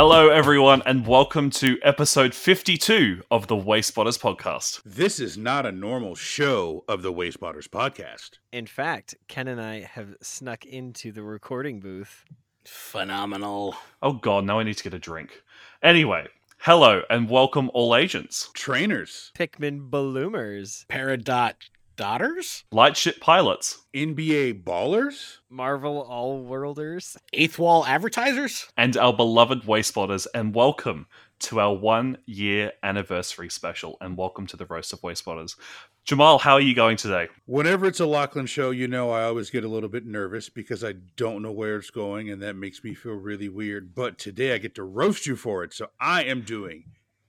[0.00, 4.80] Hello, everyone, and welcome to episode 52 of the Wayspotters podcast.
[4.84, 8.38] This is not a normal show of the Wayspotters podcast.
[8.52, 12.24] In fact, Ken and I have snuck into the recording booth.
[12.64, 13.74] Phenomenal.
[14.00, 15.42] Oh, God, now I need to get a drink.
[15.82, 21.54] Anyway, hello, and welcome, all agents, Trainers, Pikmin Bloomers, Peridot
[21.98, 22.62] daughters?
[22.70, 27.16] lightship pilots, NBA ballers, Marvel All Worlders.
[27.32, 28.68] Eighth wall advertisers?
[28.76, 31.08] and our beloved Wayspotters, and welcome
[31.40, 35.56] to our one year anniversary special, and welcome to the Roast of Wayspotters.
[36.04, 37.26] Jamal, how are you going today?
[37.46, 40.84] Whenever it's a Lachlan show, you know I always get a little bit nervous because
[40.84, 43.96] I don't know where it's going, and that makes me feel really weird.
[43.96, 46.84] But today I get to roast you for it, so I am doing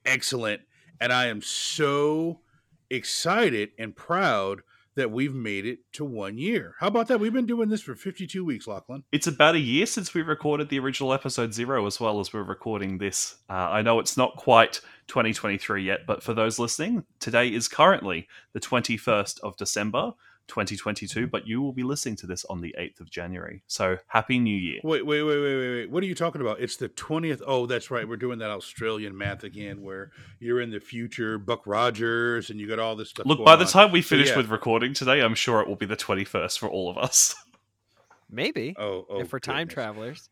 [0.05, 0.61] excellent,
[1.01, 2.41] and I am so
[2.89, 4.61] excited and proud
[4.95, 6.75] that we've made it to one year.
[6.79, 7.19] How about that?
[7.19, 9.03] We've been doing this for 52 weeks, Lachlan.
[9.13, 12.43] It's about a year since we recorded the original episode zero, as well as we're
[12.43, 13.37] recording this.
[13.49, 18.27] Uh, I know it's not quite 2023 yet, but for those listening, today is currently
[18.51, 20.11] the 21st of December,
[20.49, 21.21] 2022.
[21.21, 21.29] Mm-hmm.
[21.29, 23.63] But you will be listening to this on the 8th of January.
[23.67, 24.81] So happy New Year!
[24.83, 25.89] Wait, wait, wait, wait, wait, wait.
[25.91, 26.59] What are you talking about?
[26.59, 27.41] It's the 20th.
[27.47, 28.07] Oh, that's right.
[28.07, 32.67] We're doing that Australian math again where you're in the future, Buck Rogers, and you
[32.67, 33.25] got all this stuff.
[33.25, 33.71] Look, going by the on.
[33.71, 34.37] time we So, finish yeah.
[34.37, 37.35] with recording today, I'm sure it will be the 21st for all of us.
[38.29, 38.75] Maybe.
[38.77, 40.29] Oh, oh, if we're time travelers.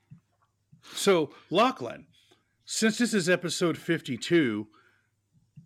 [0.93, 2.05] So, Lachlan,
[2.65, 4.67] since this is episode 52,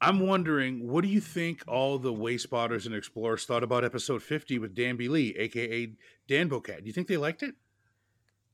[0.02, 4.58] I'm wondering, what do you think all the wayspotters and explorers thought about episode 50
[4.58, 5.08] with Dan B.
[5.08, 5.94] Lee, aka
[6.28, 6.80] Dan Bocat?
[6.80, 7.54] Do you think they liked it?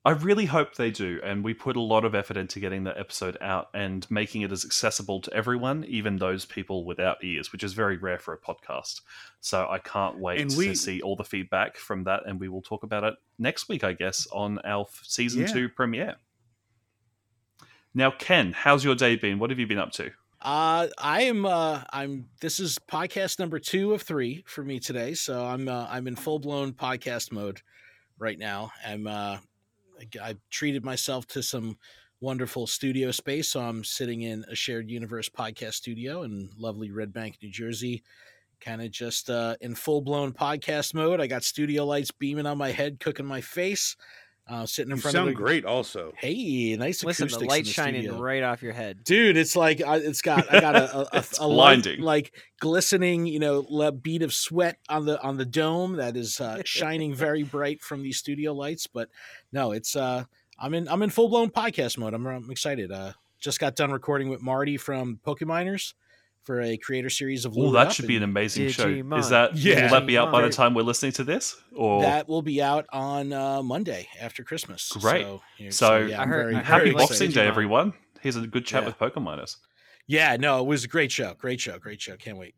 [0.03, 2.97] I really hope they do, and we put a lot of effort into getting that
[2.97, 7.61] episode out and making it as accessible to everyone, even those people without ears, which
[7.63, 9.01] is very rare for a podcast.
[9.41, 12.61] So I can't wait And to see all the feedback from that, and we will
[12.61, 15.47] talk about it next week, I guess, on our season Yeah.
[15.47, 16.15] two premiere.
[17.93, 19.39] Now, Ken, how's your day been?
[19.39, 20.11] What have you been up to?
[20.47, 25.13] Uh I am uh I'm this is podcast number 2 of 3 for me today.
[25.13, 27.61] So I'm uh, I'm in full-blown podcast mode
[28.17, 28.71] right now.
[28.85, 29.39] I'm uh
[29.99, 31.77] I- I've treated myself to some
[32.21, 33.49] wonderful studio space.
[33.49, 38.01] So I'm sitting in a shared universe podcast studio in lovely Red Bank, New Jersey.
[38.61, 41.19] Kind of just uh, in full blown podcast mode.
[41.19, 43.97] I got studio lights beaming on my head, cooking my face.
[44.49, 46.13] Uh, sitting in front of You front sound of the great, also.
[46.17, 48.21] Hey, nice Listen, acoustics the in light the shining studio.
[48.21, 49.03] right off your head.
[49.03, 52.01] Dude, it's like I- it's got I got a, a, a, It's a light, blinding.
[52.01, 56.39] like glistening, you know, le- bead of sweat on the on the dome that is
[56.39, 58.87] uh, shining very bright from these studio lights.
[58.87, 59.09] But
[59.51, 60.23] no, it's uh,
[60.57, 62.13] I'm in I'm in full blown podcast mode.
[62.13, 62.91] I'm, I'm excited.
[62.91, 65.93] Uh, just got done recording with Marty from Pokeminers
[66.47, 67.55] for a creator series of.
[67.55, 68.87] Oh, that should be an and amazing show.
[68.89, 69.83] Is that Yeah.
[69.83, 71.55] will that be out by the time we're listening to this?
[71.75, 74.89] Or That will be out on uh, Monday after Christmas.
[74.93, 75.23] Great.
[75.25, 77.33] So, yeah, So, yeah, I heard- very, I heard happy very you like Boxing excited.
[77.35, 77.47] Day, Digimon.
[77.49, 77.93] everyone!
[78.21, 78.87] Here's a good chat Yeah.
[78.87, 79.57] with Pokeminers.
[80.07, 81.33] Yeah, no, it was a great show.
[81.37, 81.77] Great show.
[81.77, 82.15] Great show.
[82.15, 82.55] Can't wait.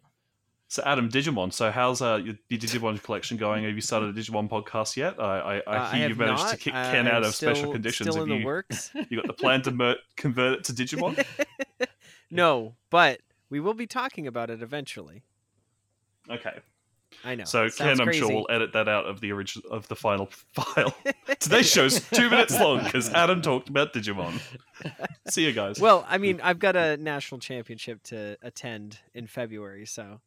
[0.72, 1.52] So Adam, Digimon.
[1.52, 3.64] So how's uh, your, your Digimon collection going?
[3.64, 5.20] Have you started a Digimon podcast yet?
[5.20, 7.34] I I, I Uh, hear have you've managed to kick Uh, Ken I'm out of
[7.34, 8.08] special conditions.
[8.08, 8.92] Still Have in you the works.
[9.10, 11.26] you got the plan to mer- convert it to Digimon?
[12.32, 13.20] no, but
[13.50, 15.24] we will be talking about it eventually.
[16.30, 16.60] Okay.
[17.24, 17.44] I know.
[17.44, 18.20] So Ken, I'm crazy.
[18.20, 20.96] sure will edit that out of the original of the final file.
[21.40, 24.40] Today's show's two minutes long because Adam talked about Digimon.
[25.30, 25.80] See you guys.
[25.80, 30.22] Well, I mean, I've got a national championship to attend in February, so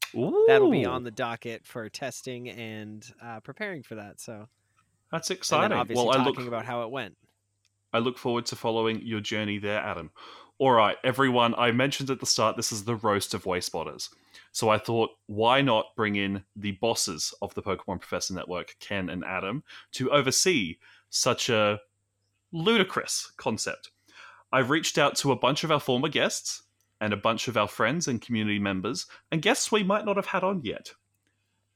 [0.49, 4.21] that'll be on the docket for testing and uh, preparing for that.
[4.21, 4.49] So,
[5.10, 5.77] That's exciting.
[5.77, 7.16] obviously Well, I talking look about how it went.
[7.93, 10.10] I look forward to following your journey there, Adam.
[10.62, 14.10] All right, everyone, I mentioned at the start this is the roast of wayspotters.
[14.52, 19.08] So I thought, why not bring in the bosses of the Pokemon Professor Network, Ken
[19.08, 19.64] and Adam,
[19.94, 20.76] to oversee
[21.10, 21.80] such a
[22.52, 23.90] ludicrous concept?
[24.52, 26.62] I've reached out to a bunch of our former guests
[27.00, 30.26] and a bunch of our friends and community members and guests we might not have
[30.26, 30.92] had on yet,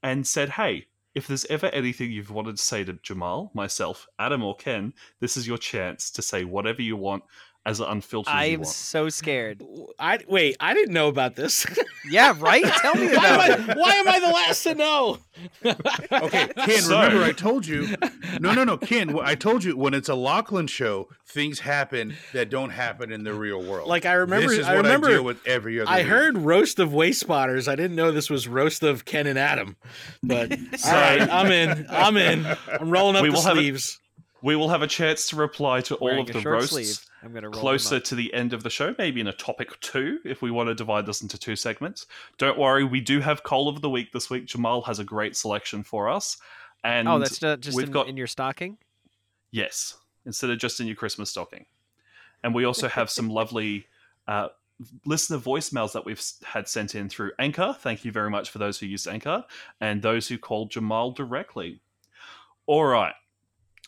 [0.05, 4.45] and said, hey, if there's ever anything you've wanted to say to Jamal, myself, Adam,
[4.45, 7.25] or Ken, this is your chance to say whatever you want
[7.67, 9.63] as unfiltered I'm so scared.
[9.99, 10.57] I wait.
[10.61, 11.67] I didn't know about this.
[12.09, 12.63] Yeah, right.
[12.63, 13.71] Tell me why, about am it.
[13.71, 15.19] I, why am I the last to know?
[15.65, 17.97] Okay, Ken, So- remember I told you.
[18.41, 22.49] No, no, no, Ken, I told you when it's a Lachlan show, things happen that
[22.49, 23.89] don't happen in the real world.
[23.89, 25.09] Like I remember, this is I what remember.
[25.09, 26.07] I deal with every other I week.
[26.07, 27.67] heard roast of wayspotters.
[27.67, 29.75] I didn't know this was roast of Ken and Adam.
[30.23, 31.87] But So- all right, I'm in.
[31.91, 32.47] I'm in.
[32.81, 33.99] I'm rolling up We the will have a- sleeves.
[34.43, 36.71] We will have a chance to reply to all Wearing of a the short roasts
[36.71, 37.01] sleeve.
[37.27, 40.21] I'm gonna roll closer to the end of the show, maybe in a topic two,
[40.25, 42.07] if we want to divide this into two segments.
[42.39, 44.47] Don't worry, we do have Coal of the Week this week.
[44.47, 46.37] Jamal has a great selection for us.
[46.85, 48.79] And Oh, that's not just we've in, got- in your stocking.
[49.51, 51.67] Yes, instead of just in your Christmas stocking.
[52.45, 53.87] And we also have some lovely
[54.29, 54.49] uh,
[55.05, 57.75] listener voicemails that we've had sent in through Anchor.
[57.81, 59.45] Thank you very much for those who used Anchor
[59.81, 61.81] and those who called Jamal directly.
[62.67, 63.15] All right.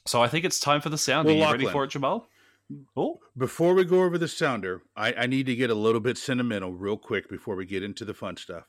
[0.06, 1.26] So I think it's time for the sound.
[1.26, 2.26] Well, Are you Lachlan, ready for it, Jamal?
[2.96, 3.20] Oh.
[3.36, 6.72] Before we go over the sounder, I, I need to get a little bit sentimental
[6.72, 8.64] real quick before we get into the fun stuff.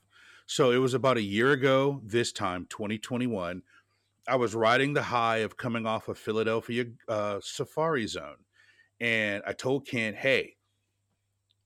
[0.45, 3.61] So it was about a year ago, this time, 2021.
[4.27, 8.37] I was riding the high of coming off of Philadelphia uh, Safari Zone.
[9.01, 10.55] And I told Ken, hey,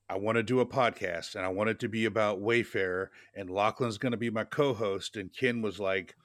[0.09, 3.49] I want to do a podcast and I want it to be about Wayfarer and
[3.49, 6.15] Lachlan's going to be my co-host and Ken was like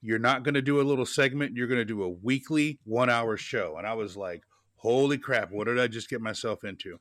[0.00, 3.10] you're not going to do a little segment you're going to do a weekly 1
[3.10, 4.42] hour show and I was like
[4.78, 6.98] holy crap what did I just get myself into?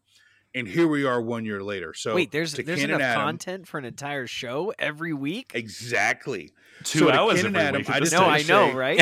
[0.55, 1.93] And here we are 1 year later.
[1.93, 5.51] So Wait there's there's Ken enough Adam, content for an entire show every week?
[5.53, 6.51] Exactly.
[6.83, 8.99] 2 so hours every Adam, week I just No I know right?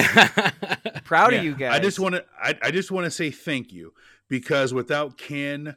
[1.04, 3.31] Proud yeah, of you guys I just want to I, I just want to say
[3.31, 3.94] thank you
[4.27, 5.75] because without Ken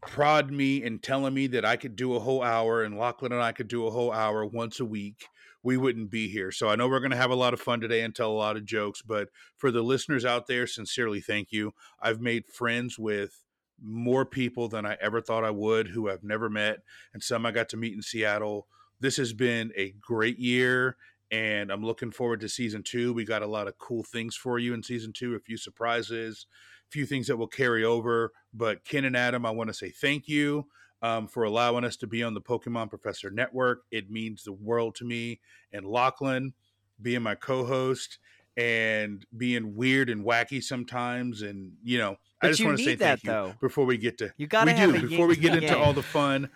[0.00, 3.42] prod me and telling me that I could do a whole hour and Lachlan and
[3.42, 5.26] I could do a whole hour once a week,
[5.66, 6.52] we wouldn't be here.
[6.52, 8.32] So I know we're going to have a lot of fun today and tell a
[8.32, 11.74] lot of jokes, but for the listeners out there, sincerely thank you.
[12.00, 13.42] I've made friends with
[13.82, 16.78] more people than I ever thought I would who I've never met,
[17.12, 18.68] and some I got to meet in Seattle.
[19.00, 20.96] This has been a great year,
[21.32, 23.12] and I'm looking forward to season two.
[23.12, 26.46] We got a lot of cool things for you in season two, a few surprises
[26.88, 28.30] a few things that will carry over.
[28.54, 30.66] But Ken and Adam, I want to say thank you
[31.06, 33.82] um, for allowing us to be on the Pokemon Professor Network.
[33.90, 35.40] It means the world to me.
[35.72, 36.52] And Lachlan
[37.00, 38.18] being my co-host
[38.56, 42.94] and being weird and wacky sometimes, and you know, but I just want to say
[42.96, 43.54] that, thank you though.
[43.60, 45.82] before we get to you got to do before we get into game.
[45.82, 46.50] all the fun.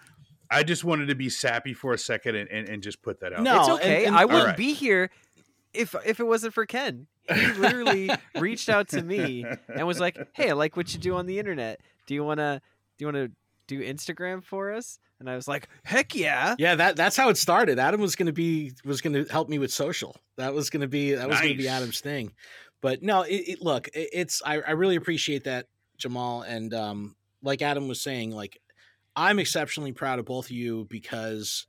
[0.50, 3.32] I just wanted to be sappy for a second and, and, and just put that
[3.32, 3.42] out.
[3.42, 3.98] No, it's okay.
[3.98, 4.56] And, and, I wouldn't right.
[4.56, 5.10] be here
[5.72, 10.18] if if it wasn't for Ken he literally reached out to me and was like,
[10.32, 11.80] "Hey, I like what you do on the internet.
[12.06, 12.60] Do you wanna
[12.98, 13.28] do you wanna
[13.70, 17.36] do Instagram for us?" And I was like, "Heck yeah!" Yeah, that that's how it
[17.36, 17.78] started.
[17.78, 20.16] Adam was gonna be was gonna help me with social.
[20.36, 21.44] That was gonna be that was nice.
[21.44, 22.32] gonna be Adam's thing.
[22.80, 25.66] But no, it, it look, it, it's I, I really appreciate that,
[25.98, 28.58] Jamal, and um, like Adam was saying, like
[29.16, 31.66] I'm exceptionally proud of both of you because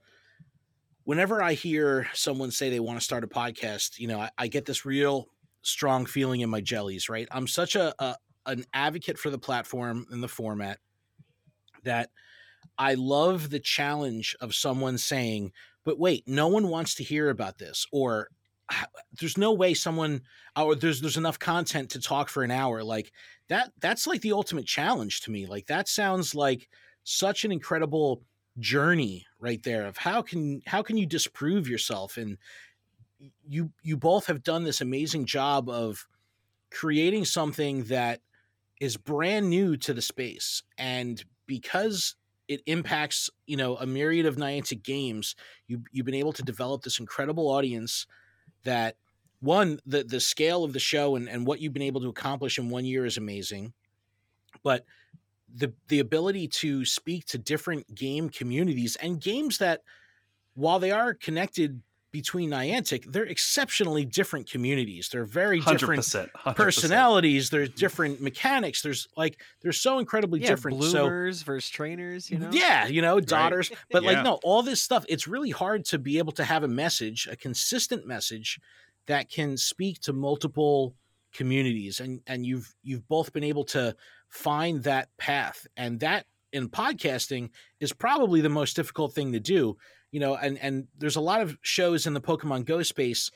[1.03, 4.47] whenever I hear someone say they want to start a podcast, you know, I, I
[4.47, 5.27] get this real
[5.61, 7.27] strong feeling in my jellies, right?
[7.31, 8.15] I'm such a, a
[8.45, 10.79] an advocate for the platform and the format
[11.83, 12.09] that
[12.77, 17.57] I love the challenge of someone saying, "But wait, no one wants to hear about
[17.57, 18.29] this," or
[19.19, 20.21] "There's no way someone,"
[20.55, 23.11] or "There's there's enough content to talk for an hour." Like
[23.47, 23.71] that.
[23.79, 25.45] That's like the ultimate challenge to me.
[25.45, 26.69] Like that sounds like
[27.03, 28.23] such an incredible
[28.59, 32.37] journey right there of how can how can you disprove yourself and
[33.47, 36.07] you you both have done this amazing job of
[36.71, 38.21] creating something that
[38.79, 42.15] is brand new to the space and because
[42.47, 45.35] it impacts you know a myriad of Niantic games
[45.67, 48.07] you you've been able to develop this incredible audience
[48.63, 48.95] that
[49.41, 52.57] one the the scale of the show and, and what you've been able to accomplish
[52.57, 53.73] in one year is amazing.
[54.63, 54.85] But
[55.53, 59.81] the the ability to speak to different game communities and games that
[60.53, 61.81] while they are connected
[62.11, 65.09] between Niantic, they're exceptionally different communities.
[65.09, 66.55] They're very different 100%, 100%.
[66.55, 67.49] personalities.
[67.49, 68.81] There's different mechanics.
[68.81, 70.79] There's like they're so incredibly yeah, different.
[70.79, 72.49] Bloomers so, versus trainers, you know.
[72.51, 73.69] Yeah, you know, daughters.
[73.69, 73.79] Right.
[73.91, 74.11] But yeah.
[74.11, 75.05] like no, all this stuff.
[75.09, 78.59] It's really hard to be able to have a message, a consistent message
[79.07, 80.95] that can speak to multiple
[81.33, 83.95] communities, and and you've you've both been able to
[84.29, 87.49] find that path, and that in podcasting
[87.79, 89.77] is probably the most difficult thing to do
[90.11, 93.31] you know, and and there's a lot of shows in the Pokemon Go space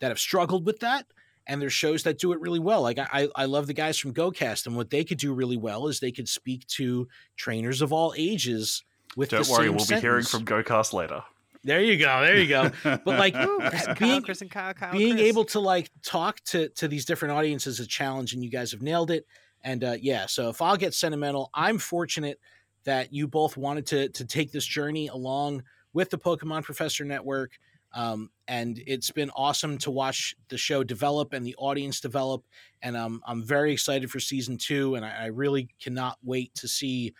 [0.00, 1.06] that have struggled with that,
[1.46, 2.82] and there's shows that do it really well.
[2.82, 5.86] Like I I love the guys from GoCast, and what they could do really well
[5.88, 8.84] is they could speak to trainers of all ages
[9.16, 9.30] with.
[9.30, 10.00] Don't worry, we'll sentence.
[10.02, 11.22] be hearing from GoCast later.
[11.66, 12.20] There you go.
[12.20, 12.70] There you go.
[12.84, 13.58] But like Ooh,
[13.98, 15.26] being, Chris Kyle, Kyle, being Chris.
[15.26, 18.72] able to like talk to to these different audiences is a challenge, and you guys
[18.72, 19.26] have nailed it.
[19.64, 22.38] And uh, yeah, so if I'll get sentimental, I'm fortunate
[22.84, 25.64] that you both wanted to to take this journey along
[25.96, 27.52] with the Pokemon Professor Network.
[27.94, 32.44] Um, and it's been awesome to watch the show develop and the audience develop.
[32.82, 36.68] And um, I'm very excited for season two, and I, I really cannot wait to
[36.68, 37.14] see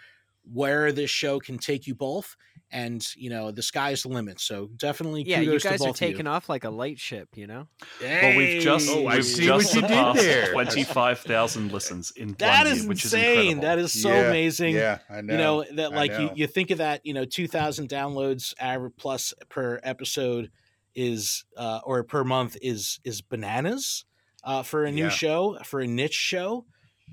[0.52, 2.37] where this show can take you both
[2.73, 6.49] and you know the sky's the limit so definitely yeah you guys are taking off
[6.49, 7.66] like a light ship you know?
[8.00, 8.20] Hey!
[8.23, 13.04] well we've just oh, we've just surpassed 25,000 listens in that one is year, which
[13.04, 13.58] insane.
[13.58, 14.75] Is that is so yeah, amazing.
[14.75, 16.20] yeah I know you know that like know.
[16.20, 20.50] You, you think of that you know 2,000 downloads average plus per episode
[20.94, 24.04] is uh or per month is is bananas
[24.42, 25.08] uh for a new yeah.
[25.11, 26.64] show for a niche show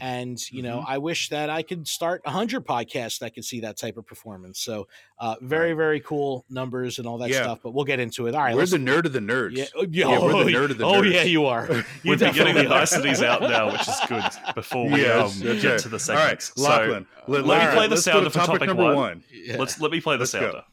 [0.02, 0.86] And you know, Mhm.
[0.88, 4.60] I wish that I could start hundred podcasts that could see that type of performance.
[4.60, 4.88] So,
[5.20, 7.44] uh, very, very cool numbers and all that Yeah.
[7.44, 7.60] stuff.
[7.64, 8.34] But we'll get into it.
[8.34, 9.56] All right, we're the nerd of the nerds.
[9.56, 10.98] yeah, oh, yeah, Yeah, we're the oh, nerd of the Nerds.
[10.98, 11.68] oh, yeah, you are.
[12.04, 12.70] You We're getting the definitely are.
[12.70, 14.24] niceties out now, which is good.
[14.56, 17.06] Before we Yes, um, that's get to the All right, segments, Lachlan.
[17.28, 18.96] let, let me let's- play the let's go sounder to for topic topic number one.
[18.96, 19.24] one.
[19.32, 19.58] Yeah.
[19.60, 20.40] let's let me play the Let's go.
[20.42, 20.64] sounder.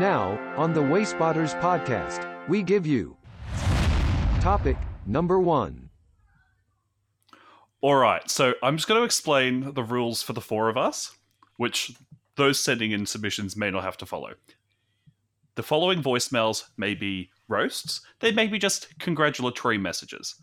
[0.00, 3.16] Now, on the Wayspotters podcast, we give you
[4.40, 5.81] topic number one.
[7.82, 11.16] All right, so I'm just going to explain the rules for the four of us,
[11.56, 11.92] which
[12.36, 14.34] those sending in submissions may not have to follow.
[15.56, 20.36] The following voicemails may be roasts, they may be just congratulatory messages.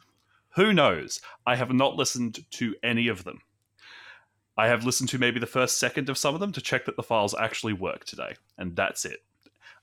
[0.56, 1.22] Who knows?
[1.48, 3.40] I have not listened to any of them.
[4.58, 6.98] I have listened to maybe the first second of some of them to check that
[6.98, 9.24] the files actually work today, and that's it.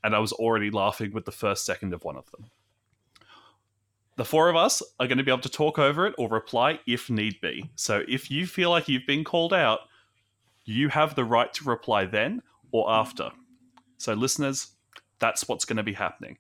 [0.05, 2.51] And I was already laughing with the first second of one of them.
[4.17, 6.81] The four of us are going to be able to talk over it or reply
[6.87, 7.71] if need be.
[7.75, 9.81] So if you feel like you've been called out,
[10.65, 12.43] you have the right to reply then
[12.73, 13.31] or after.
[13.99, 14.69] So, listeners,
[15.19, 16.39] that's what's going to be happening.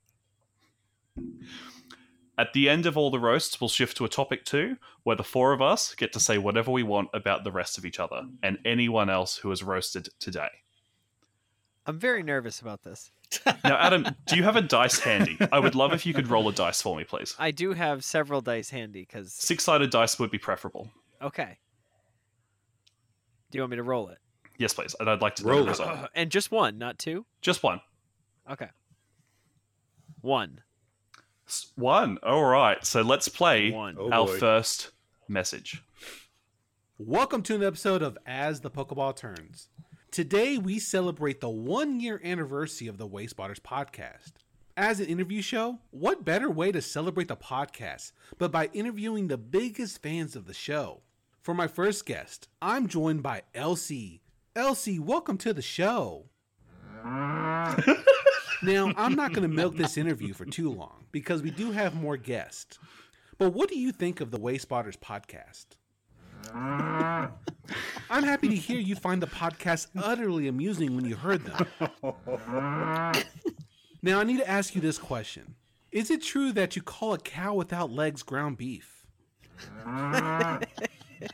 [2.38, 5.24] At the end of all the roasts, we'll shift to a topic two, where the
[5.24, 8.24] four of us get to say whatever we want about the rest of each other
[8.42, 10.48] and anyone else who has roasted today.
[11.86, 13.10] I'm very nervous about this.
[13.64, 15.36] Now, Adam, do you have a dice handy?
[15.52, 17.34] I would love if you could roll a dice for me, please.
[17.38, 20.90] I do have several dice handy because Six sided dice would be preferable.
[21.20, 21.58] okay.
[23.50, 24.18] Do you want me to roll it?
[24.58, 24.94] Yes, please.
[24.98, 25.70] And I'd like to Roll the it.
[25.70, 26.10] result.
[26.14, 27.26] and just one, not two.
[27.42, 27.80] Just one.
[28.50, 28.68] Okay.
[30.20, 30.60] One.
[31.76, 32.18] One.
[32.24, 32.84] All right.
[32.84, 33.96] So let's play One.
[33.98, 34.38] Oh, our boy.
[34.38, 34.90] first
[35.28, 35.82] message.
[36.98, 39.68] Welcome to an episode of As the Pokeball Turns.
[40.16, 44.32] Today we celebrate the one year anniversary of the Wayspotters podcast.
[44.74, 49.36] As an interview show, what better way to celebrate the podcast but by interviewing the
[49.36, 51.02] biggest fans of the show?
[51.42, 54.22] For my first guest, I'm joined by Elsie.
[54.54, 56.30] Elsie, welcome to the show.
[57.04, 61.94] now, I'm not going to milk this interview for too long because we do have
[61.94, 62.78] more guests.
[63.36, 65.76] But what do you think of the Wayspotters podcast?
[66.54, 71.66] I'm happy to hear you find the podcast utterly amusing when you heard them.
[74.02, 75.54] now, I need to ask you this question
[75.90, 79.06] Is it true that you call a cow without legs ground beef?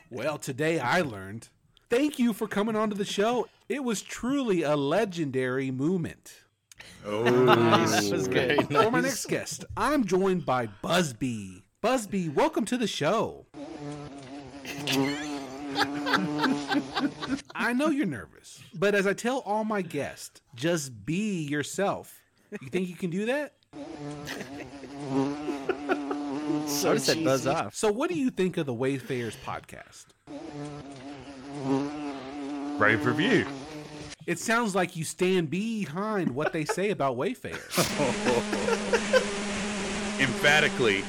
[0.09, 1.49] well, today I learned.
[1.89, 3.47] Thank you for coming onto the show.
[3.69, 6.43] It was truly a legendary moment.
[7.05, 8.09] Oh, Nice.
[8.09, 8.67] That was Very good.
[8.83, 11.63] For my next guest, I'm joined by Busby.
[11.81, 13.45] Busby, welcome to the show.
[17.55, 22.21] I know you're nervous, but as I tell all my guests, just be yourself.
[22.61, 23.53] You think you can do that?
[26.67, 27.75] So I said buzz off.
[27.75, 30.05] So, what do you think of the Wayfarers podcast?
[32.79, 33.45] Rave review.
[34.25, 37.77] It sounds like you stand behind what they say about Wayfarers.
[40.19, 41.03] emphatically.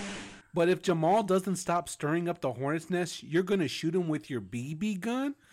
[0.54, 4.30] But if Jamal doesn't stop stirring up the hornet's nest, you're gonna shoot him with
[4.30, 5.34] your BB gun.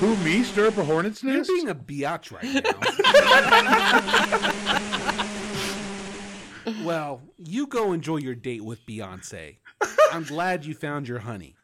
[0.00, 1.50] Who me stir up a hornet's nest?
[1.50, 2.64] You're being a biatch right
[6.64, 6.82] now.
[6.84, 9.58] well, you go enjoy your date with Beyonce.
[10.10, 11.56] I'm glad you found your honey.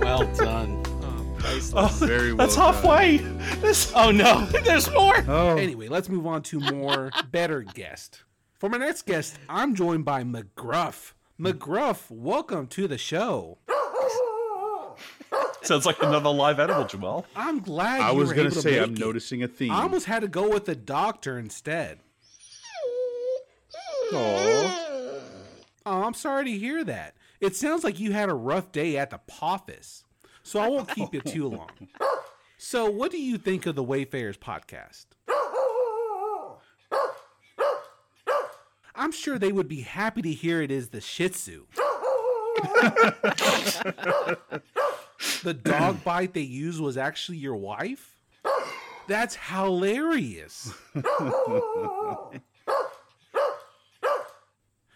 [0.00, 0.82] Well done.
[0.86, 1.98] Oh, oh priceless.
[1.98, 2.46] Very well.
[2.46, 2.74] That's done.
[2.74, 3.18] halfway.
[3.60, 3.92] This.
[3.94, 5.22] Oh no, there's more.
[5.28, 8.22] Oh, Anyway, let's move on to more better guest.
[8.60, 11.14] For my next guest, I'm joined by McGruff.
[11.40, 13.56] McGruff, welcome to the show.
[15.62, 17.24] Sounds like another live animal, Jamal.
[17.34, 18.98] I'm glad I you was were gonna able say make I'm it.
[18.98, 19.70] noticing a theme.
[19.70, 22.00] I almost had to go with the doctor instead.
[24.12, 25.20] Aw.
[25.86, 27.14] Oh, I'm sorry to hear that.
[27.40, 30.04] It sounds like you had a rough day at the office,
[30.42, 31.70] so I won't keep you too long.
[32.62, 35.06] So, what do you think of the Wayfarers podcast?
[39.00, 41.64] I'm sure they would be happy to hear it is the Shih Tzu.
[45.42, 48.18] the dog bite they used was actually your wife?
[49.08, 50.74] That's hilarious.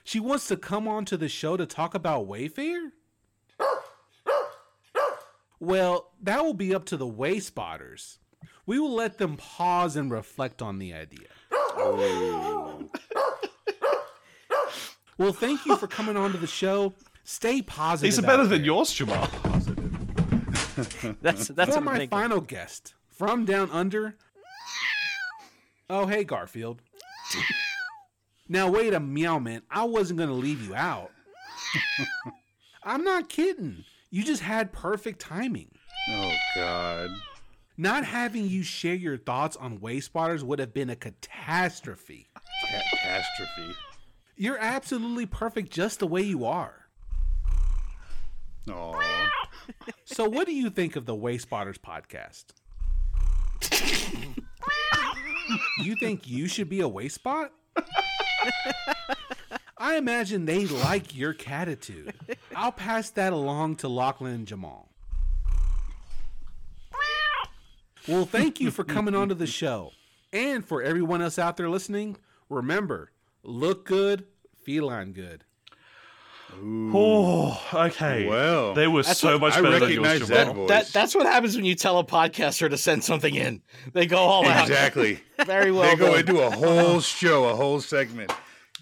[0.05, 2.91] She wants to come on to the show to talk about Wayfair?
[5.59, 8.19] Well, that will be up to the Way Spotters.
[8.67, 11.29] We will let them pause and reflect on the idea.
[15.19, 16.95] Well, thank you for coming on to the show.
[17.25, 18.11] Stay positive.
[18.11, 19.29] These are better than yours, Jamal.
[21.23, 22.09] That's that's For what my thinking.
[22.09, 24.17] final guest from down under.
[25.89, 26.83] Oh, hey, Garfield.
[28.49, 31.11] Now wait a meow man, I wasn't gonna leave you out.
[32.83, 33.85] I'm not kidding.
[34.11, 35.71] You just had perfect timing.
[36.11, 37.11] Oh God.
[37.77, 42.29] Not having you share your thoughts on wayspotters would have been a catastrophe.
[43.01, 43.75] Catastrophe.
[44.37, 46.87] You're absolutely perfect just the way you are.
[48.71, 49.01] Oh.
[50.05, 52.45] So what do you think of the Wayspotters podcast?
[55.83, 57.51] you think you should be a wayspot?
[59.77, 62.15] I imagine they like your catitude.
[62.55, 64.89] I'll pass that along to Lachlan and Jamal.
[68.07, 69.93] Well, thank you for coming onto the show.
[70.33, 72.17] And for everyone else out there listening,
[72.49, 73.11] remember,
[73.45, 74.25] look good,
[74.65, 75.45] feline good.
[76.57, 78.27] Oh, okay.
[78.29, 81.15] Well, they were That's so what- much I better than yours, recognize that That that's
[81.15, 83.63] what happens when you tell a podcaster to send something in.
[83.93, 84.69] They go all out.
[84.69, 85.21] exactly.
[85.47, 85.91] Very well.
[85.91, 86.21] they go done.
[86.21, 88.33] into a whole show, a whole segment.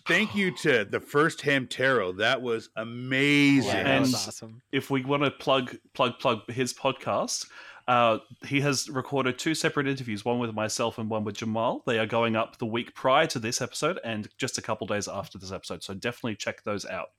[0.07, 2.19] Thank you to the first Hamtaro.
[2.19, 3.71] That was amazing.
[3.71, 4.61] Yeah, that And- was awesome.
[4.73, 7.47] if we want to plug plug plug his podcast,
[7.89, 11.83] uh, he has recorded two separate interviews, one with myself and one with Jamal.
[11.87, 15.09] They are going up the week prior to this episode and just a couple days
[15.09, 15.83] after this episode.
[15.83, 17.11] So definitely check those out.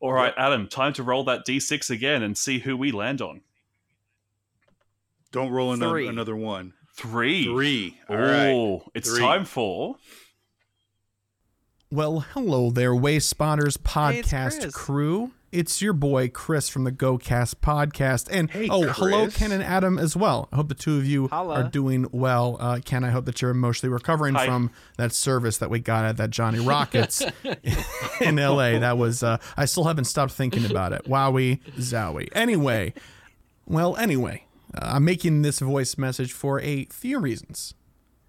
[0.00, 3.40] All right, Adam, time to roll that d6 again and see who we land on.
[5.32, 6.08] Don't roll another, Three.
[6.08, 6.72] another one.
[6.94, 7.44] Three.
[7.44, 7.98] Three.
[8.08, 8.48] All right.
[8.52, 9.20] Oh, it's Three.
[9.20, 9.96] time for.
[11.90, 14.74] Well, hello there, Wayspotters podcast Chris.
[14.74, 15.30] crew.
[15.56, 19.98] It's your boy Chris from the GoCast podcast, and Hey, oh, hello, Ken and Adam
[19.98, 20.50] as well.
[20.52, 21.54] I hope the two of you Holla.
[21.54, 22.58] are doing well.
[22.60, 24.44] Uh, Ken, I hope that you're emotionally recovering Hi.
[24.44, 27.22] from that service that we got at that Johnny Rockets
[28.20, 28.78] in L.A.
[28.78, 31.04] That was uh, I still haven't stopped thinking about it.
[31.06, 32.28] Wowie zowie.
[32.32, 32.92] Anyway,
[33.64, 34.44] well, anyway,
[34.74, 37.72] uh, I'm making this voice message for a few reasons.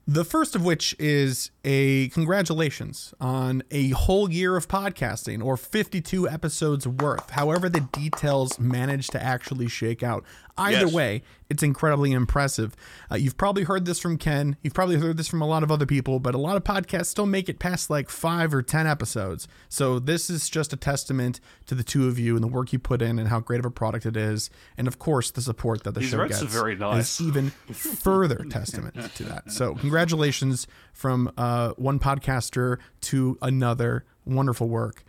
[0.08, 6.28] The first of which is a congratulations on a whole year of podcasting or 52
[6.30, 10.24] episodes worth, however, the details managed to actually shake out.
[10.60, 10.94] Either Yes.
[10.94, 12.76] way, it's incredibly impressive.
[13.12, 14.56] Uh, you've probably heard this from Ken.
[14.64, 17.08] You've probably heard this from a lot of other people, but a lot of podcasts
[17.08, 19.48] still make it past like five or 10 episodes.
[19.70, 22.80] So this is just a testament to the two of you and the work you
[22.80, 24.50] put in and how great of a product it is.
[24.78, 27.20] And of course, the support that the These show gets are very nice.
[27.20, 29.52] is even further testament to that.
[29.52, 34.06] So, congratulations from uh, one podcaster to another.
[34.26, 35.04] Wonderful work.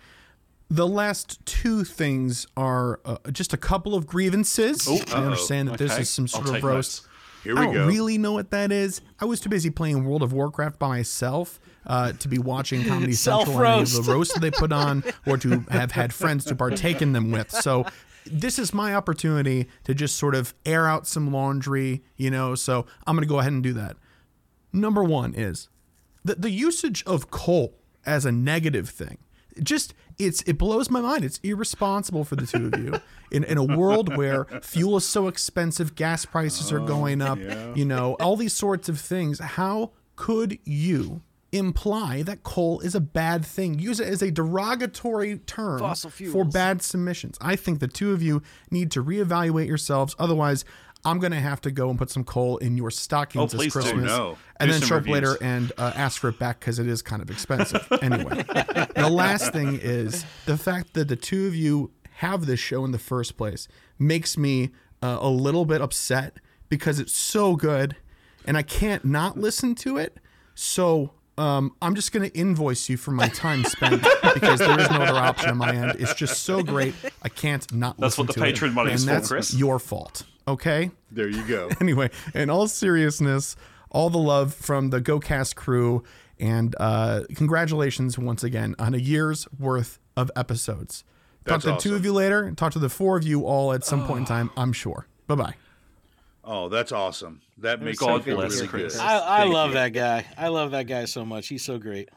[0.71, 4.87] The last two things are uh, just a couple of grievances.
[5.13, 7.03] I understand that this is some I'll sort of roast.
[7.03, 7.09] notes.
[7.45, 7.87] Here I don't go.
[7.87, 9.01] really know what that is.
[9.21, 13.13] I was too busy playing World of Warcraft by myself uh, to be watching Comedy
[13.15, 16.45] Central on any of the roasts that they put on, or to have had friends
[16.47, 17.51] to partake in them with.
[17.51, 17.87] So
[18.27, 22.55] this is my opportunity to just sort of air out some laundry, you know.
[22.55, 23.97] So I'm going to go ahead and do that.
[24.73, 25.69] Number one is
[26.25, 29.19] the the usage of coal as a negative thing.
[29.63, 31.25] Just it's it blows my mind.
[31.25, 33.01] It's irresponsible for the two of you
[33.31, 37.39] in in a world where fuel is so expensive, gas prices are oh, going up,
[37.77, 39.39] you know, all these sorts of things.
[39.39, 43.79] How could you imply that coal is a bad thing?
[43.79, 45.95] Use it as a derogatory term
[46.33, 47.39] for bad submissions.
[47.41, 50.15] I think the two of you need to reevaluate yourselves.
[50.19, 50.65] Otherwise,
[51.05, 53.73] I'm going to have to go and put some coal in your stockings Oh, this.
[53.73, 54.37] Christmas, no.
[54.59, 55.15] and Do then show up reviews.
[55.15, 57.87] later and uh, ask for it back because it is kind of expensive.
[58.03, 58.43] anyway,
[58.97, 62.91] the last thing is the fact that the two of you have this show in
[62.91, 64.71] the first place makes me
[65.03, 67.97] uh, a little bit upset because it's so good,
[68.45, 70.19] and I can't not listen to it.
[70.55, 71.13] So.
[71.39, 74.03] Um, I'm just going to invoice you for my time spent
[74.35, 75.95] because there is no other option on my end.
[76.01, 76.97] It's just so great.
[77.23, 78.41] I can't not That's listen what the it.
[78.75, 79.55] Money is for, Chris.
[79.55, 80.25] your fault.
[80.49, 80.91] Okay?
[81.13, 81.69] There you go.
[81.81, 83.55] anyway, in all seriousness,
[83.91, 86.03] all the love from the GoCast crew,
[86.41, 91.05] and uh, congratulations once again on a year's worth of episodes.
[91.45, 93.45] That's talk to the two of you later, and talk to the four of you
[93.45, 95.07] all at some point in time, I'm sure.
[95.27, 95.55] Bye bye.
[96.45, 97.43] Oh, that's awesome.
[97.59, 98.95] That makes God me feel bless really Chris.
[98.95, 99.03] good.
[99.03, 99.75] I, I love you.
[99.75, 100.25] that guy.
[100.39, 101.49] I love that guy so much.
[101.49, 102.09] He's so great.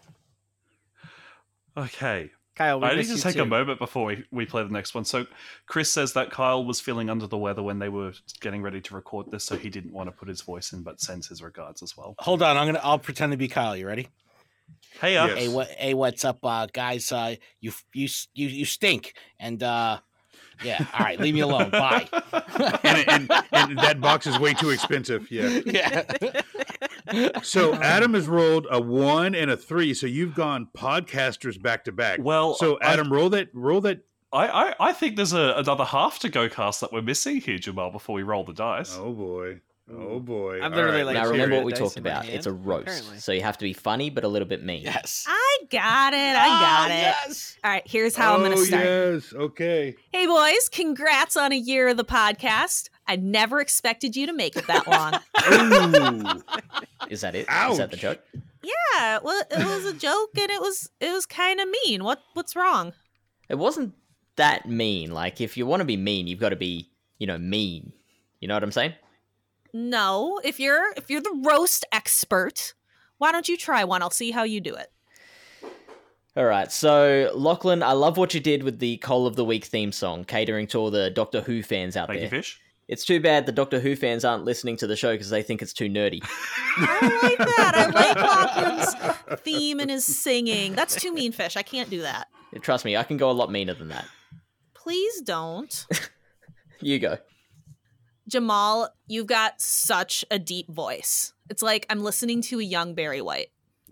[1.76, 2.32] Okay.
[2.56, 3.42] Kyle, we I need to take too.
[3.42, 5.06] a moment before we, we play the next one.
[5.06, 5.26] So,
[5.68, 8.94] Chris says that Kyle was feeling under the weather when they were getting ready to
[8.96, 11.82] record this, so he didn't want to put his voice in, but sends his regards
[11.82, 12.16] as well.
[12.20, 12.82] Hold on, I'm gonna.
[12.84, 13.76] I'll pretend to be Kyle.
[13.78, 14.10] You ready?
[15.00, 15.38] Hey, uh, Yes.
[15.38, 15.68] Hey, what?
[15.70, 17.12] Hey, what's up, uh, guys?
[17.12, 19.14] Uh, you, you, you, you stink.
[19.40, 20.00] And uh,
[20.64, 20.86] yeah.
[20.94, 21.70] All right, leave me alone.
[21.70, 22.08] Bye.
[22.84, 25.32] and, and, and that box is way too expensive.
[25.32, 25.48] Yeah.
[25.66, 26.04] yeah.
[27.43, 29.93] So Adam has rolled a one and a three.
[29.93, 32.19] So you've gone podcasters back to back.
[32.21, 33.50] Well, so I- Adam, roll that.
[33.54, 34.02] Roll that.
[34.34, 37.58] I, I, I think there's a, another half to go cast that we're missing here,
[37.58, 38.95] Jamal, before we roll the dice.
[38.97, 39.60] Oh boy.
[39.94, 40.62] Oh boy.
[40.62, 42.28] I'm literally right, like now remember what we talked about.
[42.28, 43.20] It's a roast, apparently.
[43.20, 44.84] so you have to be funny but a little bit mean.
[44.84, 45.26] yes.
[45.28, 46.18] I got it.
[46.36, 47.02] I ah, got it.
[47.28, 47.58] Yes.
[47.64, 48.86] All right, here's how I'm going to Oh, start.
[48.86, 49.34] yes.
[49.34, 49.96] Okay.
[50.12, 52.90] Hey, boys, congrats on a year of the podcast.
[53.08, 55.20] I never expected you to make it that long.
[55.44, 56.42] Oh.
[57.10, 57.48] Is that it?
[57.50, 58.20] Is that the joke?
[58.64, 62.04] yeah, well, it was a joke and it was it was kind of mean.
[62.04, 62.94] What what's wrong?
[63.50, 63.96] It wasn't
[64.36, 65.12] that mean.
[65.12, 67.92] Like, if you want to be mean, you've got to be, you know, mean.
[68.40, 68.94] You know what I'm saying?
[69.74, 72.74] No, if you're if you're the roast expert,
[73.18, 74.02] why don't you try one?
[74.02, 74.92] I'll see how you do it.
[76.36, 76.72] All right.
[76.72, 80.24] So, Lachlan, I love what you did with the Coal of the Week theme song,
[80.24, 82.26] catering to all the Doctor Who fans out Thank there.
[82.26, 82.60] you, Fish.
[82.88, 85.62] It's too bad the Doctor Who fans aren't listening to the show because they think
[85.62, 86.20] it's too nerdy.
[86.78, 87.74] I like that.
[87.76, 90.74] I like Lachlan's theme and his singing.
[90.74, 91.56] That's too mean, fish.
[91.58, 92.28] I can't do that.
[92.62, 94.06] Trust me, I can go a lot meaner than that.
[94.74, 95.86] Please don't.
[96.84, 97.20] You go.
[98.32, 101.34] Jamal, you've got such a deep voice.
[101.50, 103.48] It's like I'm listening to a young Barry White.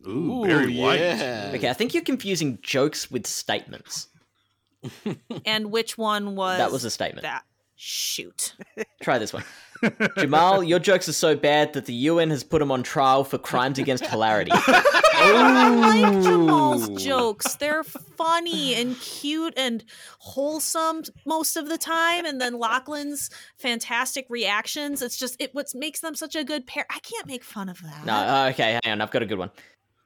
[0.08, 1.02] Ooh, Barry White.
[1.02, 1.52] yeah.
[1.54, 4.08] Okay, I think you're confusing jokes with statements.
[5.46, 7.24] And which one was That was a statement.
[7.24, 7.44] that?
[7.76, 8.56] Shoot.
[9.04, 9.44] Try this one.
[10.18, 13.38] Jamal, your jokes are so bad that the UN has put him on trial for
[13.38, 14.52] crimes against hilarity.
[15.22, 17.56] I like Jamal's jokes.
[17.56, 19.84] They're funny and cute and
[20.20, 22.26] wholesome most of the time.
[22.26, 25.02] And then Lachlan's fantastic reactions.
[25.02, 26.86] It's just it what makes them such a good pair.
[26.90, 28.06] I can't make fun of that.
[28.06, 29.52] No, uh, okay, hang on, I've got a good one.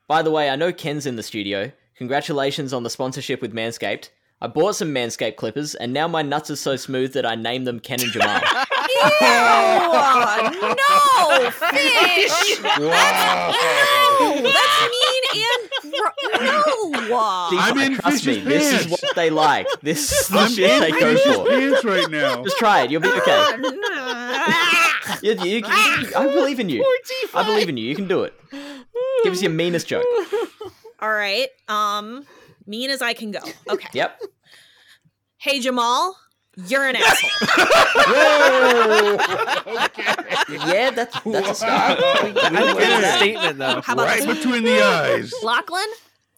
[0.07, 1.71] By the way, I know Ken's in the studio.
[1.95, 4.09] Congratulations on the sponsorship with Manscaped.
[4.41, 7.65] I bought some Manscaped clippers, and now my nuts are so smooth that I named
[7.65, 8.41] them Ken and Jamal.
[9.21, 10.75] Ew!
[10.75, 12.59] no, fish.
[12.63, 13.53] Wow.
[13.53, 17.49] No, that's mean and gro- no.
[17.51, 19.67] These- I'm in trust me, Fish's this is what they like.
[19.81, 21.45] This is the I'm shit in they go Fish's for.
[21.47, 22.43] pants right now.
[22.43, 23.57] Just try it, you'll be okay.
[25.21, 26.83] You- you- you- I believe in you.
[27.33, 27.85] I believe in you.
[27.85, 28.33] You can do it.
[29.23, 30.05] Give us your meanest joke.
[30.99, 31.47] All right.
[31.67, 32.25] Um,
[32.65, 33.39] mean as I can go.
[33.69, 33.87] Okay.
[33.93, 34.21] Yep.
[35.37, 36.15] Hey Jamal,
[36.55, 37.29] you're an asshole.
[40.49, 41.99] Yeah, that's that's a start.
[42.03, 43.81] I think it's a statement though.
[43.81, 45.33] How about Right this between the eyes.
[45.43, 45.85] Lachlan?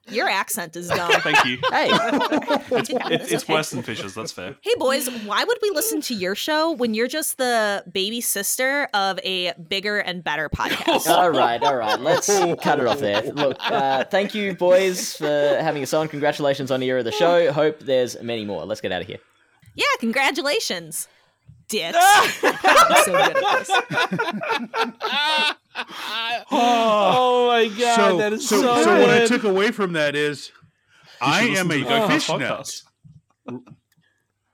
[0.07, 1.11] Your accent is dumb.
[1.21, 1.57] Thank you.
[1.71, 3.53] Hey, It's, it's, it's okay.
[3.53, 4.13] worse than Fisher's.
[4.13, 4.55] that's fair.
[4.61, 8.87] Hey boys, why would we listen to your show when you're just the baby sister
[8.93, 11.07] of a bigger and better podcast?
[11.07, 11.99] all right, all right.
[11.99, 13.23] Let's cut it off there.
[13.23, 16.07] Look, uh, thank you, boys, for having us on.
[16.07, 17.51] Congratulations on the year of the show.
[17.51, 18.63] Hope there's many more.
[18.65, 19.17] Let's get out of here.
[19.75, 21.07] Yeah, congratulations.
[21.67, 21.97] Dicks.
[22.43, 25.55] I'm so good at this.
[26.51, 30.15] Oh my god, so, that is so, so, so what I took away from that
[30.15, 30.51] is
[31.21, 32.81] I am a listen to the fish nut.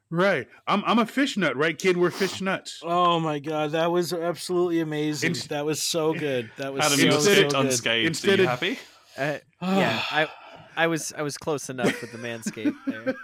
[0.10, 0.48] Right.
[0.68, 1.96] I'm I'm a fish nut, right, kid?
[1.98, 2.80] We're fish nuts.
[2.84, 5.30] Oh my god, that was absolutely amazing.
[5.30, 6.50] Inst- that was so good.
[6.58, 7.66] That was Adam, so, you so escaped good.
[7.66, 8.08] unscathed.
[8.08, 8.80] Instead Are you of- happy?
[9.18, 10.28] Uh, yeah, I
[10.76, 13.16] I was I was close enough with the manscape there.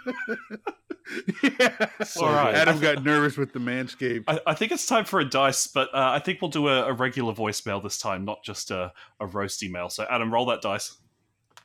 [1.42, 1.88] Yeah.
[2.20, 2.54] All right.
[2.54, 4.24] Adam got nervous with the manscape.
[4.28, 6.84] I, I think it's time for a dice, but uh, I think we'll do a,
[6.86, 9.88] a regular voicemail this time, not just a, a roast email.
[9.88, 10.96] So, Adam, roll that dice.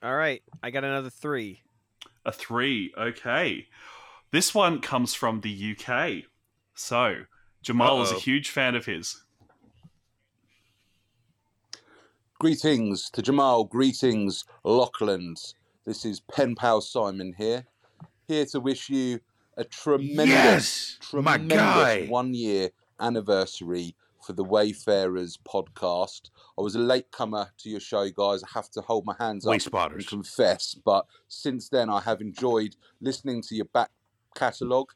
[0.01, 1.61] All right, I got another three.
[2.25, 2.93] A three.
[2.97, 3.67] Okay.
[4.31, 6.25] This one comes from the UK.
[6.75, 7.23] So,
[7.61, 9.23] Jamal is a huge fan of his.
[12.39, 13.63] Greetings to Jamal.
[13.63, 15.55] Greetings, Lachlan's.
[15.85, 17.65] This is Pen Pal Simon here.
[18.27, 19.19] Here to wish you
[19.57, 26.29] a tremendous, Yes, tremendous one year anniversary for the Wayfarers podcast.
[26.57, 28.41] I was a latecomer to your show, guys.
[28.43, 29.51] I have to hold my hands up
[29.97, 30.75] and confess.
[30.75, 33.89] But since then, I have enjoyed listening to your back
[34.35, 34.91] catalogue,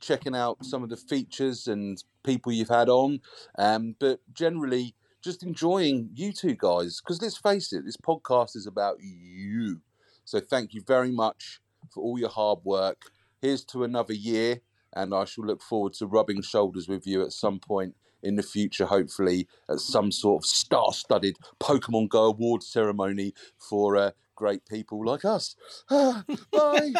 [0.00, 3.20] checking out some of the features and people you've had on,
[3.56, 7.00] um, but generally just enjoying you two guys.
[7.00, 9.80] Because let's face it, this podcast is about you.
[10.24, 13.10] So thank you very much for all your hard work.
[13.42, 14.60] Here's to another year,
[14.94, 18.42] and I shall look forward to rubbing shoulders with you at some point in the
[18.42, 25.04] future, hopefully at some sort of star-studded Pokemon Go award ceremony for uh, great people
[25.04, 25.56] like us.
[25.90, 26.92] Ah, bye.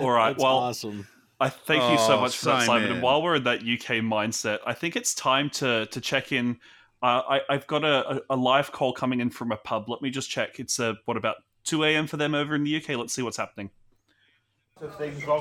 [0.00, 0.32] All right.
[0.32, 1.06] That's well, awesome.
[1.38, 2.82] I thank you so Oh, much for that, Simon.
[2.82, 2.92] Simon.
[2.92, 6.58] And while we're in that UK mindset, I think it's time to to check in.
[7.02, 9.88] Uh, I, I've got a, a, a live call coming in from a pub.
[9.88, 10.58] Let me just check.
[10.58, 12.08] It's uh, what about two a.m.
[12.08, 12.90] for them over in the UK?
[12.90, 13.70] Let's see what's happening.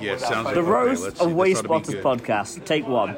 [0.02, 3.16] Yeah, sounds like The Roast let's of Waste ought Spotters podcast, take one.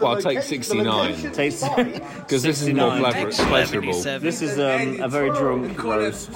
[0.00, 1.60] Well, I'll take 69 Take,
[2.16, 3.48] because this is more 69.
[3.48, 4.02] pleasurable.
[4.20, 6.30] This is um, a very drunk roast.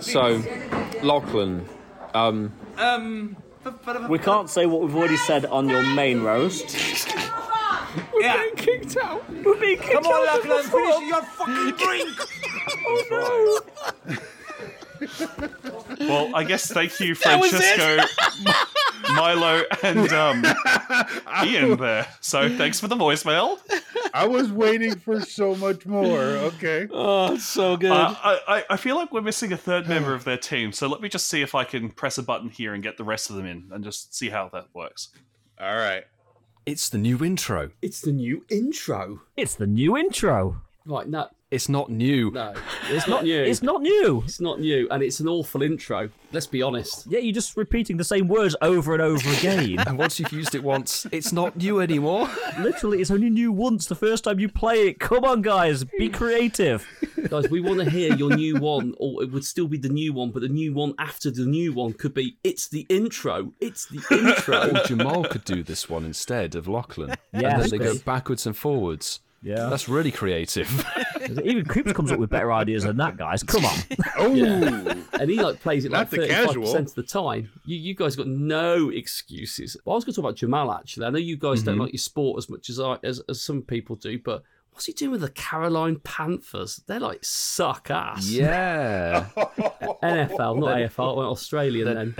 [0.00, 0.42] So,
[1.02, 1.68] Lachlan,
[2.14, 2.52] um,
[4.08, 6.74] We can't say what we've already said on your main roast.
[8.14, 9.28] we're being kicked out.
[9.44, 12.18] We're being kicked Come on, out of Lachlan, the finish your fucking drink.
[12.88, 13.62] Oh
[14.08, 14.16] no!
[16.00, 17.50] Well, I guess thank you, That was.
[17.50, 18.04] Francesco,
[19.14, 20.44] Milo, and um,
[21.44, 22.06] Ian there.
[22.20, 23.58] So thanks for the voicemail.
[24.12, 26.20] I was waiting for so much more.
[26.20, 26.86] Okay.
[26.90, 27.90] Oh, so good.
[27.92, 30.86] Uh, I, I- I feel like we're missing a third member of their team, so
[30.86, 33.30] let me just see if I can press a button here and get the rest
[33.30, 35.08] of them in and just see how that works.
[35.60, 36.04] All right.
[36.66, 37.70] It's the new intro.
[37.80, 39.22] It's the new intro.
[39.36, 40.62] It's the new intro.
[40.84, 42.30] Right, no, It's not new.
[42.32, 42.52] no,
[42.90, 43.42] it's not new.
[43.42, 44.22] It's not new.
[44.26, 46.10] It's not new, and it's an awful intro.
[46.32, 47.06] Let's be honest.
[47.08, 49.78] Yeah, you're just repeating the same words over and over again.
[49.86, 52.28] And once you've used it once, it's not new anymore.
[52.60, 55.00] Literally, it's only new once the first time you play it.
[55.00, 56.86] Come on, guys, be creative.
[57.30, 60.12] Guys, we want to hear your new one, or it would still be the new
[60.12, 63.52] one, but the new one after the new one could be it's the intro.
[63.60, 64.76] It's the intro.
[64.76, 67.14] Or Jamal could do this one instead of Lachlan.
[67.32, 69.20] and then they go backwards and forwards.
[69.46, 69.68] Yeah.
[69.68, 70.68] That's really creative.
[71.44, 73.42] Even Cripps comes up with better ideas than that, guys.
[73.44, 73.78] Come on.
[74.18, 74.32] Oh,
[75.20, 77.50] and he like plays it like thirty five percent of the time.
[77.66, 79.76] You you guys got no excuses.
[79.84, 81.04] Well, I was going to talk about Jamal actually.
[81.06, 81.66] I know you guys Mm-hmm.
[81.66, 84.86] don't like your sport as much as I as, as some people do, but what's
[84.86, 86.80] he doing with the Caroline Panthers?
[86.86, 88.26] They're like suck ass.
[88.28, 89.26] yeah.
[89.36, 92.14] NFL, not AFL, well, Australian then.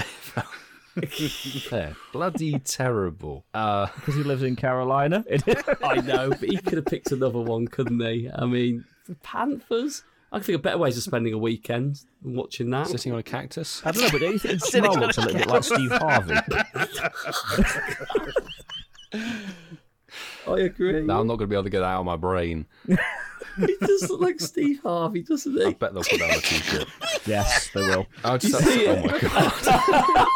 [1.71, 3.45] They're bloody terrible.
[3.55, 5.25] Uh, Because he lives in Carolina.
[5.85, 8.31] I know, but he could have picked another one, couldn't he?
[8.35, 10.03] I mean, the Panthers.
[10.33, 12.89] I can think of better ways of spending a weekend than watching that.
[12.89, 13.81] sitting on a cactus.
[13.85, 16.35] I don't know, but don't you think Jamal looks a little bit like Steve Harvey?
[20.47, 21.03] I agree.
[21.03, 22.67] Now I'm not going to be able to get that out of my brain.
[23.59, 25.75] He does look like Steve Harvey, doesn't I he?
[25.75, 26.87] bet they'll put that on a t-shirt.
[27.27, 28.07] Yes, they will.
[28.25, 29.19] I just You see oh my
[30.19, 30.29] god.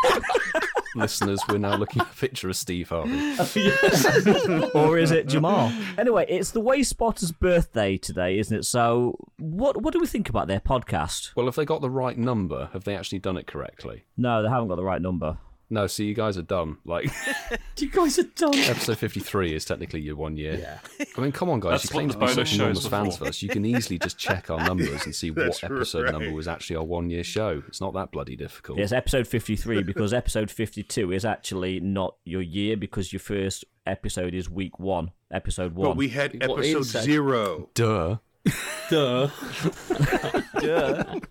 [0.97, 3.13] Listeners, we're now looking at a picture of Steve Harvey.
[4.75, 5.73] or is it Jamal?
[5.97, 8.65] Anyway, it's the Way Spotters' birthday today, isn't it?
[8.65, 11.31] So, what what do we think about their podcast?
[11.37, 14.03] Well, if they got the right number, have they actually done it correctly?
[14.17, 15.39] No, they haven't got the right number.
[15.73, 16.79] No, see, you guys are dumb.
[16.85, 17.09] Like,
[17.79, 18.55] You guys are done.
[18.55, 20.59] episode 53 is technically your one year.
[20.59, 21.07] Yeah.
[21.17, 21.83] I mean, come on, guys.
[21.83, 23.25] That's you claim to be bonus such enormous fans for.
[23.25, 23.41] of us.
[23.43, 26.13] You can easily just check our numbers and see what episode right.
[26.13, 27.63] number was actually our one year show.
[27.69, 28.79] It's not that bloody difficult.
[28.79, 34.35] Yes, episode 53, because episode 52 is actually not your year because your first episode
[34.35, 35.91] is week one, episode one.
[35.91, 37.05] But we had episode said.
[37.05, 37.71] zero.
[37.75, 38.17] Duh.
[38.91, 39.29] Duh.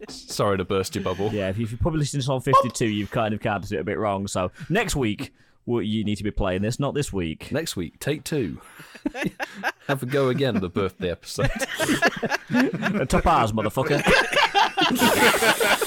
[0.08, 1.30] Sorry to burst your bubble.
[1.34, 3.72] Yeah, if you- if you're probably listening to this on 52, you've kind of counted
[3.72, 4.28] it a bit wrong.
[4.28, 5.34] So, next week,
[5.66, 7.52] well, you need to be playing this, not this week.
[7.52, 8.60] Next week, take two.
[9.88, 11.50] Have a go again at the birthday episode.
[13.10, 14.02] Top ours, motherfucker.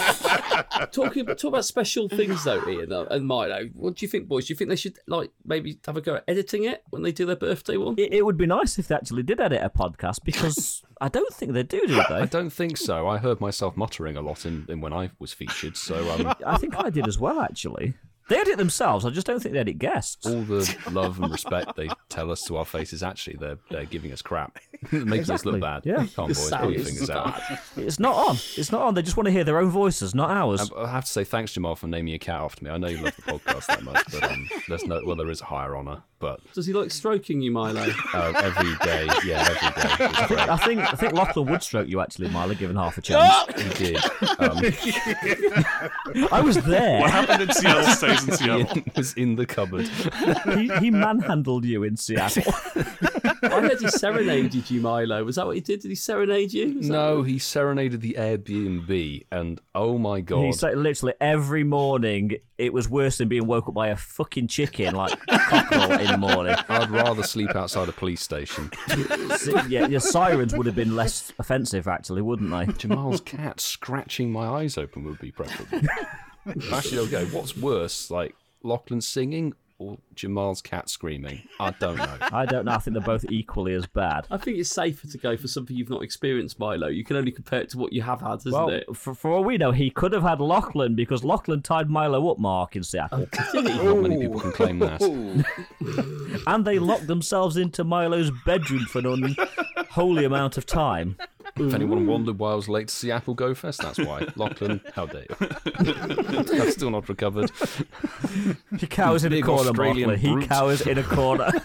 [0.93, 3.69] Talking talk about special things though, Ian uh, and Milo.
[3.75, 4.47] What do you think, boys?
[4.47, 7.13] Do you think they should like maybe have a go at editing it when they
[7.13, 7.95] do their birthday one?
[7.99, 11.33] It, it would be nice if they actually did edit a podcast because I don't
[11.33, 12.15] think they do, do they?
[12.15, 13.09] I don't think so.
[13.09, 16.57] I heard myself muttering a lot in, in when I was featured, so um, I
[16.57, 17.95] think I did as well, actually.
[18.29, 19.05] They edit themselves.
[19.05, 20.27] I just don't think they edit guests.
[20.27, 24.13] all the love and respect they tell us to our faces, actually, they're, they're giving
[24.13, 24.59] us crap.
[24.91, 25.83] It makes us look bad.
[25.87, 26.07] yeah.
[26.17, 27.41] Come on, boys, pull your fingers out.
[27.77, 28.37] It's not on.
[28.57, 28.95] It's not on.
[28.95, 30.61] They just want to hear their own voices, not ours.
[30.61, 32.71] Um, I have to say thanks, Jamal, for naming your cat after me.
[32.73, 35.41] I know you love the podcast that much, but um, there's no well, there is
[35.41, 37.85] a higher honour, but Does he like stroking you, Milo?
[38.15, 40.13] uh, every day, yeah, every day.
[40.13, 40.49] It's great.
[40.49, 43.33] I think I think Lachlan would stroke you actually, Milo, given half a chance.
[43.63, 43.97] He did.
[44.39, 44.59] Um,
[46.33, 47.01] I was there.
[47.01, 48.77] What happened in Seattle stays in Seattle.
[48.79, 49.89] Ian was in the cupboard.
[50.57, 52.53] he, he manhandled you in Seattle.
[53.43, 55.25] I heard he serenaded you, Milo.
[55.25, 55.81] Was that what he did?
[55.81, 56.77] Did he serenade you?
[56.77, 61.65] Was No, what- he serenaded the Airbnb, and oh my god, He said literally every
[61.65, 66.07] morning it was worse than being woke up by a fucking chicken like cockerel in
[66.07, 66.55] the morning.
[66.69, 68.71] I'd rather sleep outside a police station.
[69.69, 72.73] Yeah, your sirens would have been less offensive actually, wouldn't they?
[72.75, 75.89] Jamal's cat scratching my eyes open would be preferable.
[76.73, 81.43] Actually, okay, what's worse, like Lachlan singing or Jamal's cat screaming?
[81.59, 82.17] I don't know.
[82.33, 82.73] I don't know.
[82.73, 84.27] I think they're both equally as bad.
[84.31, 86.87] I think it's safer to go for something you've not experienced, Milo.
[86.89, 88.85] You can only compare it to what you have had, isn't Well, it?
[88.95, 92.39] for, for all we know, he could have had Lachlan because Lachlan tied Milo up,
[92.39, 93.27] Mark, in Seattle.
[93.55, 95.03] Not many people can claim that.
[96.47, 99.37] and they locked themselves into Milo's bedroom for an
[99.77, 101.17] unholy amount of time.
[101.55, 104.27] If anyone wondered why I was late to Seattle Go Fest, that's why.
[104.37, 105.37] Lachlan, how dare you?
[106.63, 107.51] I've still not recovered.
[108.79, 110.21] He cowers in a corner, Australian Mark.
[110.21, 110.49] He brute.
[110.49, 111.51] cowers in a corner.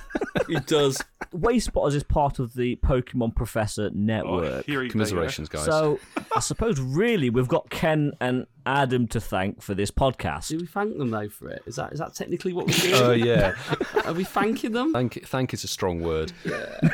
[0.47, 1.03] He does.
[1.33, 4.65] Way Spotters is part of the Pokemon Professor Network.
[4.65, 5.65] here he- Commiserations, guys.
[5.65, 5.99] So
[6.33, 10.49] I suppose really we've got Ken and Adam to thank for this podcast.
[10.49, 11.61] Do we thank them though for it?
[11.65, 12.93] Is that is that technically what we're doing?
[12.95, 13.55] Oh uh, yeah.
[14.03, 14.91] Are we thanking them?
[14.91, 16.33] Thank thank is a strong word.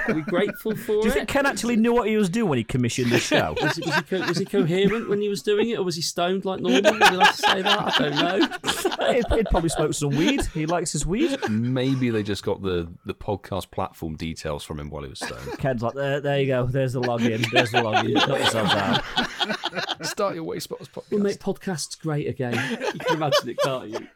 [0.07, 1.01] Are we grateful for it?
[1.01, 1.13] Do you it?
[1.13, 3.55] think Ken actually knew what he was doing when he commissioned the show?
[3.61, 5.95] Was, he- was, he co- was he coherent when he was doing it, or was
[5.95, 6.81] he stoned like normal?
[6.93, 7.99] Would you like to say that?
[7.99, 9.13] I don't know.
[9.13, 10.45] he'd, he'd probably smoked some weed.
[10.53, 11.37] He likes his weed.
[11.49, 15.57] Maybe they just got the the podcast platform details from him while he was stoned.
[15.57, 16.65] Ken's like, there, there you go.
[16.65, 17.49] There's the login.
[17.51, 18.13] There's the login.
[18.13, 20.05] Knock yourselves out.
[20.05, 21.11] Start your Wayspotters podcast.
[21.11, 22.53] We'll make podcasts great again.
[22.93, 24.07] You can imagine it, can't you?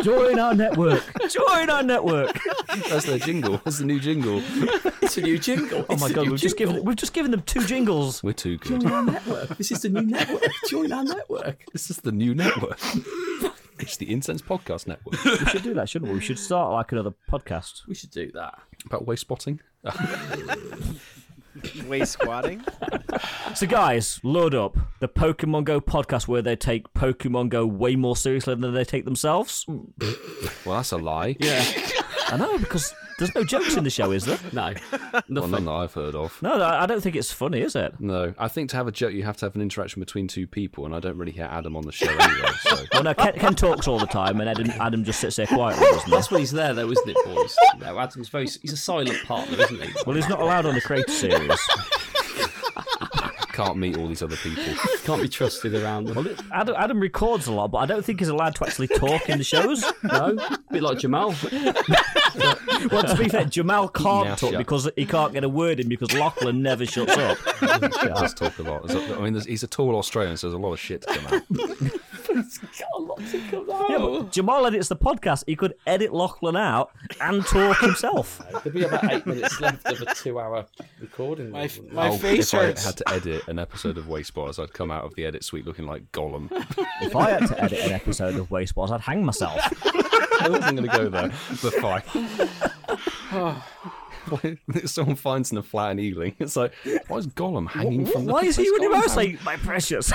[0.02, 1.02] Join our network.
[1.30, 2.38] Join our network.
[2.88, 3.60] That's their jingle.
[3.64, 4.42] That's the new jingle.
[5.02, 5.84] It's a new jingle.
[5.88, 8.22] Oh It's my god, we've just given we've just given them two jingles.
[8.22, 8.80] We're too good.
[8.80, 9.56] Join our network.
[9.56, 10.42] This is the new network.
[10.68, 11.64] Join our network.
[11.72, 12.78] This is the new network.
[13.78, 15.22] it's the Incense Podcast Network.
[15.24, 16.18] We should do that, shouldn't we?
[16.18, 17.86] We should start like another podcast.
[17.86, 18.58] We should do that.
[18.86, 19.60] About waste spotting.
[21.88, 22.64] Way squatting.
[23.54, 28.16] So, guys, load up the Pokemon Go podcast where they take Pokemon Go way more
[28.16, 29.64] seriously than they take themselves.
[29.68, 31.36] Well, that's a lie.
[31.38, 31.64] Yeah.
[32.28, 34.38] I know because there's no jokes in the show, is there?
[34.52, 34.72] No.
[35.40, 36.40] Well, none that I've heard of.
[36.42, 37.94] No, I I don't think it's funny, is it?
[38.00, 40.46] No, I think to have a joke, you have to have an interaction between two
[40.46, 42.48] people, and I don't really hear Adam on the show anyway.
[42.62, 45.46] So Well, no, Ken, Ken talks all the time, and Adam, Adam just sits there
[45.46, 46.10] quietly, doesn't he?
[46.10, 47.56] That's when he's there, though, isn't it, boys?
[47.80, 48.46] No, Adam's very.
[48.62, 49.92] He's a silent partner, isn't he?
[50.06, 51.58] Well, he's not allowed on the creator series.
[53.54, 54.64] Can't meet all these other people.
[55.04, 56.16] Can't be trusted around them.
[56.16, 59.28] Well, Adam, Adam records a lot, but I don't think he's allowed to actually talk
[59.28, 59.84] in the shows.
[60.02, 61.34] No, a bit like Jamal.
[62.90, 64.58] Well, to be fair, Jamal can't Now talk shut.
[64.58, 67.38] because he can't get a word in because Lachlan never shuts up.
[67.60, 67.66] He
[68.08, 68.90] does talk a lot.
[68.90, 71.42] I mean, he's a tall Australian, so there's a lot of shit to come out.
[73.18, 73.90] Got a lot to come out.
[73.90, 74.22] Yeah, but oh.
[74.24, 75.44] Jamal edits the podcast.
[75.46, 78.40] He could edit Lachlan out and talk himself.
[78.50, 80.66] There'll be about eight minutes left of a two-hour
[81.00, 81.50] recording.
[81.50, 82.84] My, then, my Oh, face if hurts.
[82.84, 85.44] I had to edit an episode of Waste Spotters, I'd come out of the edit
[85.44, 86.48] suite looking like Gollum.
[87.02, 89.60] If I had to edit an episode of Waste Wars, I'd hang myself.
[90.40, 92.02] I wasn't going to go there, but fine.
[94.86, 96.34] Someone finds in a flat in Ealing.
[96.38, 96.72] It's like,
[97.08, 99.38] why is Gollum hanging from the Why is he where's running Gollum like, hanging?
[99.38, 100.12] saying, my precious?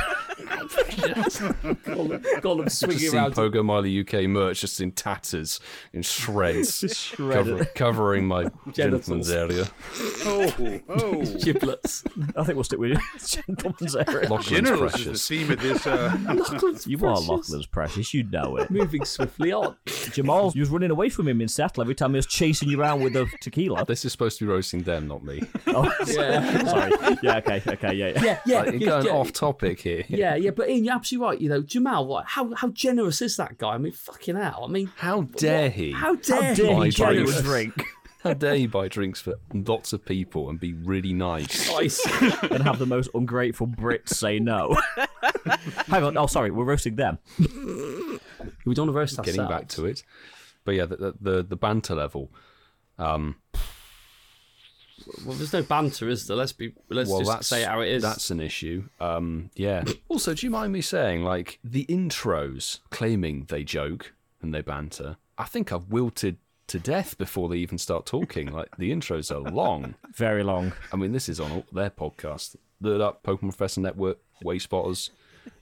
[1.09, 3.33] Gollum, Gollum Just swinging see around.
[3.35, 5.59] Pogo Miley UK merch just in tatters,
[5.93, 9.65] in shreds, cover- covering my gentleman's area.
[10.25, 11.23] Oh, oh.
[11.43, 12.03] Giblets.
[12.35, 14.29] I think we'll stick with gentleman's area.
[14.29, 15.85] Lachlan's Generals is the theme of this.
[15.87, 16.17] Uh,
[16.85, 18.69] You are Lachlan's precious, you know it.
[18.69, 19.75] Moving swiftly on.
[20.11, 22.79] Jamal, you was running away from him in Seattle every time he was chasing you
[22.79, 23.85] around with the tequila.
[23.85, 25.41] This is supposed to be roasting them, not me.
[25.67, 26.65] Oh, Yeah.
[26.65, 27.17] sorry.
[27.21, 28.21] Yeah, okay, okay, yeah, yeah.
[28.23, 29.11] Yeah, yeah, Like, you're going yeah.
[29.13, 30.03] off topic here.
[30.09, 31.41] Yeah, yeah, but Ian, you're absolutely right.
[31.41, 32.25] You know, Jamal, what?
[32.25, 33.73] How how generous is that guy?
[33.75, 34.65] I mean, fucking hell.
[34.67, 35.91] I mean, How dare he?
[35.91, 37.41] how dare, How dare Buy he carry you drinks.
[37.43, 37.83] drink
[38.23, 41.69] How dare he buy drinks for lots of people and be really nice?
[41.71, 42.03] Nice.
[42.51, 44.75] and have the most ungrateful Brits say no?
[45.87, 47.19] Hang on, oh, sorry, we're roasting them.
[48.65, 50.03] we don't want to roast Getting back to it,
[50.65, 52.31] but yeah, the the, the, the banter level.
[52.97, 53.37] Um,
[55.25, 56.37] Well, there's no banter, is there?
[56.37, 56.73] Let's be.
[56.89, 58.01] Let's well, just say how it is.
[58.01, 58.89] That's an issue.
[58.99, 59.83] Um, yeah.
[60.07, 65.17] also, do you mind me saying, like the intros claiming they joke and they banter?
[65.37, 68.51] I think I've wilted to death before they even start talking.
[68.51, 69.95] like the intros are long.
[70.15, 70.73] Very long.
[70.93, 72.55] I mean, this is on their podcast.
[72.79, 75.09] The up Pokemon Professor Network, Way Spotters.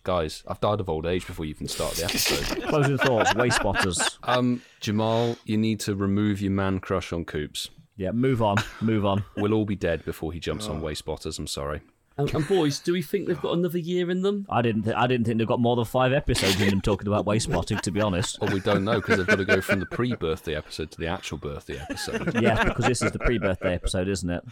[0.03, 2.63] Guys, I've died of old age before you even start the episode.
[2.67, 4.19] Closing thoughts, way spotters.
[4.23, 7.69] Um, Jamal, you need to remove your man crush on Coops.
[7.97, 9.23] Yeah, move on, move on.
[9.35, 10.81] We'll all be dead before he jumps on oh.
[10.81, 11.37] Way Spotters.
[11.39, 11.81] I'm sorry.
[12.17, 14.45] and, and boys, do we think they've got another year in them?
[14.49, 14.83] I didn't.
[14.83, 17.49] Th- I didn't think they've got more than five episodes in them talking about waste
[17.49, 17.77] spotting.
[17.79, 18.39] To be honest.
[18.39, 21.07] Well, we don't know because they've got to go from the pre-birthday episode to the
[21.07, 22.41] actual birthday episode.
[22.41, 24.43] Yeah, because this is the pre-birthday episode, isn't it?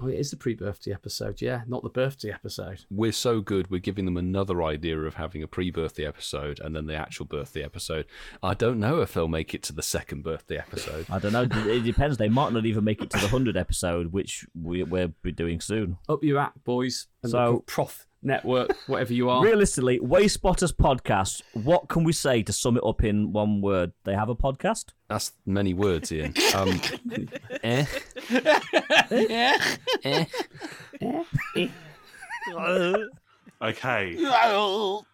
[0.00, 1.40] Oh, it is the pre-birthday episode.
[1.40, 2.80] Yeah, not the birthday episode.
[2.90, 6.86] We're so good, we're giving them another idea of having a pre-birthday episode and then
[6.86, 8.06] the actual birthday episode.
[8.42, 11.06] I don't know if they'll make it to the second birthday episode.
[11.10, 11.42] I don't know.
[11.70, 12.16] It depends.
[12.16, 15.60] They might not even make it to the hundred episode, which we, we'll be doing
[15.60, 15.98] soon.
[16.08, 17.06] Up your act, boys.
[17.22, 19.44] And So- the Prof Network, whatever you are.
[19.44, 21.42] Realistically, Waste Spotters podcast.
[21.52, 23.92] What can we say to sum it up in one word?
[24.04, 24.86] They have a podcast.
[25.14, 26.34] That's many words, Ian.
[26.56, 26.80] Um,
[27.62, 27.86] eh?
[30.02, 30.24] eh?
[33.62, 34.16] Okay.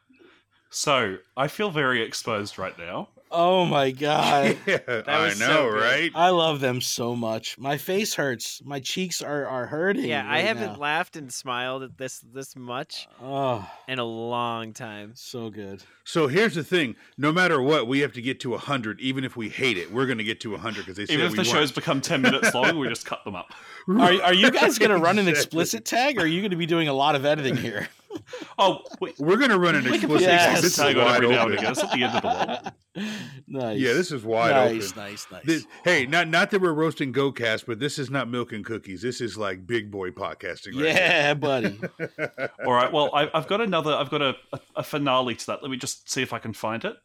[0.70, 3.08] So I feel very exposed right now.
[3.32, 4.56] Oh my god.
[4.66, 6.10] I know, so right?
[6.14, 7.56] I love them so much.
[7.58, 8.60] My face hurts.
[8.64, 10.04] My cheeks are, are hurting.
[10.04, 10.78] Yeah, I haven't now.
[10.78, 15.12] laughed and smiled at this this much Oh, in a long time.
[15.14, 15.82] so good.
[16.04, 19.00] So here's the thing: no matter what, we have to get to hundred.
[19.00, 21.26] Even if we hate it, we're going to get to hundred because they said Even
[21.26, 21.60] if we the weren't.
[21.60, 23.52] shows become 10 minutes long, we just cut them up.
[23.88, 26.56] Are, are you guys going to run an explicit tag or are you going to
[26.56, 27.88] be doing a lot of editing here?
[28.58, 30.22] Oh, we, We're gonna run an we explicit.
[30.22, 30.60] Yes.
[30.62, 31.52] This is wide every now open.
[31.52, 31.72] and again.
[31.72, 32.72] It's not the end of the world.
[33.46, 33.78] Nice.
[33.78, 35.02] Yeah, this is wide nice, open.
[35.02, 38.52] Nice, nice, This- hey, not not that we're roasting GoCast, but this is not milk
[38.52, 39.00] and cookies.
[39.02, 40.74] This is like big boy podcasting.
[40.76, 41.78] Right Yeah, buddy.
[42.66, 42.92] All right.
[42.92, 43.92] Well, I, I've got another.
[43.92, 45.62] I've got a, a, a finale to that.
[45.62, 46.96] Let me just see if I can find it.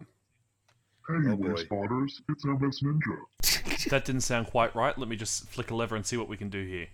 [1.08, 1.56] Hey, Oh, boy.
[1.56, 3.90] Spotters, it's MS Ninja.
[3.90, 4.98] That didn't sound quite right.
[4.98, 6.88] Let me just flick a lever and see what we can do here.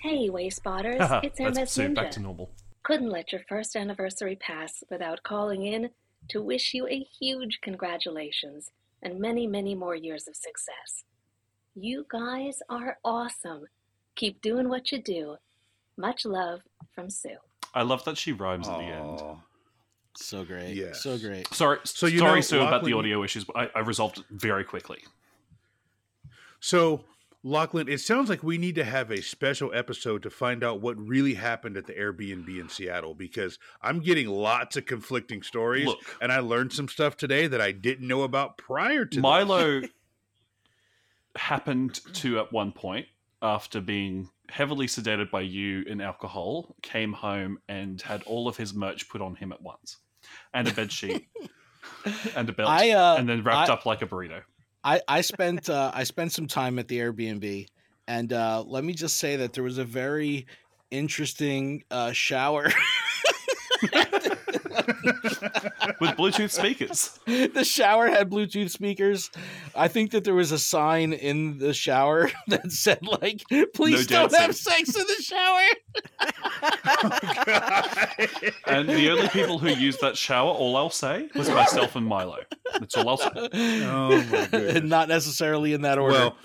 [0.00, 2.50] Hey, Way Spotters, it's That's MS so back to normal.
[2.86, 5.90] Couldn't let your first anniversary pass without calling in
[6.28, 8.70] to wish you a huge congratulations
[9.02, 11.02] and many, many more years of success.
[11.74, 13.64] You guys are awesome.
[14.14, 15.34] Keep doing what you do.
[15.96, 16.60] Much love
[16.94, 17.38] from Sue.
[17.74, 19.20] I love that she rhymes at the end.
[20.16, 20.76] So great.
[20.76, 20.92] Yeah.
[20.92, 21.52] So great.
[21.52, 23.42] Sorry, So you sorry, know, Sue, about the audio issues.
[23.42, 24.98] but I, I resolved it very quickly.
[26.60, 27.04] So,
[27.46, 30.98] Lachlan, it sounds like we need to have a special episode to find out what
[30.98, 36.00] really happened at the Airbnb in Seattle because I'm getting lots of conflicting stories, Look.
[36.20, 39.22] and I learned some stuff today that I didn't know about prior to this.
[39.22, 39.82] Milo
[41.36, 43.06] happened to at one point
[43.40, 48.74] after being heavily sedated by you in alcohol came home and had all of his
[48.74, 49.98] merch put on him at once
[50.52, 51.28] and a bed sheet
[52.36, 54.42] and a belt I, uh, and then wrapped I- up like a burrito
[54.86, 57.66] I I spent uh, I spent some time at the Airbnb,
[58.06, 60.46] and uh, let me just say that there was a very
[60.92, 62.68] interesting uh, shower.
[66.00, 69.30] with bluetooth speakers the shower had Bluetooth speakers.
[69.74, 73.42] I think that there was a sign in the shower that said like,
[73.74, 75.62] "Please No don't have sex in the shower."
[76.98, 82.06] Oh, and the only people who used that shower all i'll say was myself and
[82.06, 82.38] milo
[82.78, 84.76] that's all i'll say Oh my goodness.
[84.76, 86.14] and not necessarily in that order.
[86.14, 86.36] Well,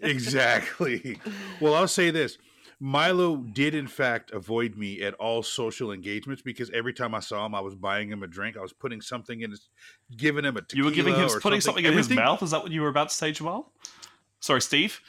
[0.00, 1.18] exactly.
[1.60, 2.38] Well, I'll say this.
[2.80, 7.44] Milo did, in fact, avoid me at all social engagements because every time I saw
[7.44, 8.56] him, I was buying him a drink.
[8.56, 9.68] I was putting something in his,
[10.16, 12.72] giving him a you were giving him putting something in his mouth is that what
[12.72, 13.72] you were about to say jamal
[14.40, 15.00] sorry steve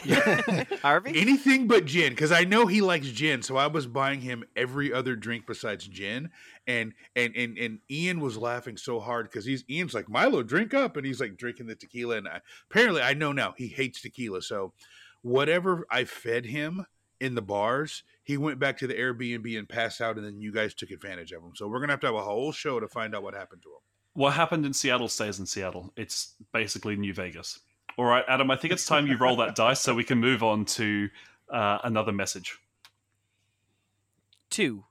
[0.82, 1.20] Harvey?
[1.20, 3.42] Anything but gin, because I know he likes gin.
[3.42, 6.30] So I was buying him every other drink besides gin.
[6.66, 10.74] And and and and Ian was laughing so hard because he's Ian's like Milo, drink
[10.74, 12.16] up, and he's like drinking the tequila.
[12.16, 12.40] And I,
[12.70, 14.42] apparently, I know now he hates tequila.
[14.42, 14.72] So
[15.22, 16.86] whatever I fed him
[17.20, 20.52] in the bars, he went back to the Airbnb and passed out, and then you
[20.52, 21.52] guys took advantage of him.
[21.54, 23.68] So we're gonna have to have a whole show to find out what happened to
[23.68, 23.80] him.
[24.14, 25.92] what happened in Seattle stays in Seattle.
[25.96, 27.60] It's basically New Vegas.
[27.96, 30.42] All right, Adam, I think it's time you roll that dice so we can move
[30.42, 31.08] on to
[31.50, 32.58] uh, another message.
[34.50, 34.84] Two.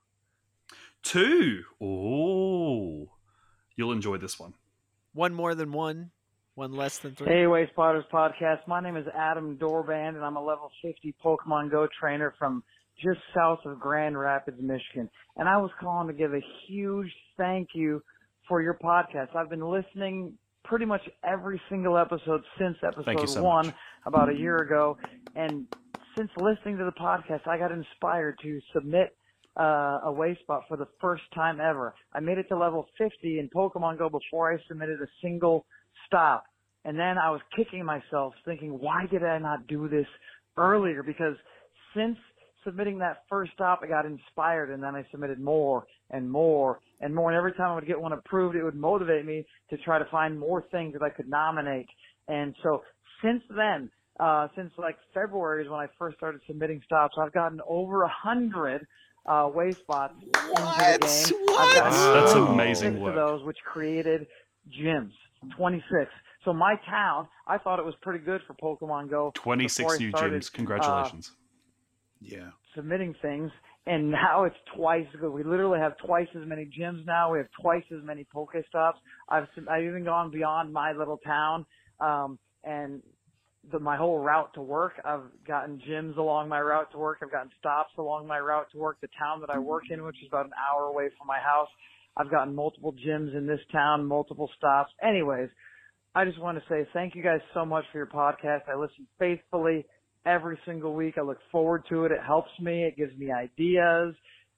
[1.02, 1.64] Two.
[1.80, 3.08] Oh,
[3.76, 4.54] you'll enjoy this one.
[5.12, 6.11] One more than one.
[6.54, 7.28] One less than three.
[7.28, 8.58] Hey, Wayspotters podcast.
[8.66, 12.62] My name is Adam Doorband, and I'm a level 50 Pokemon Go trainer from
[13.02, 15.08] just south of Grand Rapids, Michigan.
[15.36, 18.02] And I was calling to give a huge thank you
[18.46, 19.34] for your podcast.
[19.34, 23.74] I've been listening pretty much every single episode since episode so one much.
[24.04, 24.98] about a year ago.
[25.34, 25.66] And
[26.18, 29.16] since listening to the podcast, I got inspired to submit
[29.58, 31.94] uh, a way spot for the first time ever.
[32.12, 35.64] I made it to level 50 in Pokemon Go before I submitted a single
[36.06, 36.44] stop.
[36.84, 40.06] And then I was kicking myself thinking, why did I not do this
[40.56, 41.02] earlier?
[41.02, 41.36] Because
[41.94, 42.16] since
[42.64, 47.14] submitting that first stop, I got inspired and then I submitted more and more and
[47.14, 47.30] more.
[47.30, 50.04] And every time I would get one approved, it would motivate me to try to
[50.06, 51.86] find more things that I could nominate.
[52.28, 52.82] And so
[53.22, 53.90] since then,
[54.20, 58.08] uh, since like February is when I first started submitting stops, I've gotten over a
[58.08, 58.86] hundred
[59.24, 61.46] uh, way spots into the game.
[61.56, 63.14] I've That's- that's 26 amazing of work.
[63.14, 64.26] those, which created
[64.70, 65.12] gyms.
[65.56, 66.10] 26.
[66.44, 69.32] So my town, I thought it was pretty good for Pokemon Go.
[69.34, 70.46] 26 new started, gyms.
[70.48, 71.32] uh, Congratulations.
[72.20, 72.50] Yeah.
[72.74, 73.50] submitting things,
[73.86, 75.30] and now it's twice as good.
[75.32, 77.32] We literally have twice as many gyms now.
[77.32, 78.94] We have twice as many Pokestops.
[79.28, 81.66] I've I've even gone beyond my little town,
[82.00, 83.02] um, and
[83.70, 84.94] the, my whole route to work.
[85.04, 87.18] I've gotten gyms along my route to work.
[87.22, 88.98] I've gotten stops along my route to work.
[89.00, 91.68] The town that I work in, which is about an hour away from my house,
[92.16, 94.92] I've gotten multiple gyms in this town, multiple stops.
[95.02, 95.48] Anyways,
[96.14, 98.62] I just want to say thank you guys so much for your podcast.
[98.68, 99.86] I listen faithfully
[100.26, 101.14] every single week.
[101.18, 102.12] I look forward to it.
[102.12, 102.84] It helps me.
[102.84, 104.14] It gives me ideas.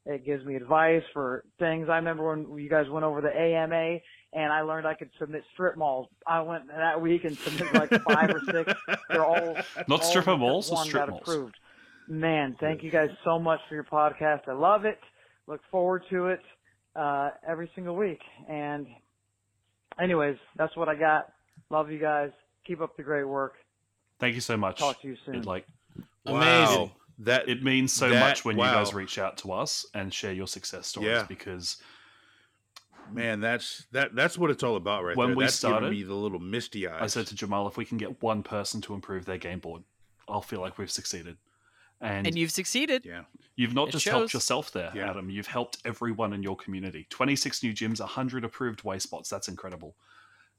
[0.07, 1.89] It gives me advice for things.
[1.89, 3.99] I remember when you guys went over the AMA
[4.35, 6.09] and I learned I could submit strip malls.
[6.27, 8.73] I went that week and submitted like five or six.
[9.09, 9.55] They're all
[9.89, 11.23] Not all except malls, one strip got malls?
[11.23, 11.55] approved.
[12.09, 14.49] Man, thank you guys so much for your podcast.
[14.49, 14.99] I love it.
[15.47, 16.41] Look forward to it
[16.97, 18.21] uh, every single week.
[18.49, 18.87] And
[20.01, 21.33] anyways, that's what I got.
[21.71, 22.31] Love you guys.
[22.67, 23.55] Keep up the great work.
[24.19, 24.79] Thank you so much.
[24.79, 25.37] Talk to you soon.
[25.37, 25.67] It, like,
[26.27, 26.91] Amazing.
[27.19, 30.33] that it means so that- much when you guys reach out to us and share
[30.33, 31.23] your success stories Yeah.
[31.29, 31.83] because
[33.13, 35.37] Man, that's that that's what it's all about right when there.
[35.37, 37.03] we that's started, me the little misty eyes.
[37.03, 39.83] I said to Jamal, if we can get one person to improve their game board,
[40.27, 41.37] I'll feel like we've succeeded.
[42.01, 43.05] And, And you've succeeded.
[43.05, 43.23] Yeah.
[43.57, 44.13] You've not It just shows.
[44.13, 45.31] helped yourself there, Adam.
[45.31, 47.07] You've helped everyone in your community.
[47.11, 49.31] 26 new gyms, 100 approved way spots.
[49.31, 49.95] That's incredible.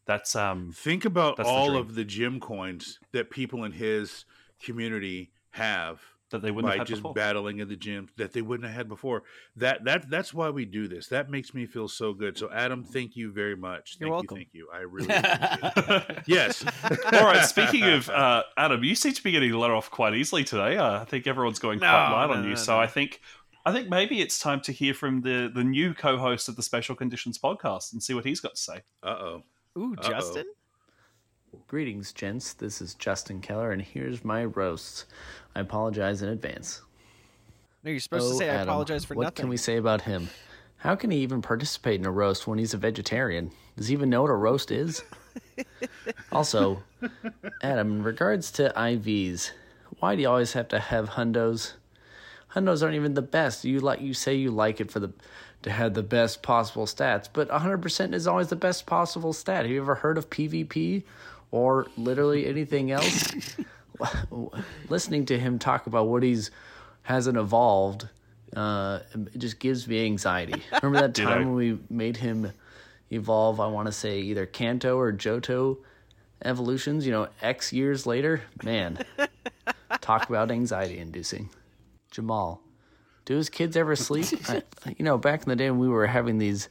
[0.05, 4.25] That's um Think about that's the all of the gym coins that people in his
[4.61, 7.13] community have that they wouldn't by have had just before.
[7.13, 9.23] battling in the gym that they wouldn't have had before.
[9.57, 11.07] That that that's why we do this.
[11.07, 12.37] That makes me feel so good.
[12.37, 13.97] So Adam, thank you very much.
[13.99, 14.37] You're thank welcome.
[14.37, 14.67] you, thank you.
[14.73, 16.23] I really appreciate it.
[16.27, 16.65] yes.
[17.13, 17.45] All right.
[17.45, 20.77] Speaking of uh, Adam, you seem to be getting let off quite easily today.
[20.77, 22.49] Uh, I think everyone's going quite No, light no, on you.
[22.49, 22.79] no, so no.
[22.79, 23.21] I think
[23.65, 26.95] I think maybe it's time to hear from the the new co-host of the Special
[26.95, 28.81] Conditions podcast and see what he's got to say.
[29.03, 29.43] Uh oh.
[29.77, 30.45] Ooh, Justin.
[31.67, 32.53] Greetings, gents.
[32.53, 35.05] This is Justin Keller, and here's my roast.
[35.55, 36.81] I apologize in advance.
[37.83, 39.33] No, you're supposed to Oh, say I apologize for what nothing.
[39.33, 40.29] What can we say about him?
[40.77, 43.51] How can he even participate in a roast when he's a vegetarian?
[43.77, 45.03] Does he even know what a roast is?
[46.31, 46.83] also,
[47.61, 49.51] Adam, in regards to IVs,
[49.99, 51.73] why do you always have to have hundos?
[52.53, 53.65] Hundos aren't even the best.
[53.65, 55.11] You like you say you like it for the
[55.63, 59.63] to have the best possible stats, but 100% is always the best possible stat.
[59.63, 61.03] Have you ever heard of PvP
[61.51, 63.33] or literally anything else?
[64.89, 66.51] Listening to him talk about what he's
[67.03, 68.07] hasn't evolved,
[68.55, 68.99] uh,
[69.33, 70.61] it just gives me anxiety.
[70.83, 72.51] Remember that time when we made him
[73.11, 73.59] evolve?
[73.59, 75.77] I want to say either Kanto or Johto
[76.43, 77.05] evolutions.
[77.05, 78.99] You know, X years later, man.
[80.01, 81.49] talk about anxiety inducing.
[82.11, 82.61] Jamal,
[83.25, 84.27] do his kids ever sleep?
[84.49, 84.63] I,
[84.97, 86.69] you know, back in the day when we were having these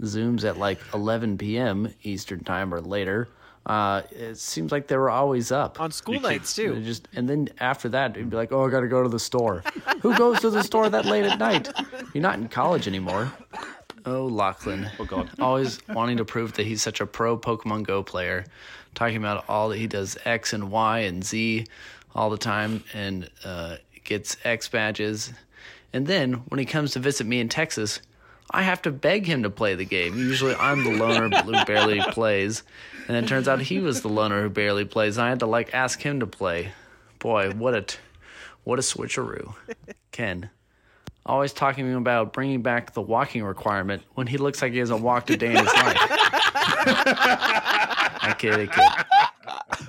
[0.00, 1.92] zooms at like 11 p.m.
[2.02, 3.28] Eastern time or later.
[3.64, 6.82] Uh, it seems like they were always up on school nights too.
[6.82, 9.20] Just and then after that, it'd be like, "Oh, I got to go to the
[9.20, 9.62] store."
[10.00, 11.68] Who goes to the store that late at night?
[12.12, 13.32] You're not in college anymore.
[14.04, 14.90] Oh, Lachlan.
[14.98, 15.30] Oh God.
[15.38, 18.44] Always wanting to prove that he's such a pro Pokemon Go player,
[18.94, 21.66] talking about all that he does X and Y and Z
[22.14, 25.32] all the time, and uh, gets X badges.
[25.92, 28.00] And then when he comes to visit me in Texas,
[28.52, 30.16] I have to beg him to play the game.
[30.16, 32.62] Usually I'm the loner who barely plays.
[33.08, 35.16] And it turns out he was the loner who barely plays.
[35.16, 36.72] And I had to like ask him to play.
[37.18, 37.98] Boy, what a t-
[38.64, 39.54] what a switcheroo.
[40.12, 40.50] Ken,
[41.26, 44.78] always talking to me about bringing back the walking requirement when he looks like he
[44.78, 45.96] hasn't walked a day in his life.
[48.24, 49.06] I kid, I kid.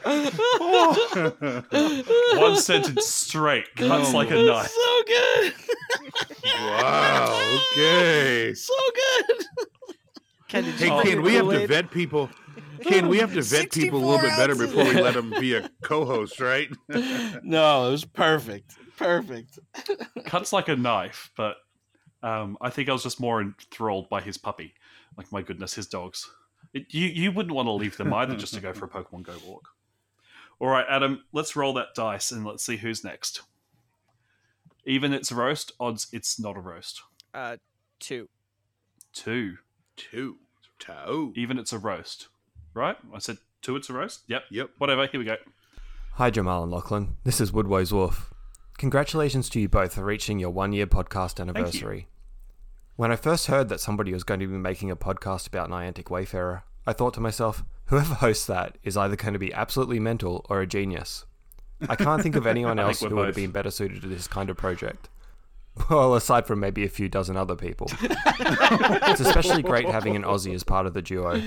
[2.35, 4.69] One sentence straight, cuts Oh like a knife.
[4.69, 5.53] So good.
[6.43, 7.59] Wow.
[7.77, 8.53] Okay.
[8.53, 9.45] So good.
[10.49, 12.29] Ken, did you Hey, drink Ken, we have to vet people.
[12.81, 15.55] Ken, we have to vet people a little bit better before we let them be
[15.55, 16.67] a co-host, right?
[17.43, 18.75] No, it was perfect.
[18.97, 19.59] Perfect.
[20.25, 21.55] Cuts like a knife, but
[22.21, 24.73] um, I think I was just more enthralled by his puppy.
[25.17, 26.29] Like, my goodness, his dogs.
[26.73, 29.23] It, you you wouldn't want to leave them either just to go for a Pokemon
[29.23, 29.69] Go walk.
[30.63, 33.41] All right, Adam, let's roll that dice and let's see who's next.
[34.85, 37.01] Even it's a roast, odds it's not a roast.
[37.33, 37.57] Uh,
[37.99, 38.29] two.
[39.11, 39.57] Two.
[39.97, 40.37] Two.
[40.79, 41.33] Two.
[41.35, 42.29] Even it's a roast.
[42.73, 42.95] Right?
[43.13, 44.21] I said two it's a roast?
[44.27, 44.43] Yep.
[44.51, 44.69] Yep.
[44.77, 45.35] Whatever, here we go.
[46.13, 47.17] Hi, Jamal and Lachlan.
[47.25, 48.33] This is Woodway's Wolf.
[48.77, 52.07] Congratulations to you both for reaching your one year podcast anniversary.
[52.95, 56.09] When I first heard that somebody was going to be making a podcast about Niantic
[56.09, 60.43] Wayfarer, I thought to myself, whoever hosts that is either going to be absolutely mental
[60.49, 61.25] or a genius.
[61.87, 64.25] I can't think of anyone else we're who would have been better suited to this
[64.27, 65.09] kind of project.
[65.91, 67.91] Well, aside from maybe a few dozen other people.
[68.01, 71.39] it's especially great having an Aussie as part of the duo,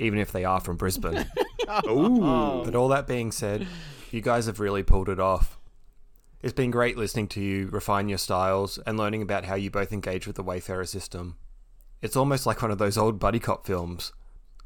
[0.00, 1.26] even if they are from Brisbane.
[1.86, 2.24] Ooh.
[2.24, 2.62] Oh.
[2.64, 3.68] But all that being said,
[4.10, 5.60] you guys have really pulled it off.
[6.42, 9.92] It's been great listening to you refine your styles and learning about how you both
[9.92, 11.36] engage with the Wayfarer system.
[12.02, 14.12] It's almost like one of those old buddy cop films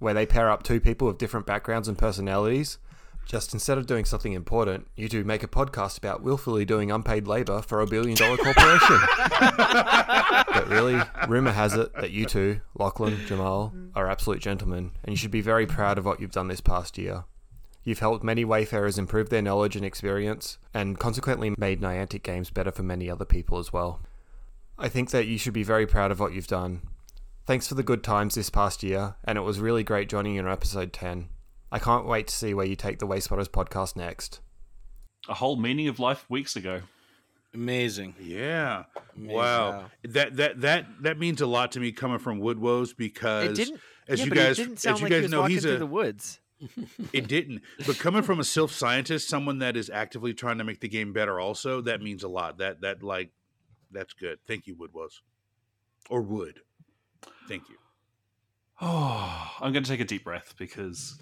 [0.02, 2.78] where they pair up two people with different backgrounds and personalities.
[3.24, 7.28] Just instead of doing something important, you two make a podcast about willfully doing unpaid
[7.28, 8.98] labor for a billion dollar corporation.
[10.52, 13.90] but really, rumor has it that you two, Lachlan, Jamal, mm.
[13.94, 16.98] are absolute gentlemen, and you should be very proud of what you've done this past
[16.98, 17.24] year.
[17.84, 22.72] You've helped many Wayfarers improve their knowledge and experience, and consequently made Niantic games better
[22.72, 24.00] for many other people as well.
[24.78, 26.82] I think that you should be very proud of what you've done.
[27.44, 30.40] Thanks for the good times this past year, and it was really great joining you
[30.40, 31.28] in episode 10.
[31.72, 34.40] I can't wait to see where you take the Wayspotters podcast next.
[35.28, 36.82] A whole meaning of life weeks ago.
[37.54, 38.14] Amazing.
[38.20, 38.84] Yeah.
[39.16, 39.36] Amazing.
[39.36, 39.86] Wow.
[40.04, 43.80] That that that that means a lot to me coming from Woodwoes because It didn't.
[44.08, 45.44] as yeah, you but guys it didn't sound as you like he guys was know
[45.44, 46.40] he's a the woods.
[47.12, 47.62] It didn't.
[47.86, 51.12] But coming from a self scientist, someone that is actively trying to make the game
[51.12, 52.58] better, also that means a lot.
[52.58, 53.30] That that like
[53.90, 54.38] that's good.
[54.46, 55.20] Thank you, Wood was
[56.08, 56.60] or Wood.
[57.52, 57.76] Thank you.
[58.80, 61.20] Oh, I'm going to take a deep breath because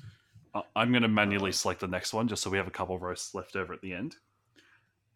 [0.54, 2.94] I- I'm going to manually select the next one just so we have a couple
[2.94, 4.14] of roasts left over at the end.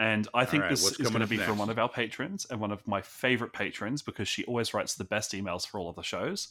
[0.00, 2.48] And I think right, this is going to up be from one of our patrons
[2.50, 5.88] and one of my favorite patrons because she always writes the best emails for all
[5.88, 6.48] of the shows.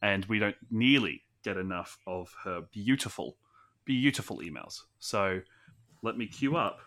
[0.00, 3.36] And we don't nearly get enough of her beautiful,
[3.84, 4.80] beautiful emails.
[4.98, 5.42] So
[6.02, 6.78] let me queue up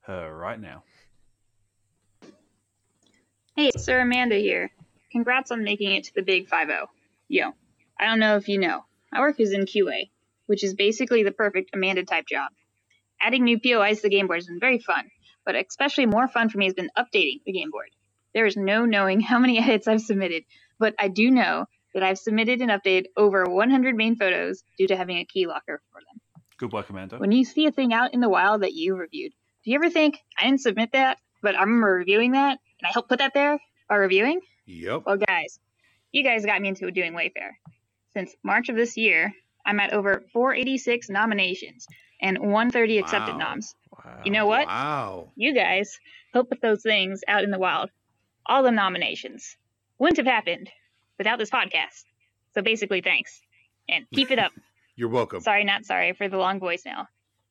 [0.00, 0.82] her right now.
[3.54, 4.72] Hey, Sir Amanda here.
[5.12, 6.68] Congrats on making it to the Big 5
[7.28, 7.52] Yo,
[8.00, 8.82] I don't know if you know,
[9.12, 10.08] my work is in QA,
[10.46, 12.50] which is basically the perfect Amanda type job.
[13.20, 15.10] Adding new POIs to the game board has been very fun,
[15.44, 17.90] but especially more fun for me has been updating the game board.
[18.32, 20.44] There is no knowing how many edits I've submitted,
[20.78, 24.96] but I do know that I've submitted and updated over 100 main photos due to
[24.96, 26.42] having a key locker for them.
[26.56, 27.18] Good work, Amanda.
[27.18, 29.32] When you see a thing out in the wild that you reviewed,
[29.62, 32.92] do you ever think, I didn't submit that, but I remember reviewing that, and I
[32.92, 33.58] helped put that there
[33.90, 34.40] by reviewing?
[34.66, 35.02] Yep.
[35.06, 35.58] Well, guys,
[36.12, 37.56] you guys got me into doing Wayfarer.
[38.14, 39.32] Since March of this year,
[39.64, 41.86] I'm at over 486 nominations
[42.20, 43.38] and 130 accepted Wow.
[43.38, 43.74] noms.
[44.24, 44.66] You know what?
[44.66, 45.32] Wow.
[45.36, 45.98] You guys
[46.32, 47.90] helped put those things out in the wild.
[48.46, 49.56] All the nominations
[49.98, 50.70] wouldn't have happened
[51.18, 52.04] without this podcast.
[52.54, 53.40] So basically, thanks.
[53.88, 54.52] And keep it up.
[54.96, 55.40] You're welcome.
[55.40, 57.06] sorry, not sorry for the long voicemail.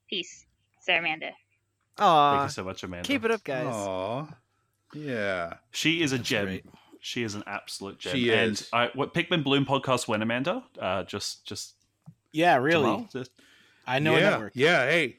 [0.09, 0.45] Peace.
[0.82, 1.32] Sarah Amanda.
[1.97, 2.32] Aw.
[2.38, 3.07] Thank you so much, Amanda.
[3.07, 3.66] Keep it up, guys.
[3.68, 4.28] Aw.
[4.93, 5.53] Yeah.
[5.72, 6.59] She is a gem.
[7.03, 8.13] She is an absolute gem.
[8.15, 8.69] She and is.
[8.71, 10.63] I, what Pikmin Bloom podcast when Amanda?
[10.79, 11.73] Uh, just, just
[12.31, 12.83] Yeah, really.
[12.83, 13.31] Jamal, just-
[13.87, 14.51] I know yeah, a network.
[14.55, 15.17] Yeah, hey.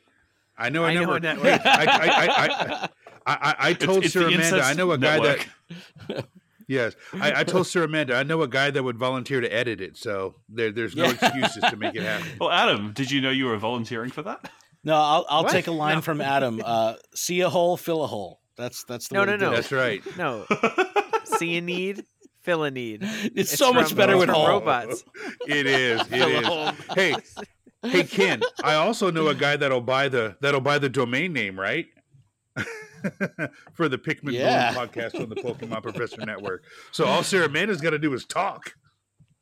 [0.57, 1.43] I know a I know a network.
[1.45, 1.67] network.
[1.67, 2.89] I, I, I, I,
[3.27, 5.47] I, I, I It's- told it's Sir the Amanda, I know a guy network.
[6.09, 6.27] that.
[6.69, 9.81] Yes, I, I told Sir Amanda, I know a guy that would volunteer to edit
[9.83, 11.11] it, so there, there's no Yeah.
[11.15, 12.29] excuses to make it happen.
[12.41, 14.49] Well, Adam, did you know you were volunteering for that?
[14.83, 15.53] No, I'll I'll What?
[15.53, 16.01] take a line No.
[16.01, 16.63] from Adam.
[16.65, 18.41] Uh, see a hole, fill a hole.
[18.57, 19.53] That's that's the No, way no, to do no.
[19.53, 19.55] it.
[19.57, 20.17] That's right.
[20.17, 20.47] No.
[21.43, 22.05] See a need,
[22.43, 23.01] fill a need.
[23.35, 25.05] It's so much better with from robots.
[25.49, 26.01] It is.
[26.03, 26.47] It Fill a is.
[26.47, 26.73] hole.
[26.95, 27.17] Hey,
[27.83, 28.43] hey, Ken.
[28.63, 31.87] I also know a guy that'll buy the that'll buy the domain name, right?
[33.75, 34.73] For the Pikmin Yeah.
[34.73, 36.63] Bloom podcast on the Pokemon Professor Network.
[36.93, 38.75] So all Sarah Amanda's got to do is talk.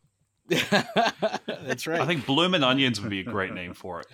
[0.49, 2.01] That's right.
[2.01, 4.07] I think Bloom and Onions would be a great name for it.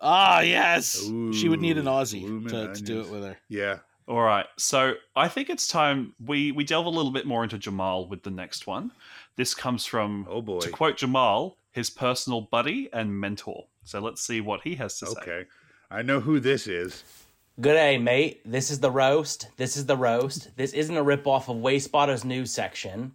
[0.00, 0.96] Ah, yes.
[1.32, 3.36] she would need an Aussie to, to do it with her.
[3.48, 3.78] Yeah.
[4.12, 7.56] All right, so I think it's time we we delve a little bit more into
[7.56, 8.92] Jamal with the next one.
[9.36, 13.64] This comes from, oh boy, to quote Jamal, his personal buddy and mentor.
[13.84, 15.12] So let's see what he has to say.
[15.18, 15.44] Okay,
[15.90, 17.04] I know who this is.
[17.58, 18.42] Good day, mate.
[18.44, 19.48] This is the roast.
[19.56, 20.54] This is the roast.
[20.58, 23.12] This isn't a ripoff of Wayspotter's news section.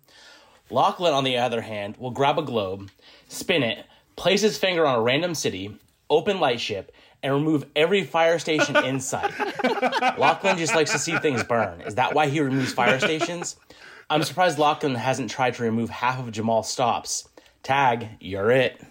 [0.71, 2.89] Lachlan, on the other hand, will grab a globe,
[3.27, 3.85] spin it,
[4.15, 5.77] place his finger on a random city,
[6.09, 6.91] open Lightship,
[7.27, 9.33] and remove every fire station in sight.
[10.17, 11.81] Lachlan just likes to see things burn.
[11.81, 13.57] Is that why he removes fire stations?
[14.09, 17.27] I'm surprised Lachlan hasn't tried to remove half of Jamal's stops.
[17.63, 18.81] Tag, you're it.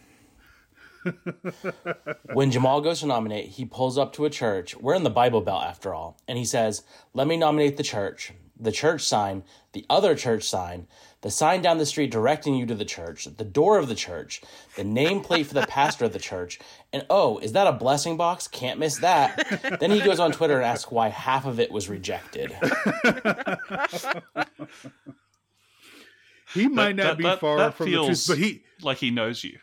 [2.35, 4.77] when Jamal goes to nominate, he pulls up to a church.
[4.77, 6.19] We're in the Bible Belt after all.
[6.29, 6.83] And he says,
[7.15, 10.87] Let me nominate the church, the church sign, the other church sign,
[11.21, 14.41] the sign down the street directing you to the church, the door of the church,
[14.77, 16.59] the nameplate for the pastor of the church,
[16.93, 18.49] and oh, is that a blessing box?
[18.49, 19.79] Can't miss that.
[19.81, 22.57] then he goes on Twitter and asks why half of it was rejected.
[26.55, 29.59] He might not be far from the truth, but he like he knows you.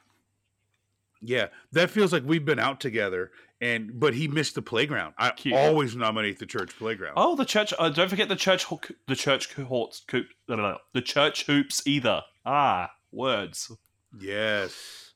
[1.21, 3.31] Yeah, that feels like we've been out together,
[3.63, 5.13] and but he missed the playground.
[5.17, 7.13] I always nominate the church playground.
[7.15, 7.73] Oh, the church!
[7.79, 8.65] Uh, don't forget the church.
[9.07, 10.01] The church cohorts.
[10.05, 12.21] Coop, no, no, no, the church hoops either.
[12.45, 13.71] Ah, words.
[14.19, 15.11] Yes.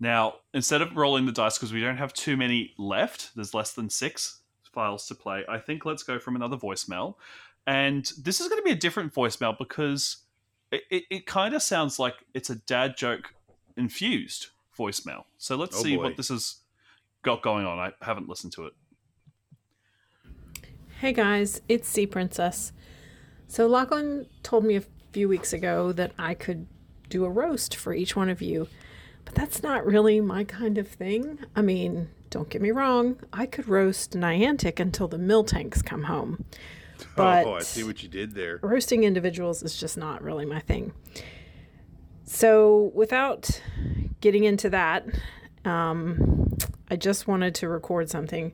[0.00, 3.72] Now, instead of rolling the dice because we don't have too many left, there's less
[3.72, 4.40] than six
[4.72, 5.44] files to play.
[5.48, 7.14] I think let's go from another voicemail,
[7.66, 10.18] and this is going to be a different voicemail because
[10.72, 13.34] it, it, it kind of sounds like it's a dad joke
[13.76, 15.24] infused voicemail.
[15.38, 16.04] So let's Oh, see boy.
[16.04, 16.56] what this has
[17.22, 17.78] got going on.
[17.78, 18.72] I haven't listened to it.
[21.00, 22.72] Hey guys, it's Sea Princess.
[23.48, 26.66] So Lachlan told me a few weeks ago that I could
[27.08, 28.68] do a roast for each one of you,
[29.24, 31.38] but that's not really my kind of thing.
[31.56, 36.04] I mean, don't get me wrong, I could roast Niantic until the mill tanks come
[36.04, 36.44] home.
[37.16, 38.60] But oh, I see what you did there.
[38.62, 40.92] roasting individuals is just not really my thing.
[42.24, 43.62] So, without
[44.20, 45.06] getting into that,
[45.64, 46.49] um,
[46.90, 48.52] I just wanted to record something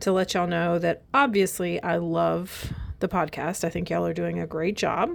[0.00, 3.64] to let y'all know that obviously I love the podcast.
[3.64, 5.10] I think y'all are doing a great job.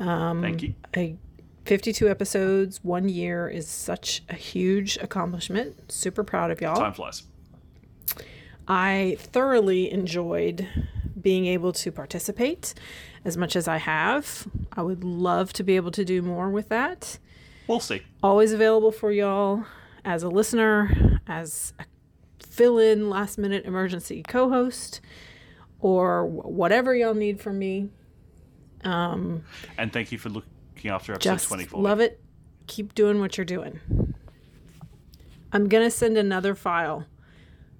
[0.00, 0.74] Um, Thank you.
[0.94, 1.16] I
[1.64, 5.92] 52 episodes, one year is such a huge accomplishment.
[5.92, 6.76] Super proud of y'all.
[6.76, 7.24] Time flies.
[8.66, 10.66] I thoroughly enjoyed
[11.20, 12.72] being able to participate
[13.24, 14.48] as much as I have.
[14.72, 17.18] I would love to be able to do more with that.
[17.66, 18.00] We'll see.
[18.22, 19.66] Always available for y'all
[20.08, 21.84] as a listener, as a
[22.42, 25.02] fill in last minute emergency co host,
[25.80, 27.90] or whatever y'all need from me.
[28.84, 29.44] Um,
[29.76, 31.82] And thank you for looking after episode just 24.
[31.82, 32.20] love it.
[32.66, 33.80] Keep doing what you're doing.
[35.52, 37.04] I'm going to send another file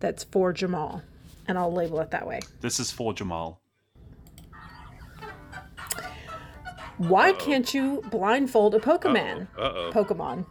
[0.00, 1.02] that's for Jamal,
[1.46, 2.40] and I'll label it that way.
[2.60, 3.60] This is for Jamal.
[6.98, 9.46] Why can't you blindfold a Pokemon?
[9.56, 9.90] Uh-oh.
[9.92, 10.44] Pokemon.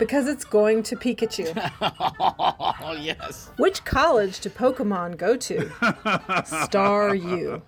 [0.00, 1.54] Because it's going to Pikachu.
[2.80, 3.50] oh yes.
[3.58, 5.70] Which college do Pokemon go to?
[6.44, 7.62] Star U.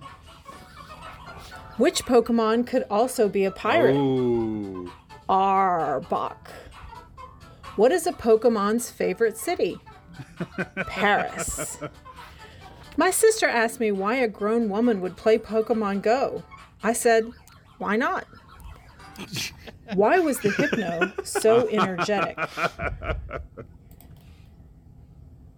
[1.76, 3.94] Which Pokemon could also be a pirate?
[5.28, 6.48] Arbok.
[7.76, 9.78] What is a Pokemon's favorite city?
[10.86, 11.78] Paris.
[12.96, 16.42] My sister asked me why a grown woman would play Pokemon Go.
[16.82, 17.30] I said,
[17.76, 18.26] why not?
[19.94, 22.38] Why was the Hypno so energetic?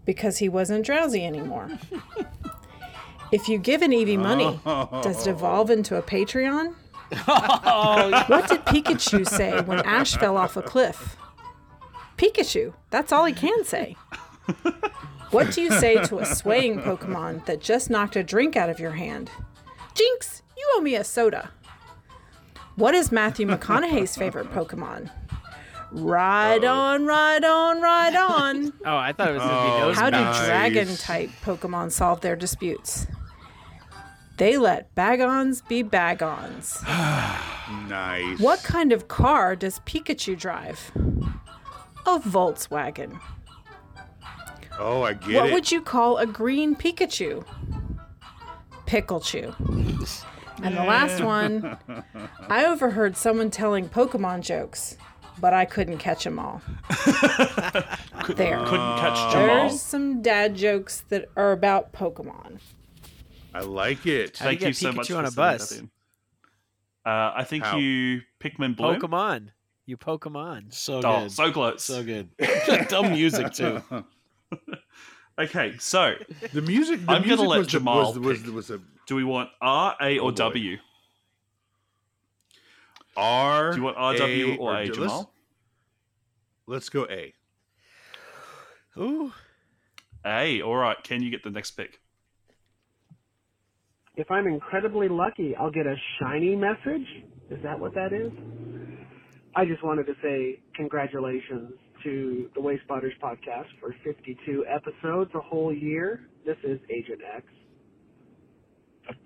[0.04, 1.70] Because he wasn't drowsy anymore.
[3.32, 4.60] If you give an Eevee money,
[5.02, 6.74] does it evolve into a Patreon?
[7.26, 11.16] What did Pikachu say when Ash fell off a cliff?
[12.16, 13.96] Pikachu, that's all he can say.
[15.30, 18.78] What do you say to a swaying Pokemon that just knocked a drink out of
[18.78, 19.30] your hand?
[19.94, 21.50] Jinx, you owe me a soda.
[22.76, 25.10] What is Matthew McConaughey's favorite Pokemon?
[25.92, 26.72] Ride oh.
[26.72, 28.72] on, ride on, ride on.
[28.84, 31.92] Oh, I thought it was going to be oh, nose How do dragon type Pokemon
[31.92, 33.06] solve their disputes?
[34.36, 36.82] They let bagons be bagons.
[37.88, 38.40] nice.
[38.40, 40.90] What kind of car does Pikachu drive?
[42.06, 43.20] A Volkswagen.
[44.80, 45.52] Oh, I get what it.
[45.52, 47.44] would you call a green Pikachu?
[48.86, 49.54] Picklechu.
[50.62, 51.76] And the last one,
[52.48, 54.96] I overheard someone telling Pokemon jokes,
[55.40, 56.62] but I couldn't catch them all.
[58.28, 58.58] there.
[58.64, 59.46] Couldn't catch Jamal.
[59.68, 62.60] There's some dad jokes that are about Pokemon.
[63.52, 64.36] I like it.
[64.36, 65.78] Thank you so much Pikachu for on a sending that bus?
[65.78, 65.90] in.
[67.06, 67.76] Uh, I think How?
[67.76, 68.98] you Pikmin Bloom.
[69.00, 69.48] Pokemon.
[69.86, 70.72] You Pokemon.
[70.72, 71.32] So Oh, good.
[71.32, 71.82] so close.
[71.84, 72.30] So good.
[72.88, 73.82] Dumb music too.
[75.38, 76.14] Okay, so
[76.52, 77.04] the music.
[77.04, 77.98] The I'm gonna let was the- Jamal.
[78.12, 78.52] was, was, pick.
[78.54, 80.30] was a Do we want R, A, or Oh.
[80.30, 80.76] W?
[83.16, 83.70] R.
[83.72, 85.32] Do you want R, W, or A, let's- Jamal?
[86.66, 87.32] Let's go A.
[88.98, 89.32] Ooh.
[90.24, 90.62] A.
[90.62, 91.02] All right.
[91.02, 92.00] Can you get the next pick?
[94.16, 97.06] If I'm incredibly lucky, I'll get a shiny message.
[97.50, 98.32] Is that what that is?
[99.56, 101.72] I just wanted to say congratulations
[102.04, 106.28] to the Way Spotters podcast for 52 episodes, a whole year.
[106.44, 107.46] This is Agent X.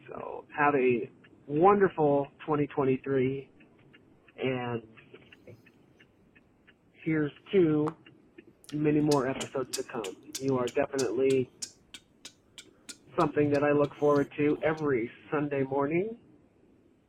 [0.09, 1.11] So have a
[1.47, 3.49] wonderful 2023,
[4.43, 4.83] and
[7.05, 7.89] here's to
[8.73, 10.17] many more episodes to come.
[10.41, 11.51] You are definitely
[13.19, 16.17] something that I look forward to every Sunday morning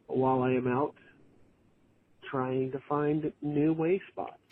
[0.07, 0.95] while I am out
[2.29, 4.48] trying to find new way spots.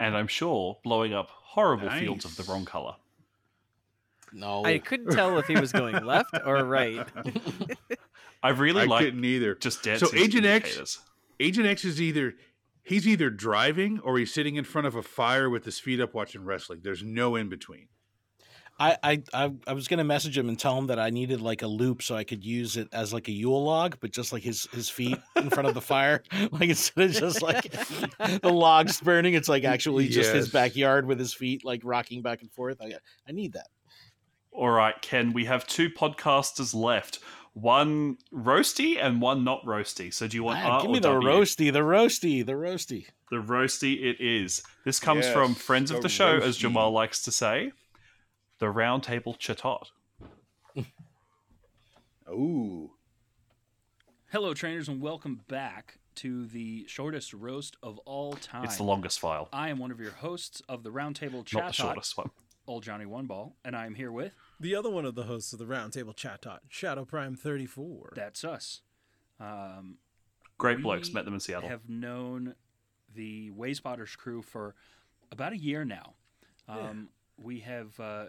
[0.00, 2.94] And I'm sure blowing up horrible fields of the wrong color.
[4.32, 4.64] No.
[4.64, 7.06] I couldn't tell if he was going left or right.
[8.42, 9.54] I really I like couldn't either.
[9.54, 11.00] just dead So Agent X.
[11.40, 12.34] Agent X is either
[12.82, 16.14] he's either driving or he's sitting in front of a fire with his feet up
[16.14, 16.80] watching wrestling.
[16.82, 17.88] There's no in between.
[18.80, 21.62] I, I I I was gonna message him and tell him that I needed like
[21.62, 24.42] a loop so I could use it as like a Yule log, but just like
[24.42, 26.22] his his feet in front of the fire,
[26.52, 27.62] like instead of just like
[28.42, 32.42] the logs burning, it's like actually just his backyard with his feet like rocking back
[32.42, 32.80] and forth.
[32.80, 32.94] I
[33.28, 33.66] I need that.
[34.52, 37.18] All right, Ken, we have two podcasters left.
[37.54, 40.14] One roasty and one not roasty.
[40.14, 41.28] So do you want Man, R give or me the W?
[41.28, 43.06] roasty, the roasty, the roasty.
[43.30, 44.62] The roasty it is.
[44.84, 46.56] This comes Yes, from friends of the the show, as.
[46.56, 47.72] Jamal likes to say.
[48.58, 49.86] The Roundtable Chatot.
[52.30, 52.90] Ooh.
[54.32, 58.64] Hello, trainers, and welcome back to the shortest roast of all time.
[58.64, 59.48] It's the longest file.
[59.52, 62.30] I am one of your hosts of the Roundtable Chat Not the shortest one.
[62.66, 65.52] Old Johnny One Ball, and I am here with The other one of the hosts
[65.52, 68.12] of the Roundtable Chatot, Shadow Prime 34.
[68.14, 68.82] That's us.
[69.40, 69.98] Um,
[70.58, 71.12] Great blokes.
[71.12, 71.68] Met them in Seattle.
[71.68, 72.56] Have known
[73.14, 74.74] the Way Spotters crew for
[75.30, 76.14] about a year now.
[76.68, 77.08] Um,
[77.40, 78.26] We have uh,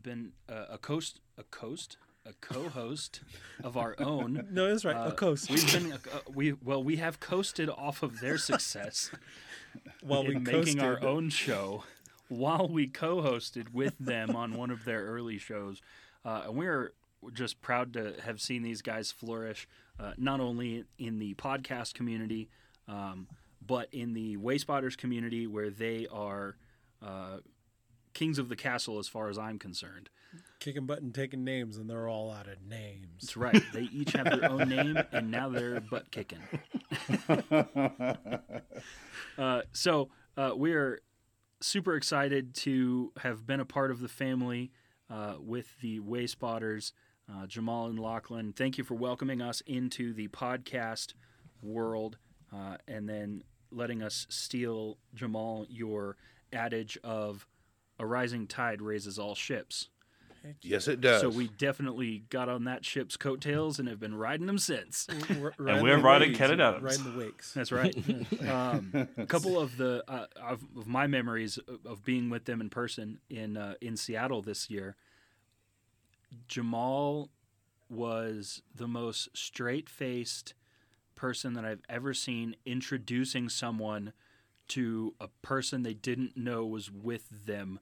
[0.00, 1.96] been uh, a coast, a coast,
[2.26, 3.20] a co-host
[3.62, 4.46] of our own.
[4.50, 5.50] No, that's right, a Uh, coast.
[5.50, 5.98] We've been uh,
[6.32, 9.10] we well we have coasted off of their success
[10.02, 11.84] While we in making our own show
[12.28, 15.80] while we co-hosted with them on one of their early shows,
[16.24, 16.92] uh, and we're
[17.32, 19.66] just proud to have seen these guys flourish,
[19.98, 22.48] uh, not only in the podcast community,
[22.86, 23.26] um,
[23.66, 26.56] but in the Way Spotters community, where they are
[27.02, 27.38] uh,
[28.18, 30.10] kings of the castle, as far as I'm concerned.
[30.58, 33.06] Kicking butt and taking names, and they're all out of names.
[33.20, 33.62] That's right.
[33.72, 36.40] They each have their own name, and now they're butt kicking.
[39.38, 41.00] uh, so uh, we're
[41.60, 44.72] super excited to have been a part of the family
[45.08, 46.92] uh, with the Way Spotters,
[47.32, 48.52] uh, Jamal and Lachlan.
[48.52, 51.14] Thank you for welcoming us into the podcast
[51.62, 52.18] world,
[52.52, 56.16] uh, and then letting us steal Jamal your
[56.52, 57.46] adage of
[57.98, 59.88] "a rising tide raises all ships."
[60.62, 61.20] Yes, it does.
[61.20, 65.06] So we definitely got on that ship's coattails and have been riding them since.
[65.10, 66.82] R- And we're the riding waves, Ken Adams.
[66.82, 67.52] Riding the wakes.
[67.52, 67.94] That's right.
[68.48, 72.60] um, a couple of the uh, of, of my memories of, of being with them
[72.60, 74.96] in person in uh, in Seattle this year.
[76.46, 77.30] Jamal
[77.88, 80.54] was the most straight faced
[81.14, 84.12] person that I've ever seen introducing someone
[84.68, 87.80] to a person they didn't know was with them.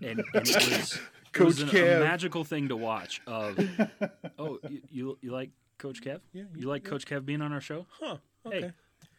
[0.00, 0.98] And, and it was,
[1.34, 3.20] it was an- a magical thing to watch.
[3.26, 3.58] Of
[4.38, 6.20] oh, you, you, you like Coach Kev?
[6.32, 7.86] Yeah, You like Coach Kev being on our show?
[8.00, 8.16] Huh.
[8.44, 8.72] Hey, Okay.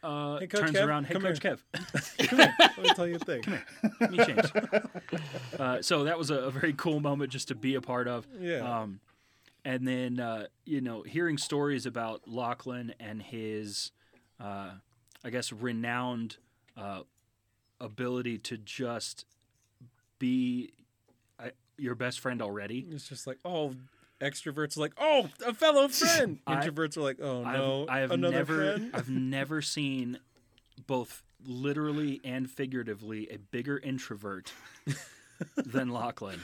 [0.04, 1.06] uh, Hey, Coach turns Kev, around.
[1.06, 1.58] Hey, come Coach here.
[1.74, 2.28] Kev.
[2.30, 2.54] Come here.
[2.60, 3.42] Let me tell you a thing.
[3.42, 3.66] Come here.
[4.02, 4.52] Let me change.
[5.60, 8.28] Uh, so that was a, a very cool moment just to be a part of.
[8.40, 8.58] Yeah.
[8.82, 9.00] Um,
[9.66, 13.92] and then uh, you know, hearing stories about Lachlan and his,
[14.42, 14.72] uh,
[15.24, 16.36] I guess, renowned
[16.78, 17.02] uh,
[17.80, 19.26] ability to just
[20.20, 20.72] be
[21.40, 22.86] uh, your best friend already.
[22.92, 23.74] It's just like, oh,
[24.22, 26.40] extroverts are like, oh, a fellow friend.
[26.48, 28.92] I- Introverts are like, oh I've- no, I have another never, friend.
[28.94, 30.20] I've never seen
[30.88, 34.54] both literally and figuratively a bigger introvert
[35.58, 36.40] than Lachlan.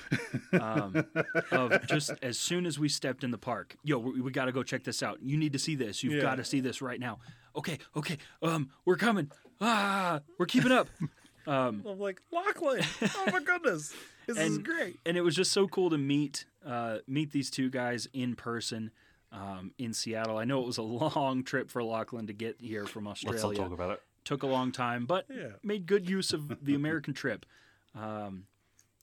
[0.59, 1.05] Um,
[1.51, 4.51] of just as soon as we stepped in the park, yo, we, we got to
[4.51, 5.19] go check this out.
[5.21, 6.03] You need to see this.
[6.03, 6.21] You've Yeah.
[6.21, 7.19] got to see this right now.
[7.55, 9.32] Okay, okay, um, we're coming.
[9.62, 10.88] Ah, we're keeping up.
[11.47, 13.91] Um, I'm like, Lachlan, oh my goodness,
[14.28, 14.99] this is great.
[15.03, 18.91] And it was just so cool to meet uh, meet these two guys in person
[19.32, 20.38] um, in Seattle.
[20.38, 20.82] I know it was a
[21.16, 23.47] long trip for Lachlan to get here from Australia.
[23.47, 24.01] Let's not talk about it.
[24.26, 25.53] Took a long time, but Yeah.
[25.64, 27.47] made good use of the American trip.
[27.95, 28.43] Um,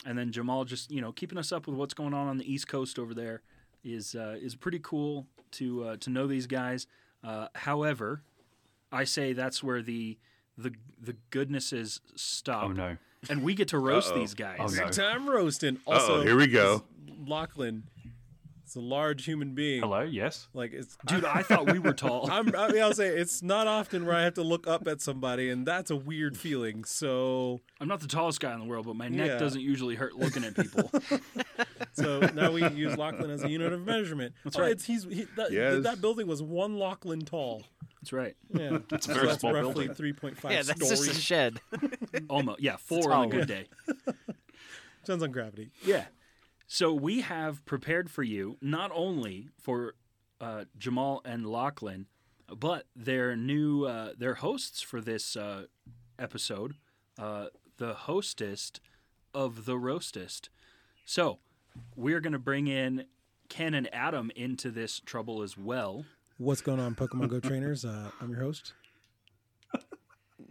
[0.05, 2.53] and then Jamal just you know keeping us up with what's going on on the
[2.53, 3.43] East Coast over there
[3.83, 6.87] is uh, is pretty cool to uh, to know these guys.
[7.25, 8.23] Uh, however,
[8.93, 10.17] I say that's where the
[10.57, 12.65] the the goodnesses stop.
[12.65, 12.97] Oh, no.
[13.29, 14.19] And we get to roast Uh-oh.
[14.19, 14.59] these guys.
[14.61, 14.85] Oh, no.
[14.85, 15.77] Big time roasting.
[15.87, 16.85] Uh-oh, Also, here we go.
[17.27, 17.96] Lachlan, it's
[18.77, 19.81] a large human being.
[19.83, 20.49] Hello, yes.
[20.55, 22.29] Like it's, Dude, I thought we were tall.
[22.33, 25.01] I'm, I mean, I'll say it's not often where I have to look up at
[25.01, 26.85] somebody, and that's a weird feeling.
[26.85, 29.39] So, I'm not the tallest guy in the world, but my neck Yeah.
[29.39, 30.91] doesn't usually hurt looking at people.
[31.93, 34.35] so now we use Lachlan as a unit of measurement.
[34.45, 34.73] That's Oh, right.
[34.73, 35.83] It's, he's he, that, Yes.
[35.83, 37.65] that building was one Lachlan tall.
[38.03, 38.37] That's right.
[38.55, 39.95] Yeah, It's a very that's small roughly building.
[39.95, 41.07] three point five Yeah, that's stories.
[41.07, 41.61] just a shed.
[42.29, 42.61] Almost.
[42.61, 43.67] Yeah, four on a good day.
[45.05, 45.71] Sounds on gravity.
[45.85, 46.05] Yeah.
[46.67, 49.95] So we have prepared for you not only for
[50.41, 52.07] uh, Jamal and Lachlan,
[52.49, 55.65] but their new uh, their hosts for this uh,
[56.19, 56.75] episode,
[57.19, 57.47] uh,
[57.79, 58.73] the hostess
[59.33, 60.51] of the roastest.
[61.05, 61.39] So
[61.95, 63.05] we're going to bring in
[63.49, 66.05] Ken and Adam into this trouble as well.
[66.39, 67.85] What's going on, Pokemon Go trainers?
[67.85, 68.73] Uh, I'm your host.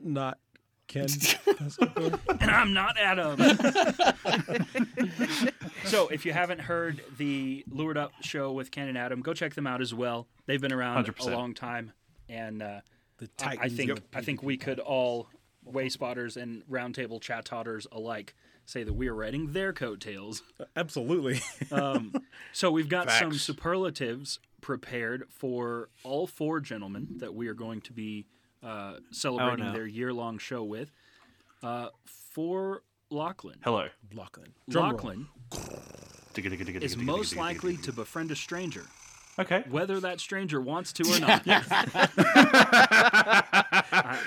[0.04, 0.40] Not
[0.88, 1.08] Ken.
[2.40, 3.40] and I'm not Adam.
[5.86, 9.56] so, if you haven't heard the Lured Up show with Ken and Adam, go check
[9.56, 10.28] them out as well.
[10.46, 11.28] They've been around 100%.
[11.28, 11.92] a long time,
[12.30, 12.82] and uh,
[13.18, 15.28] The I, I Titans think of I think we could all
[15.64, 20.44] way spotters and roundtable chat totters alike say that we are riding their coattails.
[20.76, 21.40] Absolutely.
[21.72, 22.14] Um,
[22.54, 23.42] so we've got some Facts.
[23.42, 28.28] superlatives prepared for all four gentlemen that we are going to be
[28.66, 29.74] uh, celebrating no.
[29.74, 30.92] their year-long show with.
[31.64, 33.88] Uh, for Lachlan, Hello.
[34.14, 34.54] Lachlan.
[34.70, 34.92] Drum.
[34.92, 35.60] Lachlan is
[36.34, 38.84] digga, digga, most digga, digga, likely to befriend a stranger,
[39.40, 39.64] Okay.
[39.70, 41.42] whether that stranger wants to or not.
[41.48, 42.10] I-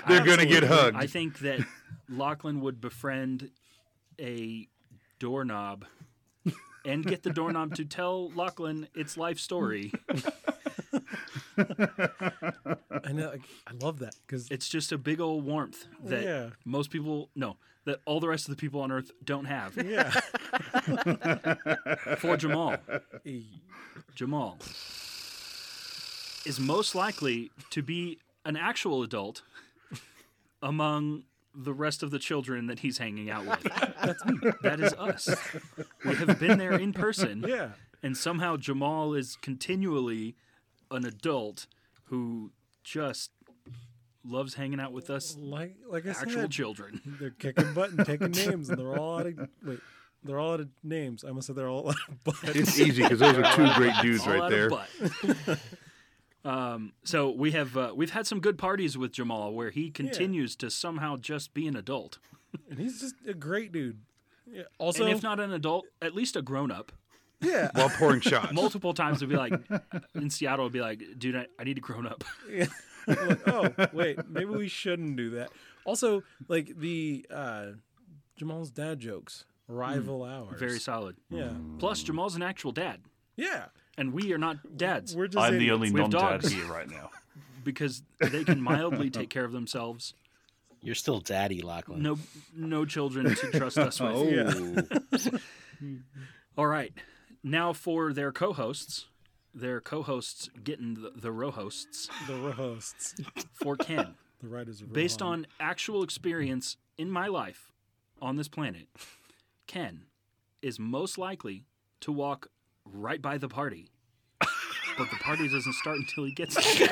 [0.09, 0.97] They're gonna get hugged.
[0.97, 1.61] I think that
[2.09, 3.51] Lachlan would befriend
[4.20, 4.68] a
[5.18, 5.84] doorknob
[6.84, 9.93] and get the doorknob to tell Lachlan its life story.
[11.59, 13.33] I know.
[13.67, 16.51] I love that because It's just a big old warmth that Yeah.
[16.65, 19.75] most people no that all the rest of the people on Earth don't have.
[19.77, 20.11] Yeah.
[22.19, 22.77] For Jamal.
[24.15, 24.59] Jamal
[26.45, 29.43] is most likely to be an actual adult
[30.63, 33.63] among the rest of the children that he's hanging out with.
[34.03, 34.39] That's me.
[34.63, 35.29] That is us.
[36.05, 37.45] We have been there in person.
[37.47, 37.71] Yeah.
[38.03, 40.37] And somehow Jamal is continually
[40.91, 41.66] an adult
[42.05, 42.51] who
[42.82, 43.30] just
[44.24, 47.01] loves hanging out with us Like like I actual said, children.
[47.20, 49.80] They're kicking butt and taking names, and they're all out of wait.
[50.24, 51.24] They're all out of names.
[51.24, 52.57] I must say they're all out of butt.
[52.57, 54.68] It's easy because those are two great dudes All right out of there.
[54.70, 55.59] butt.
[56.45, 60.57] um, so we have uh, we've had some good parties with Jamal where he continues
[60.57, 62.18] to somehow just be an adult.
[62.68, 64.01] and he's just a great dude.
[64.51, 64.62] Yeah.
[64.78, 66.91] Also, and if not an adult, at least a grown up.
[67.41, 67.70] Yeah.
[67.74, 68.53] While pouring shots.
[68.53, 69.53] Multiple times would be like
[70.14, 72.24] in Seattle would be like, dude, I, I need to grown up.
[72.51, 72.66] Yeah.
[73.07, 75.49] like, oh wait, maybe we shouldn't do that.
[75.86, 77.66] Also, like the uh,
[78.36, 80.59] Jamal's dad jokes, rival hours, Hmm.
[80.59, 81.16] Very solid.
[81.30, 81.53] Yeah.
[81.78, 83.01] Plus, Jamal's an actual dad.
[83.36, 83.66] Yeah.
[83.97, 85.16] And we are not dads.
[85.16, 86.53] We're just I'm the only We have non-dad dogs.
[86.53, 87.11] here right now.
[87.64, 90.12] because they can mildly take care of themselves.
[90.82, 92.03] You're still daddy, Lachlan.
[92.03, 92.18] No,
[92.55, 94.91] no children to trust us with.
[95.12, 95.28] Oh.
[96.57, 96.93] All right,
[97.51, 99.07] now for their co-hosts.
[99.55, 103.14] Their co-hosts getting the, the row-hosts The roasts.
[103.53, 104.14] for Ken.
[104.40, 107.72] The writers of Based on actual experience in my life
[108.20, 108.86] on this planet,
[109.66, 110.05] Ken
[110.62, 111.64] is most likely
[112.01, 112.49] to walk
[112.84, 113.88] right by the party.
[114.40, 116.88] But the party doesn't start until he gets there.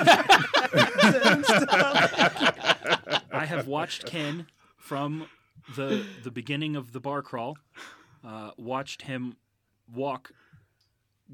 [3.33, 4.47] I have watched Ken
[4.77, 5.27] from
[5.75, 7.59] the the beginning of the bar crawl.
[8.25, 9.37] Uh, watched him
[9.93, 10.31] walk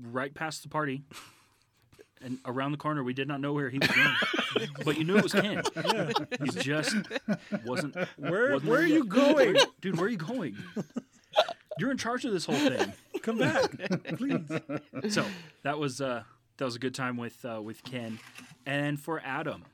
[0.00, 1.02] right past the party
[2.20, 3.02] and around the corner.
[3.02, 5.62] We did not know where he was going, but you knew it was Ken.
[5.76, 6.10] Yeah.
[6.42, 6.96] He just
[7.64, 7.96] wasn't.
[8.16, 9.56] Where- wasn't where there are you going?
[9.80, 9.96] Dude?
[9.96, 10.56] Where are you going?
[11.78, 12.92] You're in charge of this whole thing.
[13.22, 13.70] Come back,
[14.16, 14.46] please.
[15.14, 15.24] So
[15.62, 16.22] that was uh,
[16.58, 18.18] that was a good time with uh, with Ken,
[18.66, 19.64] and for Adam,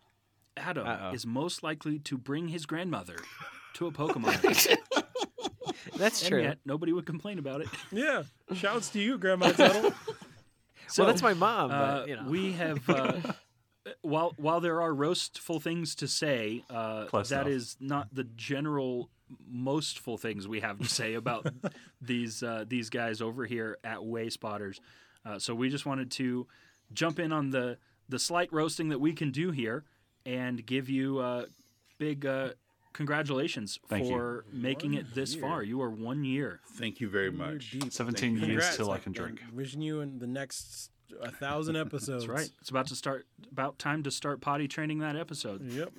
[0.57, 1.13] Adam Uh-oh.
[1.13, 3.17] is most likely to bring his grandmother
[3.75, 4.77] to a Pokemon.
[5.87, 5.97] event.
[5.99, 6.43] That's and true.
[6.43, 7.69] Yet nobody would complain about it.
[7.93, 8.23] Yeah.
[8.55, 9.93] Shouts to you, Grandma Tuttle.
[10.89, 12.25] So, that's my mom, but, uh, you know.
[12.29, 12.89] we have.
[12.89, 13.13] Uh,
[14.03, 17.53] while while there are roastful things to say, uh, Close that enough.
[17.53, 19.11] is not the general
[19.47, 21.47] mostful things we have to say about
[22.01, 24.81] these uh, these guys over here at Wayspotters.
[25.27, 26.47] Uh, so we just wanted to
[26.93, 27.77] jump in on the
[28.09, 29.85] the slight roasting that we can do here
[30.25, 31.47] and give you a
[31.99, 32.51] big uh,
[32.93, 34.11] congratulations Thank you.
[34.11, 35.63] for making it this far.
[35.63, 36.61] You are one year.
[36.75, 37.71] Thank you very much.
[37.73, 37.93] Deep.
[37.93, 39.41] 17 years till I can drink.
[39.49, 40.91] I'm Wishing you in the next
[41.23, 42.27] a thousand episodes.
[42.27, 42.51] That's right.
[42.61, 43.27] It's about to start.
[43.51, 45.63] About time to start potty training that episode.
[45.73, 45.93] Yep.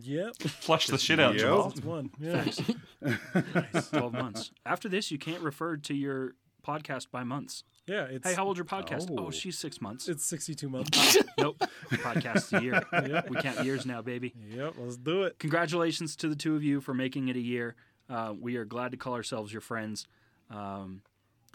[0.00, 0.36] Yep.
[0.42, 1.40] Flush the shit out, Yep.
[1.42, 1.68] Jamal.
[1.68, 2.10] That's one.
[2.18, 2.44] Yeah.
[2.44, 3.88] Nice.
[3.90, 4.50] Twelve months.
[4.64, 6.32] After this, you can't refer to your
[6.66, 7.64] podcast by months.
[7.88, 8.04] Yeah.
[8.04, 9.08] It's, Hey, how old your podcast?
[9.10, 9.30] Oh, Oh.
[9.30, 10.08] she's six months.
[10.08, 11.16] It's 62 months.
[11.38, 11.62] nope.
[11.90, 12.82] Podcast's a year.
[12.92, 13.30] Yep.
[13.30, 14.34] We count years now, baby.
[14.50, 14.74] Yep.
[14.78, 15.38] Let's do it.
[15.38, 17.74] Congratulations to the two of you for making it a year.
[18.10, 20.06] Uh, we are glad to call ourselves your friends.
[20.50, 21.02] Um,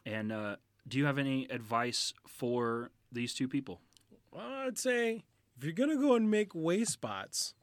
[0.05, 0.55] and uh,
[0.87, 3.79] do you have any advice for these two people?
[4.31, 5.23] Well, I'd say
[5.57, 7.53] if you're gonna go and make way spots,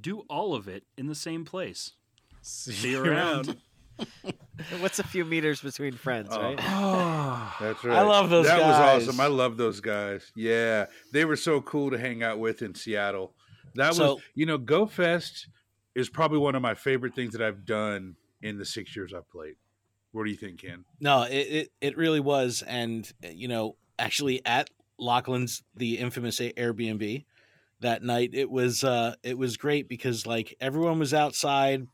[0.00, 1.92] Do all of it in the same place.
[2.42, 3.56] see, you around.
[4.80, 6.56] What's a few meters between friends, right?
[7.60, 7.96] That's right.
[7.98, 8.58] I love those guys.
[8.58, 8.98] that guys.
[9.00, 9.20] was awesome.
[9.20, 10.30] I love those guys.
[10.36, 13.34] Yeah, they were so cool to hang out with in Seattle.
[13.74, 15.48] That So- was, you know, Go Fest
[15.94, 19.28] is probably one of my favorite things that I've done in the six years I've
[19.30, 19.54] played.
[20.12, 20.84] What do you think, Ken?
[21.00, 22.62] No, it, it, it really was.
[22.66, 27.24] And, you know, actually at Lachlan's, the infamous Airbnb
[27.80, 31.86] that night, it was, uh, it was great because like everyone was outside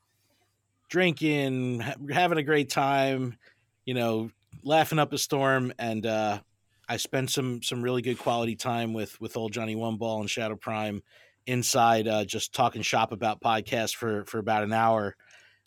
[0.88, 3.36] drinking, ha- having a great time,
[3.84, 4.30] you know,
[4.62, 5.72] laughing up a storm.
[5.78, 6.40] And, uh,
[6.88, 10.30] I spent some, some really good quality time with, with old Johnny One Ball and
[10.30, 11.02] Shadow Prime
[11.46, 15.16] inside, uh, just talking shop about podcasts for, for about an hour.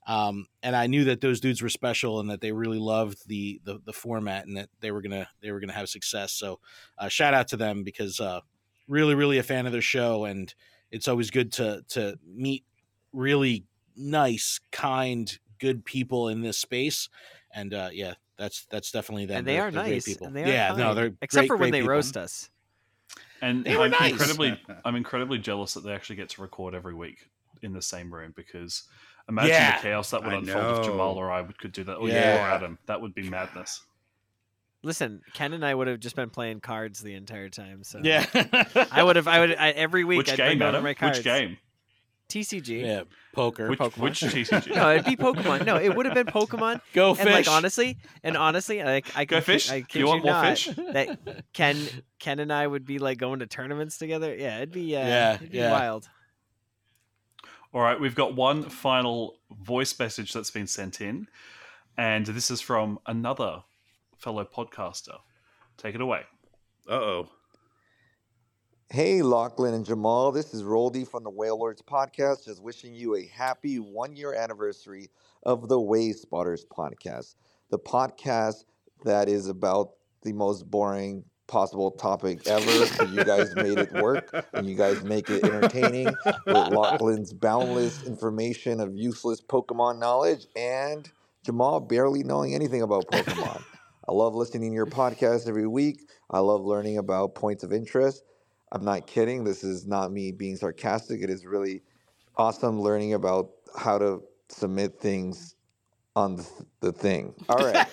[0.07, 3.61] Um, and I knew that those dudes were special and that they really loved the,
[3.63, 6.31] the the format and that they were gonna they were gonna have success.
[6.31, 6.59] So
[6.97, 8.39] uh, shout out to them because uh,
[8.87, 10.51] really really a fan of their show and
[10.89, 12.65] it's always good to to meet
[13.13, 13.65] really
[13.99, 17.09] nice, kind, good people in this space.
[17.53, 19.37] And uh, yeah, that's that's definitely them.
[19.39, 20.05] And they They're- are they're great nice.
[20.05, 20.27] people.
[20.27, 21.91] And they are yeah, no, they're except great, for when great they people.
[21.95, 22.49] roast us.
[23.41, 24.11] And They I'm nice.
[24.11, 27.29] incredibly, I'm incredibly jealous that they actually get to record every week
[27.61, 28.83] in the same room because
[29.29, 31.95] imagine Yeah, the chaos that would I unfold if Jamal or I could do that.
[31.95, 32.15] Or Yeah.
[32.15, 33.81] yeah, or Adam, that would be madness.
[34.83, 37.83] Listen, Ken and I would have just been playing cards the entire time.
[37.83, 38.25] So Yeah.
[38.91, 39.27] I would have.
[39.27, 40.17] I would I, every week.
[40.19, 40.83] Which I'd game, Adam?
[40.83, 41.17] my cards.
[41.19, 41.57] Which game?
[42.29, 42.81] TCG.
[42.85, 43.01] Yeah,
[43.33, 43.69] poker.
[43.69, 43.97] Which- Pokemon.
[43.97, 44.75] which TCG?
[44.75, 45.65] no, it'd be Pokemon.
[45.65, 46.81] No, it would have been Pokemon.
[46.93, 49.71] Go And like honestly, and honestly, like I Go can, fish?
[49.71, 50.69] I You kid want more not, fish?
[50.93, 51.77] That Ken,
[52.19, 54.35] Ken and I would be like going to tournaments together.
[54.35, 55.71] Yeah, it'd be uh, Yeah, it'd be yeah.
[55.71, 56.07] wild.
[57.73, 61.27] All right, we've got one final voice message that's been sent in,
[61.97, 63.63] and this is from another
[64.17, 65.17] fellow podcaster.
[65.77, 66.21] Take it away.
[66.89, 67.29] Uh oh.
[68.91, 70.31] Hey, Lachlan and Jamal.
[70.31, 72.45] This is Roldy from the Whale Lords podcast.
[72.45, 75.11] Just wishing you a happy one year anniversary
[75.43, 77.35] of the Wayspotters podcast,
[77.69, 78.63] the podcast
[79.05, 79.91] that is about
[80.23, 83.05] the most boring possible topic ever.
[83.05, 88.79] You guys made it work and you guys make it entertaining with Lachlan's boundless information
[88.79, 91.07] of useless Pokemon knowledge and
[91.45, 93.61] Jamal barely knowing anything about Pokemon.
[94.07, 96.09] I love listening to your podcast every week.
[96.31, 98.23] I love learning about points of interest.
[98.71, 99.43] I'm not kidding.
[99.43, 101.21] This is not me being sarcastic.
[101.21, 101.81] It is really
[102.37, 105.55] awesome learning about how to submit things
[106.15, 106.47] on the,
[106.81, 107.33] the thing.
[107.49, 107.87] All right.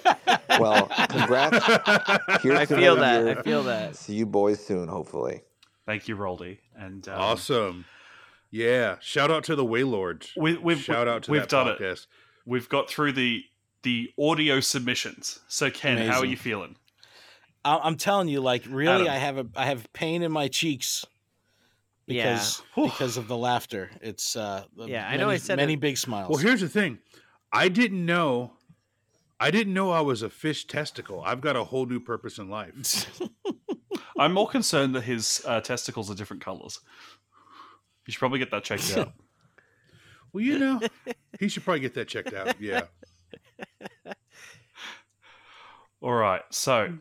[0.60, 1.64] Well, congrats.
[2.42, 3.24] Here's I to feel that.
[3.24, 3.38] year.
[3.38, 3.96] I feel that.
[3.96, 5.42] See you boys soon, hopefully.
[5.86, 6.58] Thank you, Roldy.
[6.76, 7.84] And um, Awesome.
[8.50, 8.96] Yeah.
[9.00, 10.30] Shout out to the Waylords.
[10.36, 11.92] We, we've Shout out to we've that done podcast.
[12.02, 12.06] it.
[12.46, 13.44] We've got through the
[13.82, 15.40] the audio submissions.
[15.48, 16.76] So Ken, how are you feeling?
[17.66, 19.08] I- I'm telling you, like, really, Adam.
[19.08, 21.04] I have a I have pain in my cheeks
[22.06, 22.32] Yeah.
[22.34, 23.90] because because of the laughter.
[24.00, 26.30] It's uh, Yeah, I know I said many it- big smiles.
[26.30, 26.98] Well, here's the thing.
[27.52, 28.52] I didn't know.
[29.38, 31.22] I didn't know I was a fish testicle.
[31.24, 33.20] I've got a whole new purpose in life.
[34.18, 36.80] I'm more concerned that his uh, testicles are different colors.
[38.06, 39.12] You should probably get that checked out.
[40.32, 40.80] well, you know,
[41.40, 42.58] he should probably get that checked out.
[42.60, 42.84] Yeah.
[46.00, 46.42] All right.
[46.50, 46.98] So,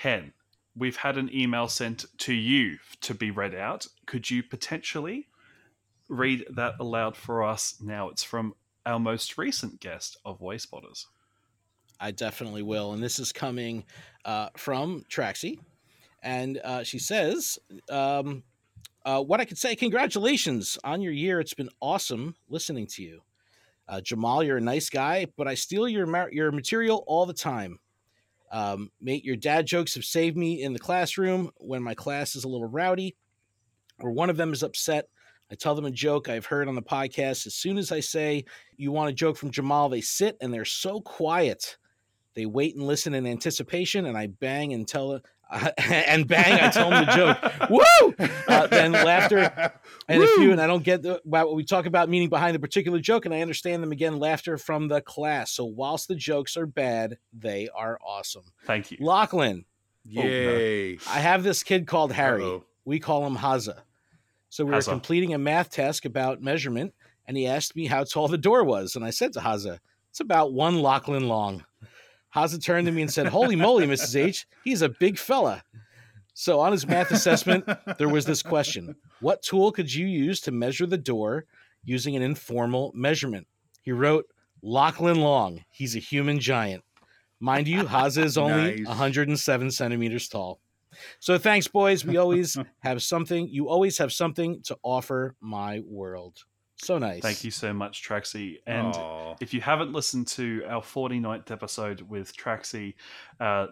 [0.00, 0.32] Ken,
[0.74, 3.86] we've had an email sent to you to be read out.
[4.06, 5.28] Could you potentially
[6.08, 8.08] read that aloud for us now?
[8.08, 8.54] It's from
[8.86, 11.04] our most recent guest of Wayspotters.
[12.00, 12.94] I definitely will.
[12.94, 13.84] And this is coming
[14.24, 15.58] uh, from Traxie.
[16.22, 17.58] And uh, she says,
[17.90, 18.42] um,
[19.04, 21.40] uh, What I could say, congratulations on your year.
[21.40, 23.20] It's been awesome listening to you.
[23.86, 27.34] Uh, Jamal, you're a nice guy, but I steal your, mar- your material all the
[27.34, 27.80] time.
[28.50, 32.44] Um, mate, your dad jokes have saved me in the classroom when my class is
[32.44, 33.16] a little rowdy
[34.00, 35.08] or one of them is upset.
[35.50, 37.46] I tell them a joke I've heard on the podcast.
[37.46, 38.44] As soon as I say,
[38.76, 41.76] You want a joke from Jamal, they sit and they're so quiet.
[42.34, 45.20] They wait and listen in anticipation, and I bang and tell
[45.78, 46.60] and bang.
[46.60, 47.70] I tell them the joke.
[47.70, 48.26] Woo!
[48.48, 49.72] Uh, then laughter
[50.08, 52.60] and a few, and I don't get the, what we talk about meaning behind the
[52.60, 54.18] particular joke, and I understand them again.
[54.18, 55.50] Laughter from the class.
[55.50, 58.44] So whilst the jokes are bad, they are awesome.
[58.64, 59.64] Thank you, Lachlan.
[60.04, 60.98] Yay!
[61.08, 62.44] I have this kid called Harry.
[62.44, 62.64] Uh-oh.
[62.84, 63.80] We call him Haza.
[64.48, 66.94] So we were completing a math task about measurement,
[67.26, 69.78] and he asked me how tall the door was, and I said to Haza,
[70.10, 71.64] "It's about one Lachlan long."
[72.34, 74.16] Haza turned to me and said, "Holy moly, Mrs.
[74.16, 75.64] H, he's a big fella."
[76.32, 77.68] So on his math assessment,
[77.98, 81.44] there was this question: What tool could you use to measure the door
[81.84, 83.46] using an informal measurement?
[83.82, 84.26] He wrote,
[84.62, 85.64] "Lachlan long.
[85.70, 86.84] He's a human giant."
[87.40, 88.86] Mind you, Haza is only Nice.
[88.86, 90.60] 107 centimeters tall.
[91.20, 92.04] So thanks, boys.
[92.04, 93.48] We always have something.
[93.48, 96.44] You always have something to offer my world.
[96.82, 97.20] So nice.
[97.20, 98.56] Thank you so much, Traxie.
[98.66, 99.34] And Aw.
[99.40, 102.94] if you haven't listened to our 49th episode with Traxie,
[103.38, 103.66] uh,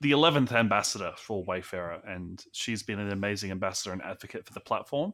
[0.00, 4.60] the 11th ambassador for Wayfarer, and she's been an amazing ambassador and advocate for the
[4.60, 5.12] platform.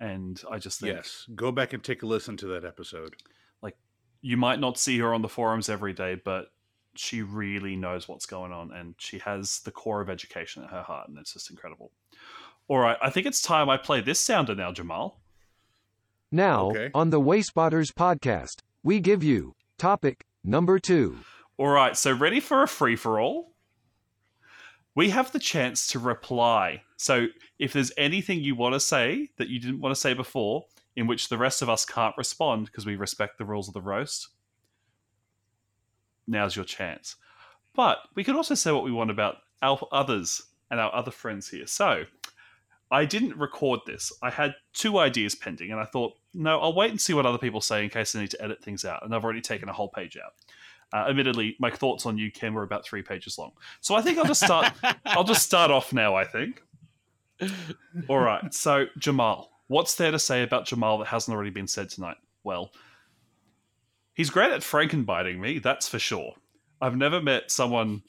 [0.00, 1.26] And I just think, Yes.
[1.34, 3.14] Go back and take a listen to that episode.
[3.62, 3.76] like,
[4.20, 6.46] you might not see her on the forums every day, but
[6.94, 10.82] she really knows what's going on, and she has the core of education at her
[10.82, 11.92] heart, and it's just incredible.
[12.68, 15.21] All right, I think it's time I play this sounder now, Jamal.
[16.34, 21.18] Now, on the Wayspotters podcast, we give you topic number two.
[21.58, 23.52] All right, so ready for a free for all?
[24.94, 26.84] We have the chance to reply.
[26.96, 27.26] So
[27.58, 30.64] if there's anything you want to say that you didn't want to say before,
[30.96, 33.82] in which the rest of us can't respond because we respect the rules of the
[33.82, 34.28] roast,
[36.26, 37.16] now's your chance.
[37.74, 40.40] But we could also say what we want about our others
[40.70, 41.66] and our other friends here.
[41.66, 42.04] So
[42.90, 44.12] I didn't record this.
[44.22, 47.38] I had two ideas pending, and I thought, no, I'll wait and see what other
[47.38, 49.04] people say in case I need to edit things out.
[49.04, 50.32] And I've already taken a whole page out.
[50.92, 53.52] Uh, admittedly, my thoughts on you, Ken, were about three pages long.
[53.80, 54.72] So I think I'll just start.
[55.06, 56.14] I'll just start off now.
[56.14, 56.62] I think.
[58.08, 58.52] All right.
[58.52, 62.18] So Jamal, what's there to say about Jamal that hasn't already been said tonight?
[62.44, 62.72] Well,
[64.14, 65.58] he's great at frankenbiting me.
[65.58, 66.34] That's for sure.
[66.80, 68.02] I've never met someone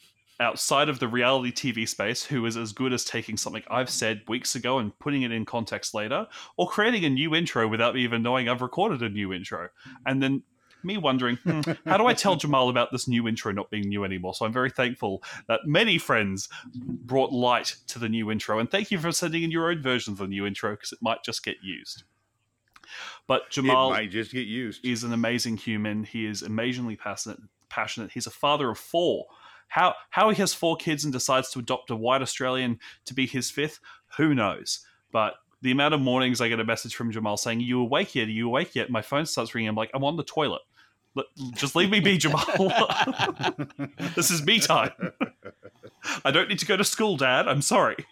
[0.44, 4.22] outside of the reality TV space who is as good as taking something I've said
[4.28, 8.02] weeks ago and putting it in context later, or creating a new intro without me
[8.02, 9.70] even knowing I've recorded a new intro.
[10.06, 10.44] And then
[10.84, 14.04] me wondering, hmm, how do I tell Jamal about this new intro not being new
[14.04, 14.34] anymore?
[14.34, 18.60] So I'm very thankful that many friends brought light to the new intro.
[18.60, 21.00] And thank you for sending in your own version of the new intro because it
[21.02, 22.04] might just get used.
[23.28, 24.86] But Jamal might just get used.
[24.86, 26.04] is an amazing human.
[26.04, 27.40] He is amazingly passionate.
[27.70, 28.12] Passionate.
[28.12, 29.26] He's a father of four.
[29.74, 33.26] How how he has four kids and decides to adopt a white Australian to be
[33.26, 33.80] his fifth,
[34.18, 34.86] who knows?
[35.12, 35.34] But
[35.64, 38.28] the amount of mornings I get a message from Jamal saying, "Are you awake yet?
[38.28, 39.70] Are you awake yet?" My phone starts ringing.
[39.70, 40.62] I'm like, "I'm on the toilet.
[41.56, 42.46] Just leave me be, Jamal.
[44.16, 44.92] this is me time.
[46.24, 47.48] I don't need to go to school, Dad.
[47.48, 48.06] I'm sorry."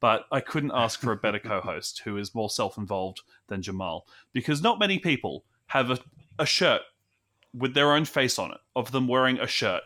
[0.00, 4.60] But I couldn't ask for a better co-host who is more self-involved than Jamal because
[4.60, 5.98] not many people have a,
[6.40, 6.82] a shirt
[7.54, 9.82] with their own face on it of them wearing a shirt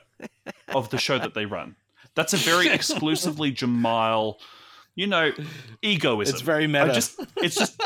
[0.69, 1.77] of the show that they run.
[2.15, 4.39] That's a very exclusively Jamal,
[4.95, 5.33] you know,
[5.83, 6.35] egoism.
[6.35, 6.93] It's very I meta.
[6.95, 7.81] just, it's just,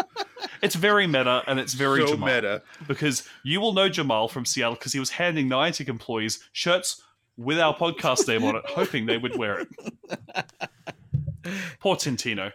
[0.63, 2.29] it's very meta and it's very So Jamal.
[2.29, 2.63] meta.
[2.87, 7.03] Because you will know Jamal from Seattle because he was handing Niantic employees shirts
[7.37, 9.69] with our podcast name on it, hoping they would wear it.
[11.81, 12.53] Poor Tintino.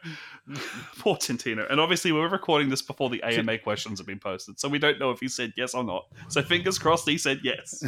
[0.99, 1.69] Poor Tintino.
[1.71, 4.99] And obviously, we're recording this before the AMA questions have been posted, so we don't
[4.99, 6.05] know if he said yes or not.
[6.29, 7.83] So fingers crossed he said yes.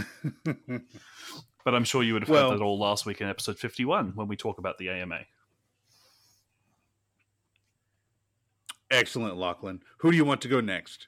[1.68, 4.16] but I'm sure you would have Well- heard that all last week in episode 51
[4.16, 5.26] when we talk about the AMA.
[8.90, 9.84] Excellent, Lachlan.
[9.98, 11.08] Who do you want to go next?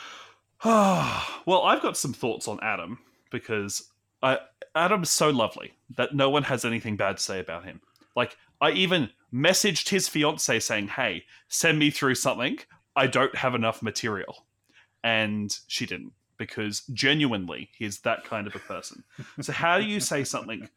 [0.64, 2.98] well, I've got some thoughts on Adam
[3.30, 3.90] because
[4.22, 4.38] I,
[4.74, 7.82] Adam's so lovely that no one has anything bad to say about him.
[8.16, 12.58] Like, I even messaged his fiance saying, Hey, send me through something.
[12.96, 14.46] I don't have enough material.
[15.02, 19.04] And she didn't because genuinely he's that kind of a person.
[19.40, 20.68] So, how do you say something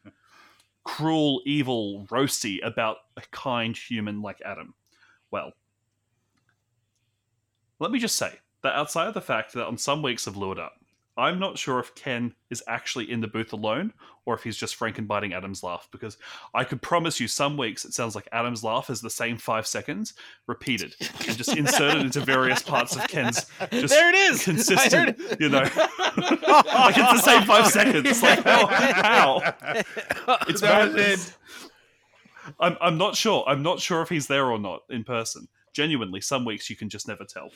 [0.83, 4.73] cruel, evil, roasty about a kind human like Adam?
[5.31, 5.51] Well,
[7.79, 10.59] let me just say that outside of the fact that on some weeks I've lured
[10.59, 10.73] up,
[11.17, 13.91] I'm not sure if Ken is actually in the booth alone
[14.25, 16.17] or if he's just frankenbiting Adam's laugh because
[16.53, 19.65] I could promise you some weeks it sounds like Adam's laugh is the same five
[19.65, 20.13] seconds
[20.45, 20.95] repeated
[21.27, 24.41] and just inserted into various parts of Ken's just There it is!
[24.41, 25.41] I consistent, heard it.
[25.41, 25.59] you know.
[26.17, 28.21] like it's the same five seconds.
[28.21, 28.67] Like how?
[28.67, 29.41] how?
[30.47, 31.37] It's That was madness.
[32.59, 33.43] I'm I'm not sure.
[33.47, 35.47] I'm not sure if he's there or not in person.
[35.73, 37.49] Genuinely, some weeks you can just never tell.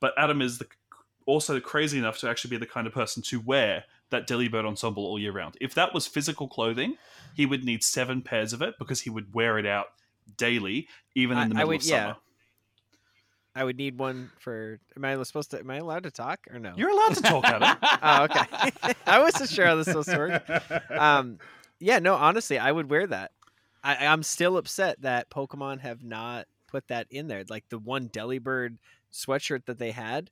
[0.00, 0.66] But Adam is the,
[1.26, 5.04] also crazy enough to actually be the kind of person to wear that Delibird ensemble
[5.04, 5.56] all year round.
[5.60, 6.96] If that was physical clothing,
[7.34, 9.86] he would need seven pairs of it because he would wear it out
[10.36, 12.02] daily, even in the I- I middle would- of yeah.
[12.04, 12.16] summer.
[13.54, 14.78] I would need one for.
[14.96, 15.58] Am I supposed to?
[15.58, 16.72] Am I allowed to talk or no?
[16.76, 17.76] You're allowed to talk, Adam.
[18.02, 18.94] oh, okay.
[19.06, 20.90] I wasn't sure how this was supposed to work.
[20.92, 21.38] Um,
[21.80, 22.14] yeah, no.
[22.14, 23.32] Honestly, I would wear that.
[23.82, 27.42] I, I'm still upset that Pokemon have not put that in there.
[27.48, 28.76] Like the one Delibird
[29.12, 30.30] sweatshirt that they had,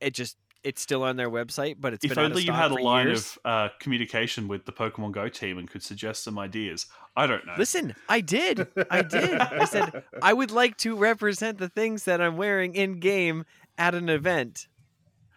[0.00, 0.36] it just
[0.66, 2.74] it's still on their website, but it's if been out of only you had a
[2.74, 3.38] line years.
[3.44, 6.86] of uh, communication with the Pokemon Go team and could suggest some ideas.
[7.14, 7.54] I don't know.
[7.56, 8.66] Listen, I did.
[8.90, 9.38] I did.
[9.38, 13.44] I said I would like to represent the things that I'm wearing in game
[13.78, 14.66] at an event.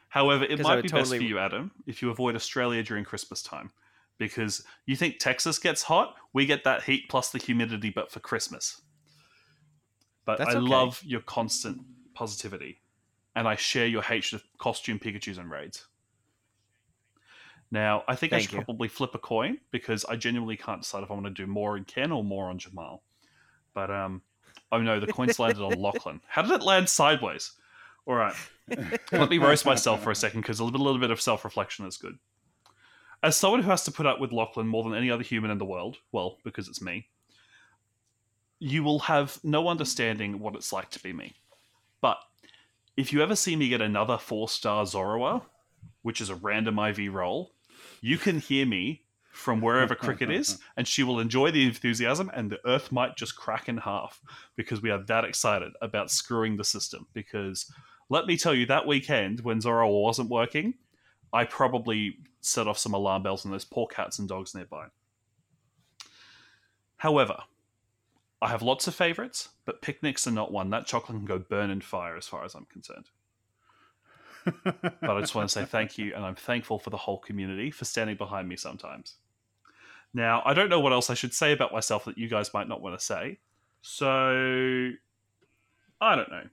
[0.10, 3.70] However, it might be best for you, Adam, if you avoid Australia during Christmas time.
[4.18, 8.20] Because you think Texas gets hot, we get that heat plus the humidity, but for
[8.20, 8.82] Christmas.
[10.26, 10.68] But That's I okay.
[10.68, 11.82] love your constant
[12.16, 12.79] positivity,
[13.40, 15.88] and I share your hatred of costume Pikachu's and raids.
[17.72, 18.58] Now, I think I should you.
[18.58, 21.78] probably flip a coin because I genuinely can't decide if I want to do more
[21.78, 23.02] in Ken or more on Jamal.
[23.74, 24.24] But um,
[24.74, 26.20] oh no, the coin's landed on Lachlan.
[26.28, 27.54] How did it land sideways?
[28.06, 28.36] All right,
[29.14, 31.86] let me roast myself for a second because a little, little bit of self reflection
[31.86, 32.20] is good.
[33.24, 35.60] As someone who has to put up with Lachlan more than any other human in
[35.60, 37.08] the world, well, because it's me,
[38.60, 41.36] you will have no understanding what it's like to be me.
[42.02, 42.18] But
[43.00, 45.44] if you ever see me get another four star Zoroark,
[46.02, 47.54] which is a random IV roll,
[48.02, 52.52] you can hear me from wherever Cricket is, and she will enjoy the enthusiasm, and
[52.52, 54.22] the earth might just crack in half
[54.58, 57.08] because we are that excited about screwing the system.
[57.14, 57.72] Because
[58.10, 60.74] let me tell you, that weekend when Zoroark wasn't working,
[61.32, 64.88] I probably set off some alarm bells on those poor cats and dogs nearby.
[66.98, 67.38] However,
[68.42, 70.70] I have lots of favorites, but picnics are not one.
[70.70, 73.10] That chocolate can go burn in fire as far as I'm concerned.
[74.46, 77.70] but I just want to say thank you, and I'm thankful for the whole community
[77.72, 79.16] for standing behind me sometimes.
[80.14, 82.68] Now, I don't know what else I should say about myself that you guys might
[82.68, 83.40] not want to say.
[83.82, 84.92] So,
[86.02, 86.44] I don't know.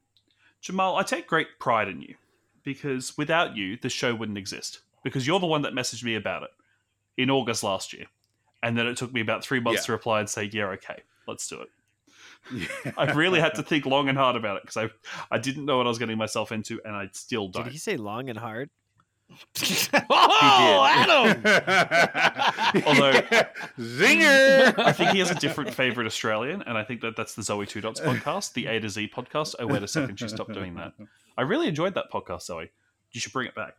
[0.60, 2.16] Jamal, I take great pride in you
[2.64, 4.80] because without you, the show wouldn't exist.
[5.04, 6.50] Because you're the one that messaged me about it.
[7.16, 8.04] in August last year,
[8.62, 9.86] and then it took me about three months Yeah.
[9.86, 11.70] to reply and say, "Yeah, okay, let's do it."
[12.96, 14.90] I really had to think long and hard about it because I
[15.34, 17.64] I didn't know what I was getting myself into, and I still don't.
[17.64, 18.70] Did he say long and hard?
[20.08, 21.42] Oh, Adam!
[22.86, 23.20] Although
[23.78, 24.78] Zinger!
[24.78, 27.66] I think he has a different favorite Australian, and I think that that's the Zoe
[27.66, 29.56] Two Dots podcast, the A to Z podcast.
[29.58, 30.92] Oh wait a second, she stopped doing that.
[31.36, 32.70] I really enjoyed that podcast, Zoe.
[33.12, 33.74] You should bring it back.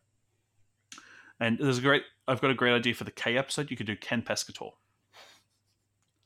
[1.40, 2.04] And there's a great.
[2.28, 3.72] I've got a great idea for the K episode.
[3.72, 4.72] You could do Ken Pescator.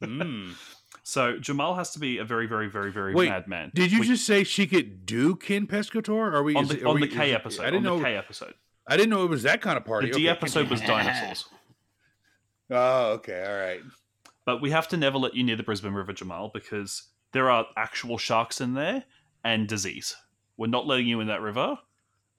[0.01, 0.55] Mm.
[1.03, 3.72] So Jamal has to be a very, very, very, very Wait, madman.
[3.73, 6.31] did you We- just say she could do Ken Pescator?
[6.34, 7.63] Are we on the, it- are on we- the K is- episode?
[7.63, 7.97] I didn't on know.
[7.99, 8.53] the K episode.
[8.88, 10.07] I didn't know it was that kind of party.
[10.07, 11.45] The D Okay, episode was dinosaurs.
[12.73, 13.81] Oh, okay, all right.
[14.45, 17.03] But we have to never let you near the Brisbane River, Jamal, because
[17.34, 19.03] there are actual sharks in there
[19.43, 20.15] and disease.
[20.55, 21.77] We're not letting you in that river.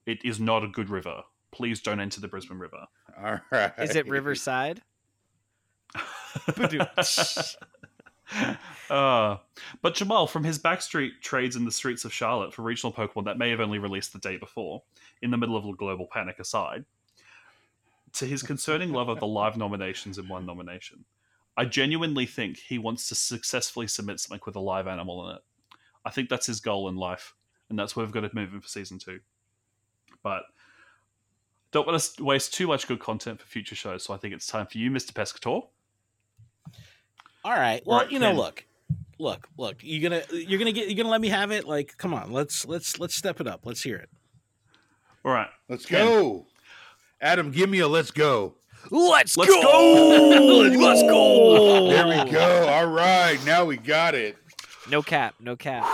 [0.07, 1.21] It is not a good river.
[1.51, 2.87] Please don't enter the Brisbane River.
[3.23, 3.73] All right.
[3.77, 4.81] Is it Riverside?
[8.89, 9.37] Uh,
[9.81, 13.37] but Jamal, from his backstreet trades in the streets of Charlotte for regional Pokemon that
[13.37, 14.83] may have only released the day before,
[15.21, 16.85] in the middle of a global panic aside,
[18.13, 21.05] to his concerning love of the live nominations in one nomination,
[21.57, 25.41] I genuinely think he wants to successfully submit something with a live animal in it.
[26.05, 27.33] I think that's his goal in life,
[27.69, 29.19] and that's where we've got to move him for season two.
[30.21, 30.43] But
[31.71, 34.47] don't want to waste too much good content for future shows, so I think it's
[34.47, 35.13] time for you, Mr.
[35.13, 35.67] Pescator.
[37.43, 37.81] All right.
[37.85, 38.37] Well, you know, Ken.
[38.37, 38.65] look,
[39.19, 39.77] look, look.
[39.81, 41.65] You're gonna you're gonna get you're gonna let me have it?
[41.65, 43.61] Like, come on, let's let's let's step it up.
[43.65, 44.09] Let's hear it.
[45.25, 46.47] All right, Let's go.
[47.21, 48.55] Adam, give me a let's go.
[48.91, 50.69] Let's, Let's go!
[50.77, 51.87] Let's go!
[51.87, 52.67] There we go.
[52.67, 54.35] All right, now we got it.
[54.89, 55.35] No cap.
[55.39, 55.85] No cap.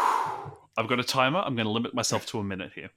[0.76, 1.39] I've got a timer.
[1.39, 2.89] I'm going to limit myself to a minute here.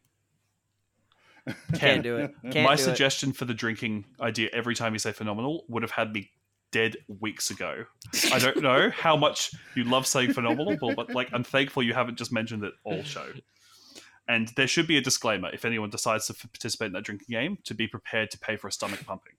[1.74, 2.34] Can't do it.
[2.50, 2.84] Can't my do it.
[2.84, 6.30] suggestion for the drinking idea every time you say phenomenal would have had me
[6.72, 7.84] dead weeks ago.
[8.32, 12.18] I don't know how much you love saying phenomenal, but, like I'm thankful you haven't
[12.18, 13.26] just mentioned it all show.
[14.28, 17.28] And there should be a disclaimer if anyone decides to f- participate in that drinking
[17.30, 19.34] game to be prepared to pay for a stomach pumping.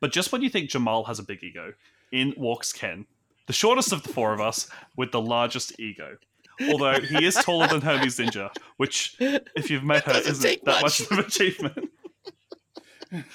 [0.00, 1.74] But just when you think Jamal has a big ego,
[2.12, 3.06] in walks Ken,
[3.46, 6.16] the shortest of the four of us with the largest ego.
[6.70, 10.82] Although he is taller than Hermes Ninja, which, if you've met her, isn't take that
[10.82, 10.82] much.
[10.82, 11.90] much of an achievement.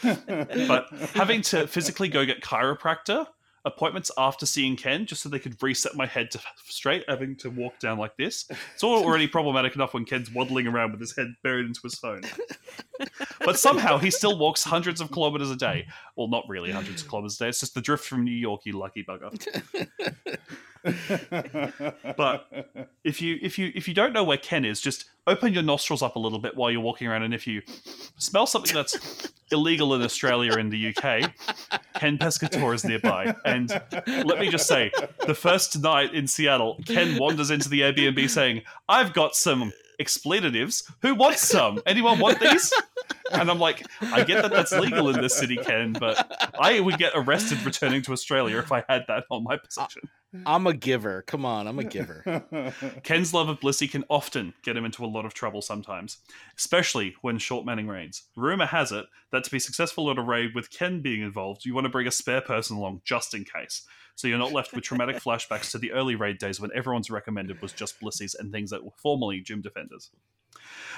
[0.04, 3.28] But having to physically go get chiropractor
[3.66, 7.50] appointments after seeing Ken just so they could reset my head to straight, having to
[7.50, 8.46] walk down like this.
[8.74, 12.24] It's already problematic enough when Ken's waddling around with his head buried into his phone.
[13.40, 15.88] But somehow he still walks hundreds of kilometers a day.
[16.18, 17.50] Well, not really hundreds of kilometers a day.
[17.50, 19.32] It's just the drift from New York, you lucky bugger.
[22.18, 25.64] but if you if you if you don't know where Ken is, just open your
[25.64, 27.62] nostrils up a little bit while you're walking around, and if you
[28.18, 31.32] smell something that's illegal in Australia and the UK,
[31.96, 33.34] Ken Pescator is nearby.
[33.46, 33.70] And
[34.08, 34.92] let me just say,
[35.26, 40.92] the first night in Seattle, Ken wanders into the Airbnb saying, "I've got some." Expletives.
[41.04, 41.80] Who wants some?
[41.86, 42.74] Anyone want these?
[43.32, 46.98] And I'm like, I get that that's legal in this city, Ken, but I would
[46.98, 50.04] get arrested returning to Australia if I had that on my possession.
[50.46, 51.22] I'm a giver.
[51.24, 52.74] Come on, I'm a giver.
[53.04, 56.18] Ken's love of Blissey can often get him into a lot of trouble sometimes,
[56.58, 58.24] especially when short manning raids.
[58.36, 61.76] Rumor has it that to be successful at a raid with Ken being involved, you
[61.76, 63.86] want to bring a spare person along just in case,
[64.16, 67.62] so you're not left with traumatic flashbacks to the early raid days when everyone's recommended
[67.62, 70.10] was just Blissies and things that were formerly gym defenders.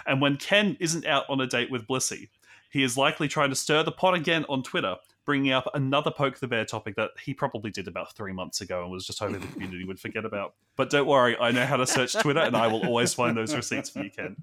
[0.06, 2.30] And when Ken isn't out on a date with Blissey,
[2.70, 6.40] he is likely trying to stir the pot again on Twitter, bringing up another Poke
[6.40, 9.40] the Bear topic that he probably did about three months ago and was just hoping
[9.40, 10.54] the community would forget about.
[10.76, 13.56] But don't worry, I know how to search Twitter and I will always find those
[13.56, 14.36] receipts for you, Ken.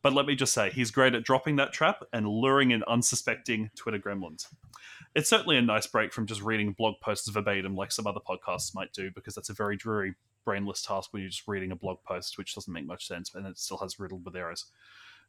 [0.00, 3.70] But let me just say, he's great at dropping that trap and luring in unsuspecting
[3.74, 4.46] Twitter gremlins.
[5.14, 8.74] It's certainly a nice break from just reading blog posts verbatim like some other podcasts
[8.74, 10.14] might do, because that's a very dreary,
[10.44, 13.46] brainless task when you're just reading a blog post, which doesn't make much sense and
[13.46, 14.66] it still has riddled with errors.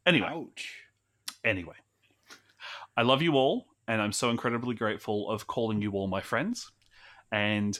[0.06, 0.46] Anyway.
[1.44, 1.76] Anyway.
[2.96, 6.70] I love you all, and I'm so incredibly grateful of calling you all my friends.
[7.30, 7.78] And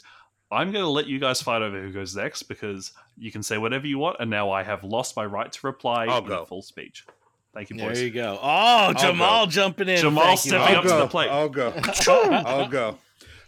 [0.50, 3.58] I'm going to let you guys fight over who goes next because you can say
[3.58, 6.44] whatever you want, and now I have lost my right to reply I'll in go.
[6.44, 7.04] full speech.
[7.54, 7.98] Thank you, boys.
[7.98, 8.38] There you go.
[8.42, 9.98] Oh, Jamal jumping in.
[9.98, 11.28] Jamal Thank stepping I'll up to the plate.
[11.28, 11.74] I'll go.
[12.08, 12.96] I'll go.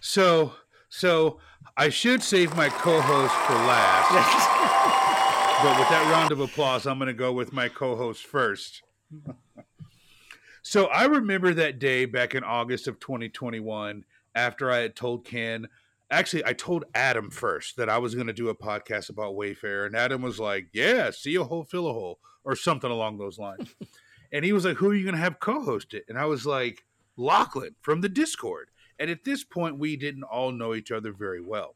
[0.00, 0.52] So,
[0.90, 1.40] so
[1.76, 4.10] I should save my co-host for last.
[5.64, 8.82] but with that round of applause, I'm going to go with my co-host first.
[10.62, 14.04] so I remember that day back in August of 2021
[14.36, 15.66] after I had told Ken.
[16.12, 19.86] Actually, I told Adam first that I was going to do a podcast about Wayfarer,
[19.86, 23.38] and Adam was like, "Yeah, see a hole, fill a hole," or something along those
[23.38, 23.74] lines.
[24.32, 26.46] and he was like, "Who are you going to have co-host it?" And I was
[26.46, 26.84] like,
[27.16, 28.70] Lachlan from the Discord.
[28.98, 31.74] And at this point, we didn't all know each other very well.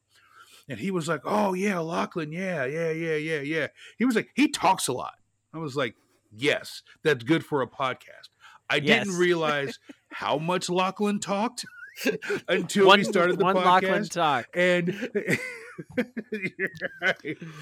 [0.68, 2.30] And he was like, Oh, yeah, Lachlan.
[2.32, 3.66] Yeah, yeah, yeah, yeah, yeah.
[3.98, 5.14] He was like, He talks a lot.
[5.54, 5.94] I was like,
[6.30, 8.28] Yes, that's good for a podcast.
[8.70, 9.06] I Yes.
[9.06, 9.78] didn't realize
[10.10, 11.64] how much Lachlan talked
[12.48, 13.64] until One- we started the one podcast.
[13.82, 14.46] Lachlan talk.
[14.54, 14.88] And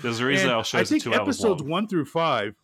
[0.03, 1.71] There's a reason And our show's I think two episodes long.
[1.71, 2.55] one through five.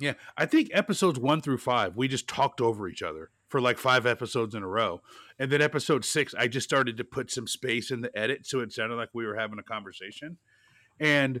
[0.00, 3.78] Yeah, I think episodes one through five, we just talked over each other for like
[3.78, 5.00] five episodes in a row,
[5.38, 8.58] and then episode six, I just started to put some space in the edit, so
[8.58, 10.38] it sounded like we were having a conversation.
[10.98, 11.40] And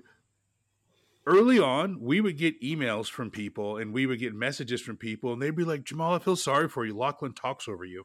[1.26, 5.32] early on, we would get emails from people, and we would get messages from people,
[5.32, 6.96] and they'd be like, "Jamal, I feel sorry for you.
[6.96, 8.04] Lachlan talks over you."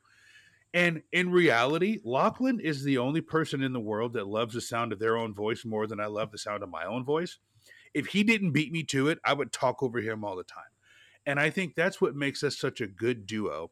[0.73, 4.91] And in reality, Lachlan is the only person in the world that loves the sound
[4.91, 7.37] of their own voice more than I love the sound of my own voice.
[7.93, 10.63] If he didn't beat me to it, I would talk over him all the time.
[11.27, 13.69] And I think that's what makes us such a good duo.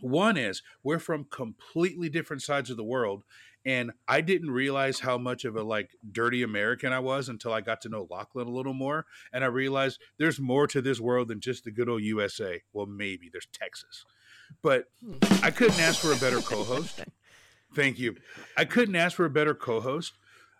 [0.00, 3.24] One is we're from completely different sides of the world.
[3.64, 7.60] And I didn't realize how much of a like dirty American I was until I
[7.60, 9.04] got to know Lachlan a little more.
[9.32, 12.62] And I realized there's more to this world than just the good old USA.
[12.72, 14.06] Well, maybe there's Texas.
[14.62, 15.16] But hmm.
[15.42, 17.00] I couldn't ask for a better co-host.
[17.74, 18.16] Thank you.
[18.56, 20.14] I couldn't ask for a better co-host.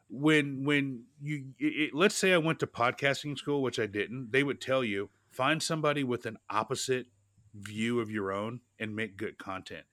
[0.08, 4.42] When when you it- let's say I went to podcasting school, which I didn't, they
[4.42, 7.06] would tell you find somebody with an opposite
[7.54, 9.84] view of your own and make good content.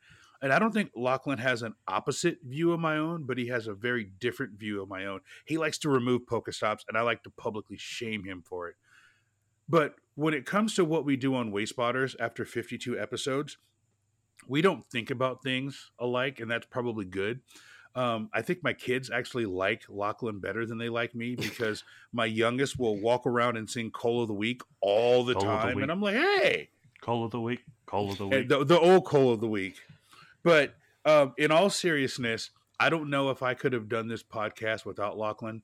[0.41, 3.67] And I don't think Lachlan has an opposite view of my own, but he has
[3.67, 5.21] a very different view of my own.
[5.45, 8.75] He likes to remove Pokestops, and I like to publicly shame him for it.
[9.67, 13.57] But when it comes to what we do on Wayspotters after 52 episodes,
[14.47, 17.41] we don't think about things alike, and that's probably good.
[17.95, 22.25] Um, I think my kids actually like Lachlan better than they like me because my
[22.25, 25.81] youngest will walk around and sing "Coal of the Week" all the of the time,
[25.81, 26.69] and I'm like, "Hey,
[27.01, 27.63] Coal of the week.
[27.85, 28.49] Coal of the week.
[28.49, 29.75] the, the old Coal of the Week."
[30.43, 30.75] But
[31.05, 35.17] um, in all seriousness, I don't know if I could have done this podcast without
[35.17, 35.63] Lachlan.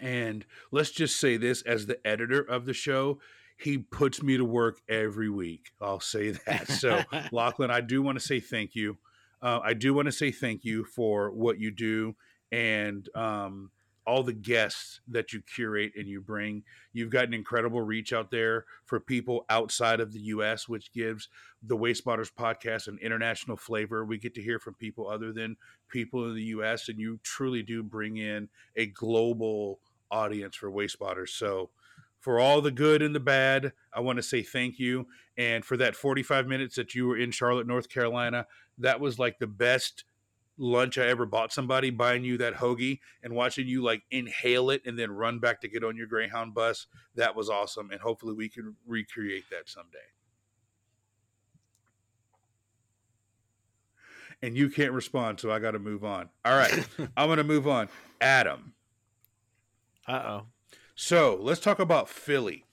[0.00, 3.18] And let's just say this as the editor of the show,
[3.56, 5.70] he puts me to work every week.
[5.80, 6.68] I'll say that.
[6.68, 7.02] So,
[7.32, 8.98] Lachlan, I do want to say thank you.
[9.42, 12.16] Uh, I do want to say thank you for what you do
[12.50, 13.70] and um,
[14.08, 16.62] all the guests that you curate and you bring.
[16.94, 21.28] You've got an incredible reach out there for people outside of the U.S., which gives
[21.62, 24.06] the Wayspotters podcast an international flavor.
[24.06, 25.58] We get to hear from people other than
[25.90, 29.78] people in the U.S., and you truly do bring in a global
[30.10, 31.28] audience for Wayspotters.
[31.28, 31.68] So,
[32.18, 35.06] for all the good and the bad, I want to say thank you.
[35.36, 38.46] And for that 45 minutes that you were in Charlotte, North Carolina,
[38.78, 40.04] that was like the best
[40.58, 44.82] lunch I ever bought somebody, buying you that hoagie and watching you like inhale it
[44.84, 46.86] and then run back to get on your Greyhound bus.
[47.14, 47.90] That was awesome.
[47.90, 49.98] And hopefully we can recreate that someday.
[54.42, 56.28] And you can't respond, so I got to move on.
[56.44, 56.86] All right,
[57.16, 57.88] I'm going to move on.
[58.20, 58.74] Adam.
[60.06, 60.42] Uh oh.
[60.94, 62.64] So let's talk about Philly.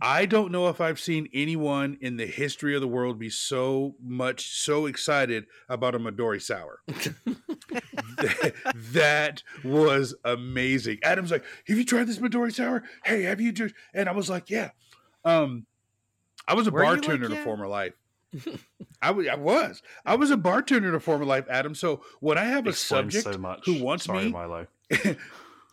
[0.00, 3.94] I don't know if I've seen anyone in the history of the world be so
[4.02, 6.80] much so excited about a Midori sour.
[6.86, 8.52] that,
[8.92, 10.98] that was amazing.
[11.02, 12.82] Adam's like, "Have you tried this Midori sour?
[13.04, 14.70] Hey, have you just?" And I was like, "Yeah."
[15.24, 15.66] Um,
[16.46, 17.94] I was a Were you like, bartender in a former life.
[19.02, 19.82] I wa- I was.
[20.04, 21.74] I was a bartender in a former life, Adam.
[21.74, 24.66] So when I have a Explains subject so who wants Sorry, me, Milo.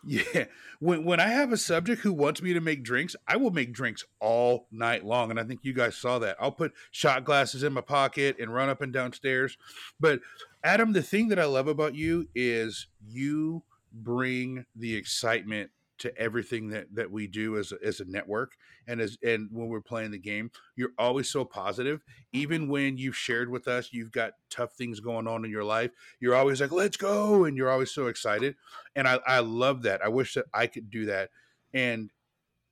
[0.06, 0.44] Yeah.
[0.80, 3.72] When when I have a subject who wants me to make drinks, I will make
[3.72, 5.30] drinks all night long.
[5.30, 6.36] And I think you guys saw that.
[6.40, 9.56] I'll put shot glasses in my pocket and run up and downstairs.
[9.98, 10.20] But
[10.62, 13.62] Adam, the thing that I love about you is you
[13.92, 18.56] bring the excitement to everything that, that we do as a, as a network
[18.86, 22.00] and as and when we're playing the game you're always so positive.
[22.00, 22.38] Mm-hmm.
[22.40, 25.90] Even when you've shared with us you've got tough things going on in your life
[26.20, 28.56] you're always like let's go and you're always so excited.
[28.96, 30.02] And I, I love that.
[30.04, 31.30] I wish that i could do that.
[31.72, 32.10] And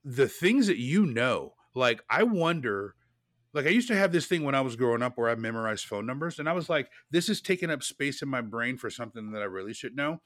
[0.03, 2.95] the things that you know like i wonder
[3.53, 5.85] like i used to have this thing when i was growing up where i memorized
[5.85, 8.89] phone numbers and i was like this is taking up space in my brain for
[8.89, 10.19] something that i really should know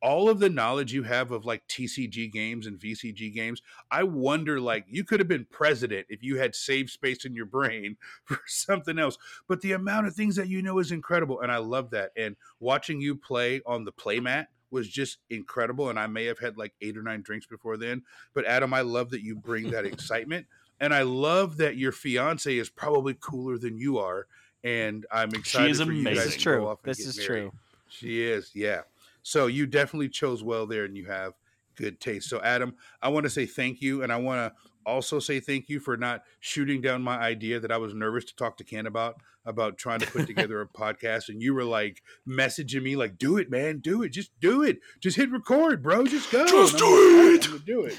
[0.00, 4.60] all of the knowledge you have of like TCG games and VCG games, I wonder
[4.60, 8.40] like you could have been president if you had saved space in your brain for
[8.46, 9.18] something else.
[9.48, 11.40] But the amount of things that you know is incredible.
[11.40, 12.12] And I love that.
[12.16, 15.88] And watching you play on the playmat was just incredible.
[15.90, 18.02] And I may have had like eight or nine drinks before then.
[18.34, 20.46] But Adam, I love that you bring that excitement.
[20.80, 24.26] And I love that your fiance is probably cooler than you are.
[24.62, 26.14] And I'm excited She is for you amazing.
[26.14, 26.66] guys This to is go true.
[26.68, 27.28] off and This get is married.
[27.50, 27.52] true.
[27.88, 28.82] She is, yeah.
[29.28, 31.34] So you definitely chose well there and you have
[31.76, 32.30] good taste.
[32.30, 35.68] So Adam, I want to say thank you and I want to also say thank
[35.68, 38.86] you for not shooting down my idea that I was nervous to talk to Ken
[38.86, 43.18] about about trying to put together a podcast, and you were like messaging me like,
[43.18, 46.78] "Do it, man, do it, just do it, just hit record, bro, just go, Just
[46.78, 47.90] do like, it!" Do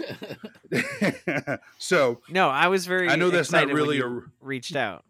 [0.72, 3.08] it." so No, I was very.
[3.08, 5.06] I know that's not really you reached out.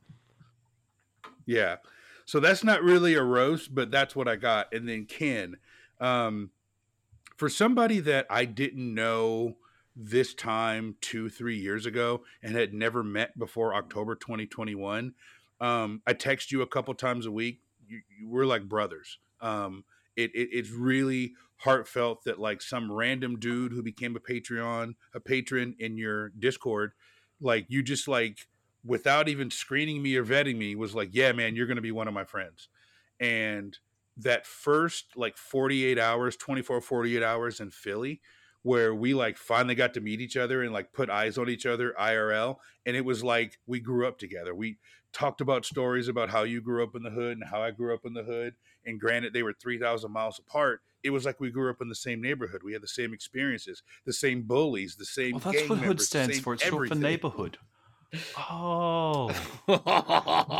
[1.46, 1.78] Yeah.
[2.26, 4.72] So that's not really a roast, but that's what I got.
[4.72, 5.56] And then Ken,
[6.00, 6.52] um,
[7.38, 9.58] for somebody that I didn't know
[9.96, 15.14] this time two, three years ago and had never met before October 2021,
[15.62, 17.62] um, I text you a couple times a week.
[17.88, 19.20] You, you we're like brothers.
[19.42, 19.84] Um,
[20.16, 25.20] it, it it's really heartfelt that like some random dude who became a Patreon, a
[25.20, 26.94] patron in your Discord,
[27.42, 28.48] like you just like
[28.86, 31.92] without even screening me or vetting me was like, yeah, man, you're going to be
[31.92, 32.70] one of my friends.
[33.20, 33.78] And
[34.20, 38.22] that first like 48 hours, 24, 48 hours in Philly,
[38.62, 41.66] where we like finally got to meet each other and like put eyes on each
[41.66, 42.58] other IRL.
[42.86, 44.54] And it was like we grew up together.
[44.54, 44.78] We
[45.14, 47.94] talked about stories about how you grew up in the hood and how I grew
[47.94, 48.56] up in the hood.
[48.86, 50.82] And granted, they were 3,000 miles apart.
[51.04, 52.62] It was like we grew up in the same neighborhood.
[52.64, 55.34] We had the same experiences, the same bullies, the same.
[55.34, 56.54] Well, that's what hood members, the stands for.
[56.56, 57.58] It's short for neighborhood.
[58.38, 59.30] Oh,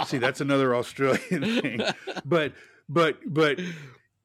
[0.08, 1.82] See, that's another Australian thing.
[2.24, 2.54] But
[2.90, 3.60] but but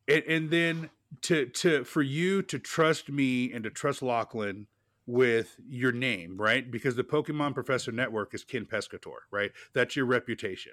[0.09, 0.91] and, and then
[1.23, 4.67] to to for you to trust me and to trust Lachlan
[5.07, 6.71] with your name, right?
[6.71, 9.53] Because the Pokemon Professor Network is Ken Pescator, right?
[9.75, 10.73] That's your reputation.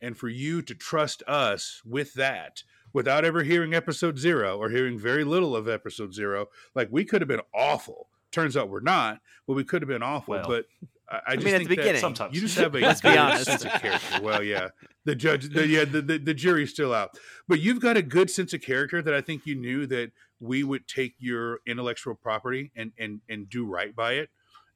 [0.00, 2.62] And for you to trust us with that
[2.92, 7.20] without ever hearing episode zero or hearing very little of episode zero, like we could
[7.20, 8.08] have been awful.
[8.32, 10.34] Turns out we're not, but we could have been awful.
[10.34, 10.66] Well, but
[11.10, 12.00] I, I just mean, at think the that beginning.
[12.00, 12.34] Sometimes.
[12.34, 13.44] you just have a Let's be good honest.
[13.44, 14.22] sense of character.
[14.22, 14.68] Well, yeah,
[15.04, 18.30] the judge, the, yeah, the, the the jury's still out, but you've got a good
[18.30, 22.70] sense of character that I think you knew that we would take your intellectual property
[22.76, 24.30] and and and do right by it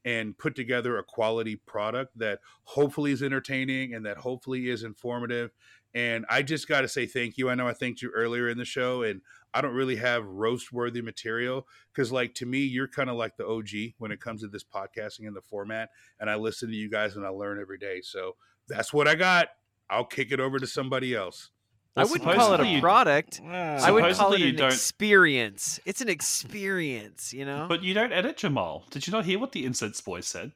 [0.04, 5.50] and put together a quality product that hopefully is entertaining and that hopefully is informative.
[5.94, 7.50] And I just got to say thank you.
[7.50, 9.20] I know I thanked you earlier in the show, and
[9.52, 13.36] I don't really have roast worthy material because, like, to me, you're kind of like
[13.36, 15.90] the OG when it comes to this podcasting and the format.
[16.18, 18.00] And I listen to you guys and I learn every day.
[18.02, 18.36] So
[18.68, 19.48] that's what I got.
[19.90, 21.50] I'll kick it over to somebody else.
[21.94, 23.42] I wouldn't call it supposedly a you- product.
[23.44, 25.78] I would call it an experience.
[25.84, 27.66] It's an experience, you know.
[27.68, 28.84] but you don't edit Jamal.
[28.90, 30.52] Did you not hear what the incense boy said?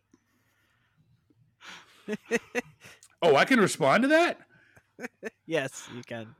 [3.22, 4.38] Oh, I can respond to that?
[5.46, 6.34] Yes, you can.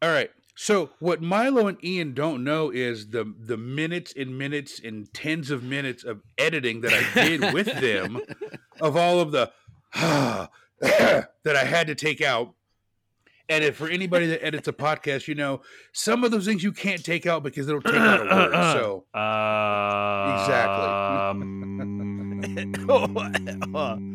[0.00, 0.30] All right.
[0.60, 5.52] So what Milo and Ian don't know is the the minutes and minutes and tens
[5.52, 8.20] of minutes of editing that I did with them
[8.80, 9.52] of all of the
[10.80, 12.54] that I had to take out.
[13.48, 15.62] And if for anybody that edits a podcast, you know,
[15.92, 18.52] some of those things you can't take out because it'll take out a word.
[18.74, 20.44] So uh,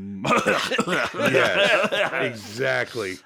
[1.15, 3.17] yes, exactly.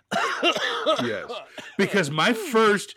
[1.03, 1.31] yes,
[1.77, 2.95] because my first,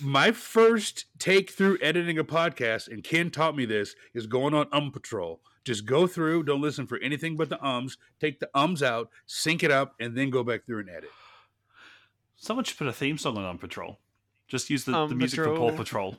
[0.00, 4.66] my first take through editing a podcast, and Ken taught me this, is going on
[4.72, 5.40] um patrol.
[5.64, 7.98] Just go through, don't listen for anything but the ums.
[8.20, 11.10] Take the ums out, sync it up, and then go back through and edit.
[12.36, 13.98] Someone should put a theme song on On Patrol.
[14.48, 16.12] Just use the, the Um music for Paw Patrol.
[16.12, 16.16] Patrol.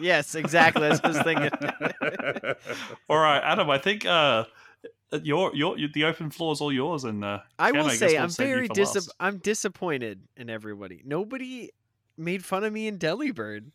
[0.00, 0.88] Yes, exactly.
[0.88, 2.94] That's what I was thinking.
[3.08, 3.68] all right, Adam.
[3.68, 4.44] I think uh,
[5.22, 8.12] your your the open floor is all yours, and uh, I Ken, will guess say
[8.14, 11.02] we'll I'm very for dis- I'm disappointed in everybody.
[11.04, 11.70] Nobody
[12.16, 13.70] made fun of me in Delibird.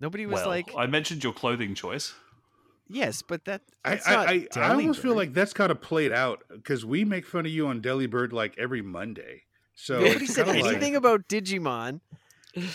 [0.00, 2.14] Nobody was well, like, I mentioned your clothing choice.
[2.88, 5.16] yes, but that I, that's I, not I, I almost feel Delibird.
[5.16, 8.54] like that's kind of played out because we make fun of you on Delibird like
[8.58, 9.42] every Monday.
[9.74, 12.00] So nobody it's said kinda like- anything about Digimon,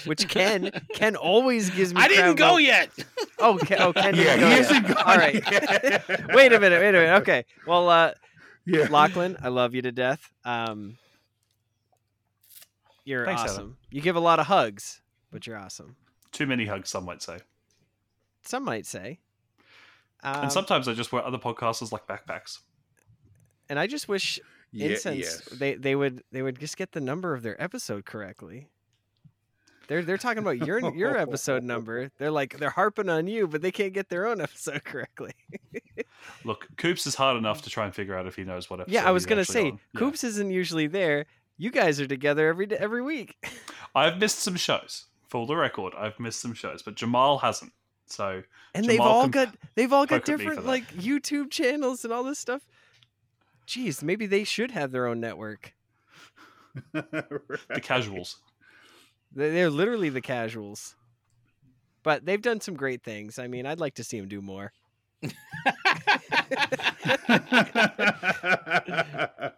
[0.06, 2.02] which Ken Ken always gives me.
[2.02, 2.90] I didn't go about- yet.
[3.40, 4.66] Oh, Ken, oh, Ken Yeah, didn't go he yet.
[4.66, 5.34] hasn't gone All right.
[5.52, 6.28] yet.
[6.34, 6.80] wait a minute.
[6.80, 7.22] Wait a minute.
[7.22, 7.46] Okay.
[7.68, 8.12] Well, uh,
[8.66, 8.88] Yeah.
[8.90, 10.32] Lachlan, I love you to death.
[10.46, 10.98] Um,
[13.06, 13.54] you're Thanks, Adam.
[13.54, 13.78] awesome.
[13.92, 15.02] You give a lot of hugs,
[15.32, 15.96] but you're awesome.
[16.32, 17.40] Too many hugs, some might say.
[18.44, 19.20] Some might say.
[20.24, 22.60] Um, and sometimes I just wear other podcasters like backpacks.
[23.70, 24.40] and I just wish
[24.72, 25.42] Ye- incense yes.
[25.52, 28.70] they they would they would just get the number of their episode correctly.
[29.88, 32.10] They're they're talking about your your episode number.
[32.18, 35.34] They're like they're harping on you, but they can't get their own episode correctly.
[36.44, 38.94] Look, Coops is hard enough to try and figure out if he knows what episode.
[38.94, 39.80] yeah, I was gonna say on.
[39.94, 40.00] Yeah.
[40.00, 41.26] Coops isn't usually there.
[41.58, 43.36] You guys are together every every week.
[43.96, 45.06] I've missed some shows.
[45.28, 47.74] For the record, I've missed some shows, but Jamal hasn't.
[48.06, 48.44] So
[48.76, 51.50] And they've all can got they've all got poke at me for different like YouTube
[51.50, 52.62] channels and all this stuff.
[53.68, 55.74] Jeez, maybe they should have their own network.
[56.94, 58.38] the casuals.
[59.36, 60.96] They- They're literally the casuals.
[62.04, 63.40] But they've done some great things.
[63.40, 64.72] I mean, I'd like to see them do more.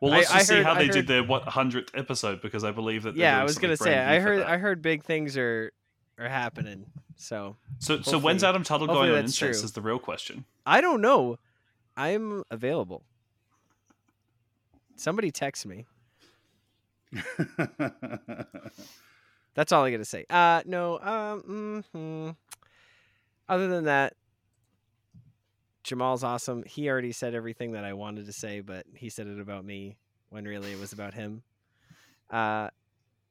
[0.02, 2.42] Well, let's I- I just see how I they heard- did their what hundredth episode
[2.42, 3.16] because I believe that.
[3.16, 3.98] yeah, I was gonna say.
[3.98, 4.42] I heard.
[4.44, 5.72] I heard big things are
[6.20, 6.86] are happening.
[7.16, 7.56] So.
[7.80, 9.50] So, so when's Adam Tuttle going on true.
[9.50, 10.46] Is the real question.
[10.66, 11.38] I don't know.
[11.98, 13.04] I'm available.
[14.98, 15.86] Somebody text me.
[19.56, 20.26] That's all I got to say.
[20.30, 21.00] Uh, no.
[21.00, 21.84] Um.
[21.94, 22.36] mhm.
[23.48, 24.14] Other than that,
[25.84, 26.64] Jamal's awesome.
[26.66, 29.98] He already said everything that I wanted to say, but he said it about me
[30.30, 31.44] when really it was about him.
[32.30, 32.70] Uh,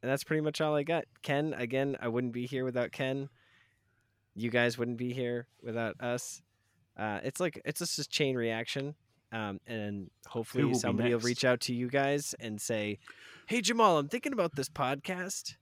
[0.02, 1.04] and that's pretty much all I got.
[1.22, 3.28] Ken, again, I wouldn't be here without Ken.
[4.36, 6.42] You guys wouldn't be here without us.
[6.96, 8.94] Uh, it's like it's just a chain reaction.
[9.32, 12.98] Um, and hopefully will somebody will reach out to you guys and say,
[13.48, 15.56] "Hey Jamal, I'm thinking about this podcast,"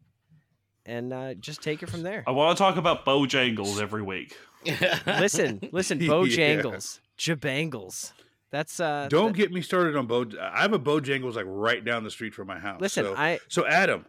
[0.87, 2.25] and uh, just take it from there.
[2.27, 4.37] I want to talk about Bojangles every week.
[5.07, 6.09] listen, listen, Yeah.
[6.09, 8.13] Bojangles, Jabangles.
[8.51, 9.09] That's uh.
[9.11, 10.27] Don't get me started on Bo.
[10.41, 12.81] I have a Bojangles like right down the street from my house.
[12.81, 14.05] Listen, so, I- so Adam,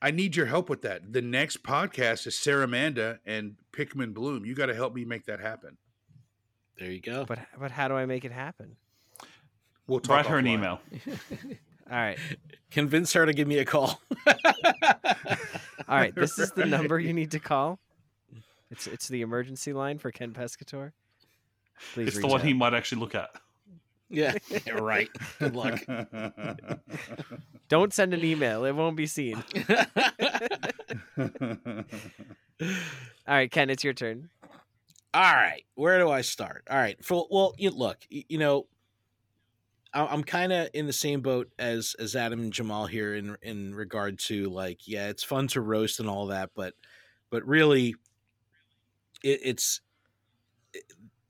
[0.00, 1.12] I need your help with that.
[1.12, 4.44] The next podcast is Sarah Amanda and Pickman Bloom.
[4.46, 5.76] You got to help me make that happen.
[6.78, 7.24] There you go.
[7.24, 8.76] But but how do I make it happen?
[9.86, 10.48] We'll talk Write her an offline.
[10.48, 10.80] email.
[11.90, 12.18] All right.
[12.70, 14.00] Convince her to give me a call.
[15.88, 17.78] All right, this is the number you need to call.
[18.70, 20.92] It's it's the emergency line for Ken Pescator.
[21.92, 22.46] Please It's the one out.
[22.46, 23.30] he might actually look at.
[24.10, 24.36] Yeah,
[24.74, 25.08] right.
[25.38, 25.80] Good luck.
[27.68, 29.42] Don't send an email; it won't be seen.
[31.18, 31.84] All
[33.26, 34.30] right, Ken, it's your turn.
[35.12, 36.64] All right, where do I start?
[36.70, 38.73] All right, for, well, you, look, y- you know, I-
[39.94, 43.74] I'm kind of in the same boat as as Adam and Jamal here in in
[43.74, 46.74] regard to like, yeah, it's fun to roast and all that, but
[47.30, 47.94] but really,
[49.22, 49.80] it, it's
[50.74, 50.84] it-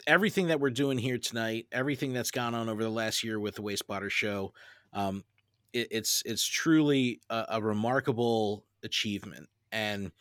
[0.07, 3.57] everything that we're doing here tonight, everything that's gone on over the last year with
[3.57, 4.53] the Wayspotter show.
[4.93, 5.25] Um,
[5.73, 10.13] it, it's it's truly a, a remarkable achievement, and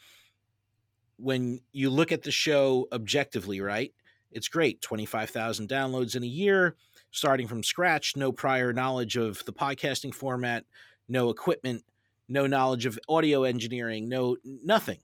[1.18, 3.94] when you look at the show objectively, right?
[4.32, 4.82] It's great.
[4.82, 6.76] 25,000 downloads in a year,
[7.14, 10.66] starting from scratch, no prior knowledge of the podcasting format,
[11.08, 11.86] no equipment,
[12.28, 15.00] no knowledge of audio engineering, no nothing.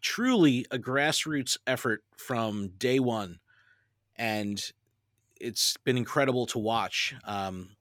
[0.00, 3.38] Truly a grassroots effort from day one.
[4.16, 4.60] And
[5.40, 7.14] it's been incredible to watch.
[7.24, 7.76] Um,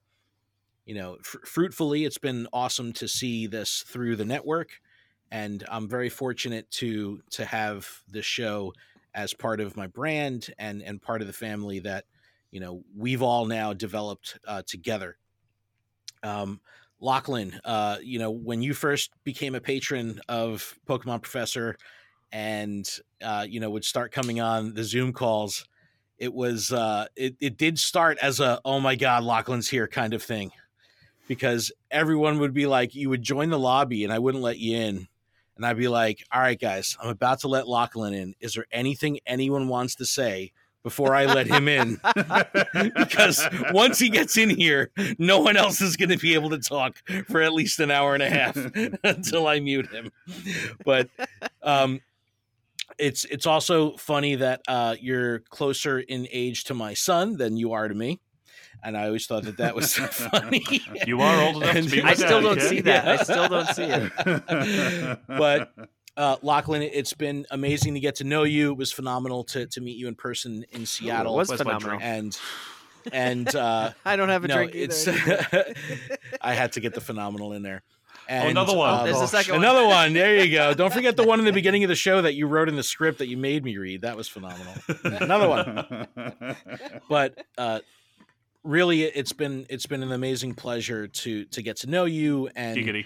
[0.85, 4.81] you know, fr- fruitfully, it's been awesome to see this through the network
[5.31, 8.73] and I'm very fortunate to to have this show
[9.13, 12.05] as part of my brand and and part of the family that
[12.51, 15.17] you know we've all now developed uh, together.
[16.23, 16.59] Um,
[16.99, 21.77] Lachlan, uh, you know when you first became a patron of Pokemon Professor,
[22.31, 22.87] and
[23.23, 25.65] uh, you know would start coming on the Zoom calls,
[26.17, 30.13] it was uh, it it did start as a oh my god Lachlan's here kind
[30.13, 30.51] of thing
[31.27, 34.77] because everyone would be like you would join the lobby and I wouldn't let you
[34.77, 35.07] in
[35.61, 38.33] and I'd be like, all right, guys, I'm about to let Lachlan in.
[38.39, 41.99] Is there anything anyone wants to say before I let him in?
[42.95, 46.59] because once he gets in here, no one else is going to be able to
[46.59, 48.55] talk for at least an hour and a half
[49.03, 50.11] until I mute him.
[50.85, 51.09] But
[51.63, 52.01] um,
[52.97, 57.73] it's it's also funny that uh, you're closer in age to my son than you
[57.73, 58.19] are to me.
[58.83, 60.63] And I always thought that that was funny.
[61.05, 62.67] You are old enough to be I still dad, don't Ken.
[62.67, 63.07] see that.
[63.07, 65.19] I still don't see it.
[65.27, 65.71] but
[66.17, 68.71] uh, Lachlan, it's been amazing to get to know you.
[68.71, 71.33] It was phenomenal to, to meet you in person in Seattle.
[71.35, 71.99] It was Where's my phenomenal.
[72.01, 72.37] And
[73.13, 75.11] and uh, I don't have a no, drink either.
[75.11, 75.75] it's-
[76.41, 77.83] I had to get the phenomenal in there.
[78.29, 78.99] And, another one.
[78.99, 79.63] um, There's a second one.
[79.63, 80.13] another one.
[80.13, 80.73] There you go.
[80.73, 82.83] Don't forget the one in the beginning of the show that you wrote in the
[82.83, 84.01] script that you made me read.
[84.01, 84.73] That was phenomenal.
[85.03, 86.07] Another one.
[87.09, 87.79] But uh,
[88.63, 92.77] really, it's been it's been an amazing pleasure to to get to know you and
[92.77, 93.05] Giggity.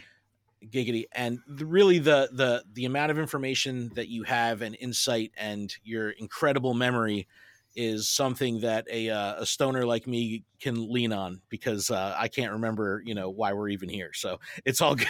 [0.72, 1.06] Giggity.
[1.12, 5.74] And the, really the the the amount of information that you have and insight and
[5.84, 7.28] your incredible memory
[7.76, 12.28] is something that a uh, a stoner like me can lean on because uh, I
[12.28, 14.12] can't remember you know why we're even here.
[14.14, 15.08] So it's all good.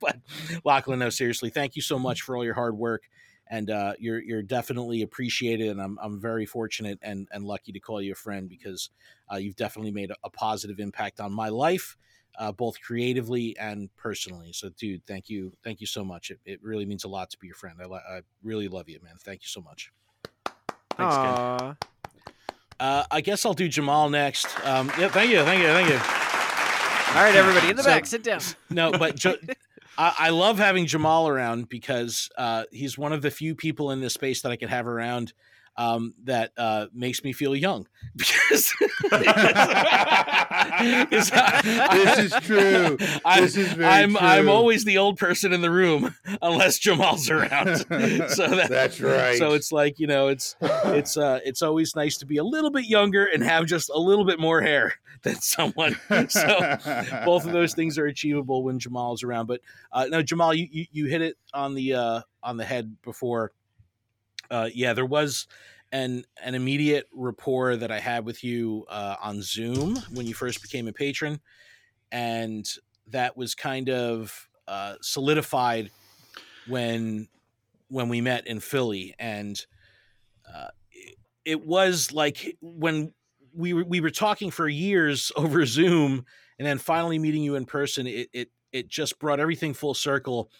[0.00, 0.18] But
[0.64, 3.04] Lachlan no seriously thank you so much for all your hard work.
[3.48, 7.80] And uh, you're you're definitely appreciated and I'm I'm very fortunate and and lucky to
[7.80, 8.90] call you a friend because
[9.32, 11.96] uh, you've definitely made a, a positive impact on my life
[12.38, 14.52] uh, both creatively and personally.
[14.52, 16.30] So, dude, thank you, thank you so much.
[16.30, 17.76] It, it really means a lot to be your friend.
[17.80, 19.14] I, li- I really love you, man.
[19.20, 19.90] Thank you so much.
[20.96, 21.76] Thanks, Ken.
[22.80, 24.46] Uh, I guess I'll do Jamal next.
[24.66, 25.96] Um, yeah, thank you, thank you, thank you.
[25.96, 28.40] All right, everybody in the So- back, sit down.
[28.70, 29.36] No, but jo-
[29.98, 34.00] I, I love having Jamal around because uh, he's one of the few people in
[34.00, 35.34] this space that I could have around.
[35.76, 37.86] Um, that uh, makes me feel young
[38.16, 38.72] because
[40.80, 42.98] this is true.
[43.24, 47.30] I'm, This is very I'm, I'm always the old person in the room unless Jamal's
[47.30, 47.76] around.
[47.78, 47.86] so
[48.48, 49.38] that, That's right.
[49.38, 52.70] So it's like you know, it's it's uh, it's always nice to be a little
[52.70, 55.96] bit younger and have just a little bit more hair than someone.
[56.28, 56.76] So
[57.24, 59.46] both of those things are achievable when Jamal's around.
[59.46, 59.60] But
[59.92, 63.52] uh, no, Jamal, you, you you hit it on the uh, on the head before.
[64.52, 65.46] Uh, yeah, there was
[65.92, 70.60] an an immediate rapport that I had with you uh, on Zoom when you first
[70.60, 71.40] became a patron,
[72.10, 72.68] and
[73.08, 75.90] that was kind of uh, solidified
[76.66, 77.28] when
[77.88, 79.64] when we met in Philly, and
[80.52, 81.16] uh, it,
[81.46, 83.14] it was like when
[83.54, 86.26] we were we were talking for years over Zoom,
[86.58, 88.06] and then finally meeting you in person.
[88.06, 90.50] It it it just brought everything full circle,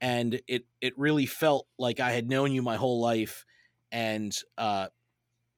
[0.00, 3.44] and it it really felt like I had known you my whole life,
[3.92, 4.88] and uh,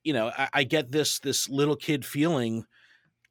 [0.04, 2.64] you know I, I get this this little kid feeling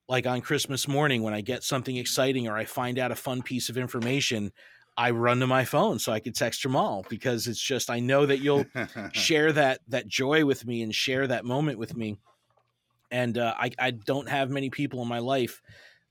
[0.07, 3.41] like on Christmas morning when I get something exciting or I find out a fun
[3.41, 4.51] piece of information.
[4.97, 8.25] I run to my phone so I could text Jamal because it's just I know
[8.25, 8.65] that you'll
[9.13, 12.17] share that that joy with me and share that moment with me
[13.11, 15.61] and uh, I, I don't have many people in my life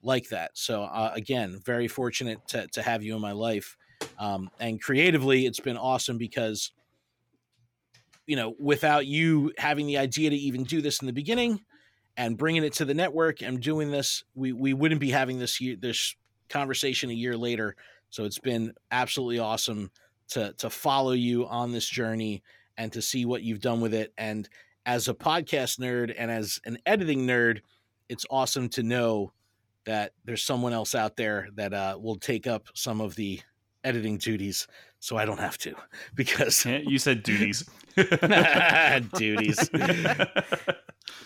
[0.02, 3.76] like that so uh, again very fortunate to, to have you in my life
[4.18, 6.72] um, and creatively it's been awesome because
[8.26, 11.60] you know without you having the idea to even do this in the beginning
[12.16, 15.60] and bringing it to the network and doing this we, we wouldn't be having this
[15.60, 16.14] year this
[16.50, 17.76] conversation a year later.
[18.10, 19.90] So it's been absolutely awesome
[20.30, 22.42] to to follow you on this journey
[22.76, 24.12] and to see what you've done with it.
[24.18, 24.48] And
[24.84, 27.60] as a podcast nerd and as an editing nerd
[28.08, 29.32] it's awesome to know
[29.84, 33.40] that there's someone else out there that uh, will take up some of the
[33.84, 34.66] editing duties
[34.98, 35.74] so I don't have to
[36.14, 37.68] because you said duties.
[39.16, 39.68] Duties.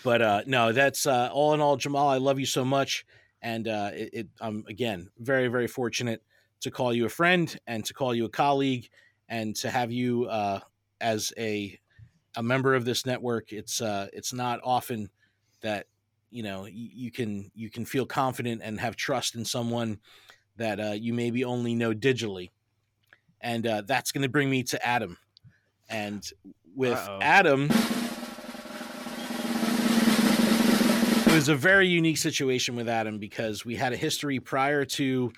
[0.03, 3.05] But uh no that's uh all in all Jamal I love you so much
[3.41, 6.23] and uh it, it I'm again very very fortunate
[6.61, 8.89] to call you a friend and to call you a colleague
[9.29, 10.59] and to have you uh
[11.01, 11.79] as a
[12.35, 13.51] a member of this network.
[13.51, 15.09] It's uh it's not often
[15.61, 15.87] that
[16.29, 19.99] you know you, you can you can feel confident and have trust in someone
[20.57, 22.49] that uh you maybe only know digitally
[23.41, 25.17] and uh that's going to bring me to Adam
[25.89, 26.29] and
[26.75, 27.19] with Uh-oh.
[27.21, 27.69] Adam
[31.25, 35.31] it was a very unique situation with Adam because we had a history prior to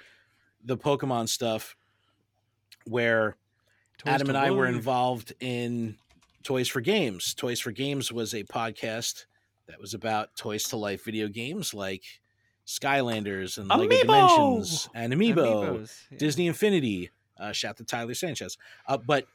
[0.64, 1.76] the Pokemon stuff
[2.86, 3.36] where
[3.98, 5.98] Toys Adam and I were involved in
[6.44, 7.34] Toys for Games.
[7.34, 9.26] Toys for Games was a podcast
[9.68, 12.04] that was about toys to life video games like
[12.68, 16.18] Skylanders and Lego Dimensions and Amiibo, Amiibos, yeah.
[16.18, 17.12] Disney Infinity.
[17.40, 18.58] Uh, shout to Tyler Sanchez.
[18.88, 19.26] Uh, but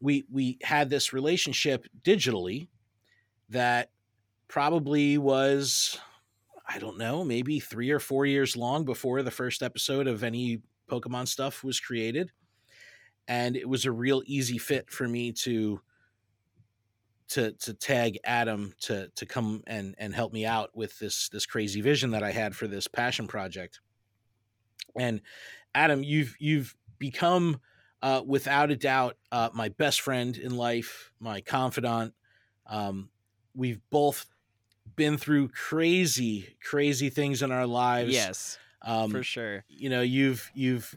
[0.00, 2.68] we we had this relationship digitally
[3.50, 3.90] that
[4.48, 5.98] probably was
[6.68, 10.62] I don't know, maybe three or four years long before the first episode of any
[10.88, 12.30] Pokemon stuff was created.
[13.26, 15.80] And it was a real easy fit for me to
[17.30, 21.46] to to tag Adam to to come and and help me out with this this
[21.46, 23.80] crazy vision that I had for this passion project.
[24.98, 25.20] And
[25.74, 27.60] Adam, you've you've become
[28.02, 32.14] uh, without a doubt uh, my best friend in life, my confidant.
[32.66, 33.10] Um,
[33.54, 34.26] we've both
[34.96, 38.12] been through crazy, crazy things in our lives.
[38.12, 39.64] Yes, um, for sure.
[39.68, 40.96] You know, you've you've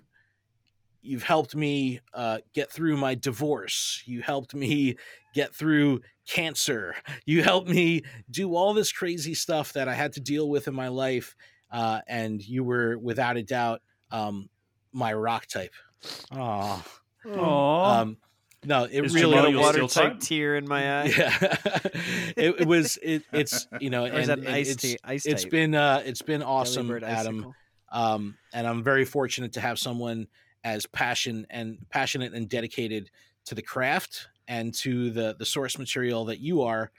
[1.04, 4.02] you've helped me uh, get through my divorce.
[4.06, 4.96] You helped me
[5.36, 6.96] get through cancer.
[7.26, 10.74] You helped me do all this crazy stuff that I had to deal with in
[10.76, 11.36] my life.
[11.72, 13.82] Uh, and you were, without a doubt,
[14.12, 14.50] um,
[14.92, 15.74] my rock type.
[16.32, 16.84] Oh,
[17.26, 18.02] Aw.
[18.02, 18.18] um,
[18.66, 21.06] no, it Is really Jamal it- your water type tear in my eye.
[21.18, 21.38] Yeah,
[22.38, 22.98] it, it was.
[23.02, 25.52] It, it's you know, and, an and ice it's, tea- ice it's type?
[25.52, 27.54] been uh, it's been awesome, Adam.
[27.92, 30.28] Um, and I'm very fortunate to have someone
[30.64, 33.10] as passion and passionate and dedicated
[33.46, 36.92] to the craft and to the the source material that you are,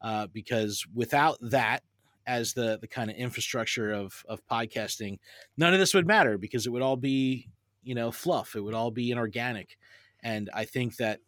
[0.00, 1.82] uh, because without that
[2.26, 5.18] as the the kind of infrastructure of of podcasting,
[5.56, 7.48] none of this would matter because it would all be
[7.82, 8.54] you know fluff.
[8.54, 9.76] It would all be inorganic,
[10.22, 11.20] and I think that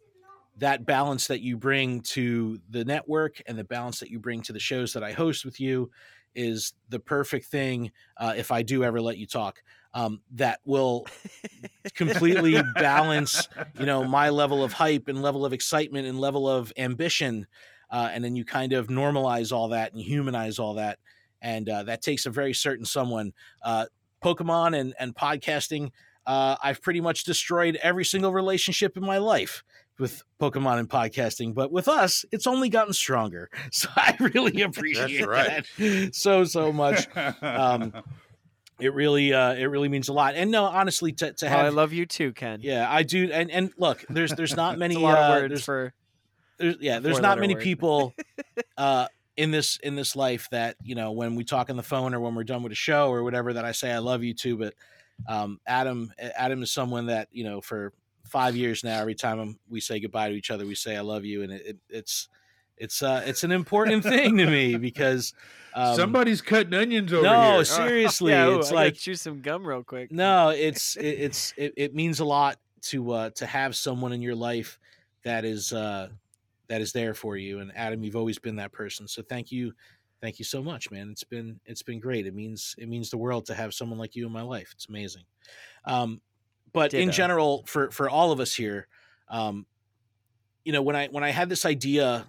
[0.58, 4.52] that balance that you bring to the network and the balance that you bring to
[4.52, 5.90] the shows that I host with you
[6.34, 7.90] is the perfect thing.
[8.16, 9.62] Uh, if I do ever let you talk,
[9.94, 11.06] um, that will
[11.94, 13.48] completely balance,
[13.78, 17.46] you know, my level of hype and level of excitement and level of ambition,
[17.90, 20.98] uh, and then you kind of normalize all that and humanize all that,
[21.40, 23.32] and uh, that takes a very certain someone.
[23.62, 23.86] Uh,
[24.22, 25.90] Pokemon and and podcasting.
[26.26, 29.62] Uh, I've pretty much destroyed every single relationship in my life
[29.98, 33.50] with Pokemon and podcasting, but with us, it's only gotten stronger.
[33.70, 35.66] So I really appreciate right.
[35.78, 37.06] that so so much.
[37.42, 37.92] Um,
[38.80, 40.34] it really uh, it really means a lot.
[40.34, 42.60] And no, honestly, to to Oh, have I love you too, Ken.
[42.62, 43.30] yeah, I do.
[43.32, 45.94] And and look, there's there's not many a lot of uh, words there's, for
[46.58, 47.62] there's yeah, there's not many word.
[47.62, 48.14] people
[48.76, 49.06] uh
[49.36, 52.20] in this in this life that you know when we talk on the phone or
[52.20, 54.56] when we're done with a show or whatever that I say I love you too
[54.56, 54.74] But
[55.28, 57.92] um, Adam Adam is someone that you know for
[58.24, 59.00] five years now.
[59.00, 61.66] Every time we say goodbye to each other, we say I love you, and it,
[61.66, 62.28] it, it's
[62.76, 65.32] it's uh it's an important thing to me because
[65.74, 67.52] um, Somebody's cutting onions over no, here.
[67.52, 70.12] No, seriously, yeah, ooh, it's I like chew some gum real quick.
[70.12, 74.22] no, it's it, it's it, it means a lot to uh to have someone in
[74.22, 74.78] your life
[75.24, 76.08] that is uh
[76.68, 77.60] that is there for you.
[77.60, 79.06] And Adam, you've always been that person.
[79.06, 79.72] So thank you,
[80.20, 81.10] thank you so much, man.
[81.10, 82.26] It's been it's been great.
[82.26, 84.70] It means it means the world to have someone like you in my life.
[84.72, 85.24] It's amazing.
[85.84, 86.20] Um,
[86.72, 88.88] but in general, for for all of us here,
[89.28, 89.64] um,
[90.64, 92.26] you know, when I when I had this idea,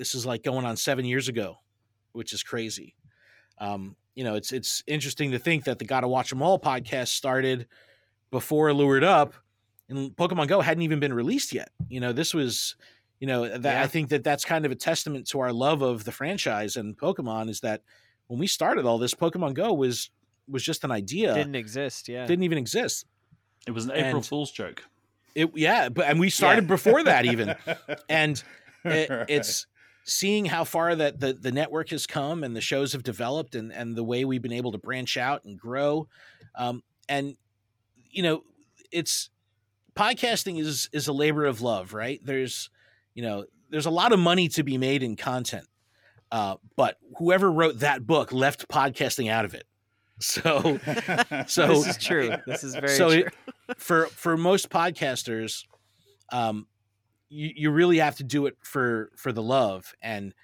[0.00, 1.58] this is like going on seven years ago,
[2.12, 2.96] which is crazy.
[3.58, 7.08] Um, you know, it's it's interesting to think that the Gotta Watch 'Em All podcast
[7.08, 7.66] started
[8.30, 9.34] before Lured Up,
[9.90, 11.68] and Pokemon Go hadn't even been released yet.
[11.90, 12.76] You know, this was,
[13.18, 16.04] you know, that I think that that's kind of a testament to our love of
[16.04, 17.82] the franchise and Pokemon is that
[18.28, 20.08] when we started all this, Pokemon Go was
[20.48, 22.08] was just an idea, Didn't exist.
[22.08, 22.24] Yeah.
[22.26, 23.04] didn't even exist.
[23.66, 24.82] It was an April And- Fool's joke.
[25.34, 27.54] It yeah, but and we started before that even,
[28.08, 28.42] and
[28.84, 29.66] it, it's
[30.04, 33.72] seeing how far that the the network has come and the shows have developed and
[33.72, 36.08] and the way we've been able to branch out and grow,
[36.56, 37.36] um, and
[38.10, 38.42] you know
[38.90, 39.30] it's
[39.94, 42.20] podcasting is is a labor of love, right?
[42.24, 42.70] There's
[43.14, 45.66] you know there's a lot of money to be made in content,
[46.32, 49.64] uh, but whoever wrote that book left podcasting out of it.
[50.22, 50.78] So,
[51.46, 52.30] so This is true.
[52.46, 53.22] This is very so true.
[53.68, 55.64] it- for for most podcasters,
[56.30, 56.66] um,
[57.30, 60.34] you, you really have to do it for for the love and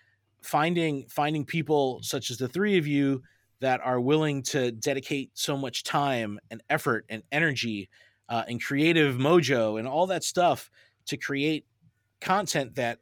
[0.43, 3.23] finding finding people such as the three of you
[3.61, 7.89] that are willing to dedicate so much time and effort and energy
[8.29, 10.71] uh, and creative mojo and all that stuff
[11.07, 11.67] to create
[12.21, 12.99] content that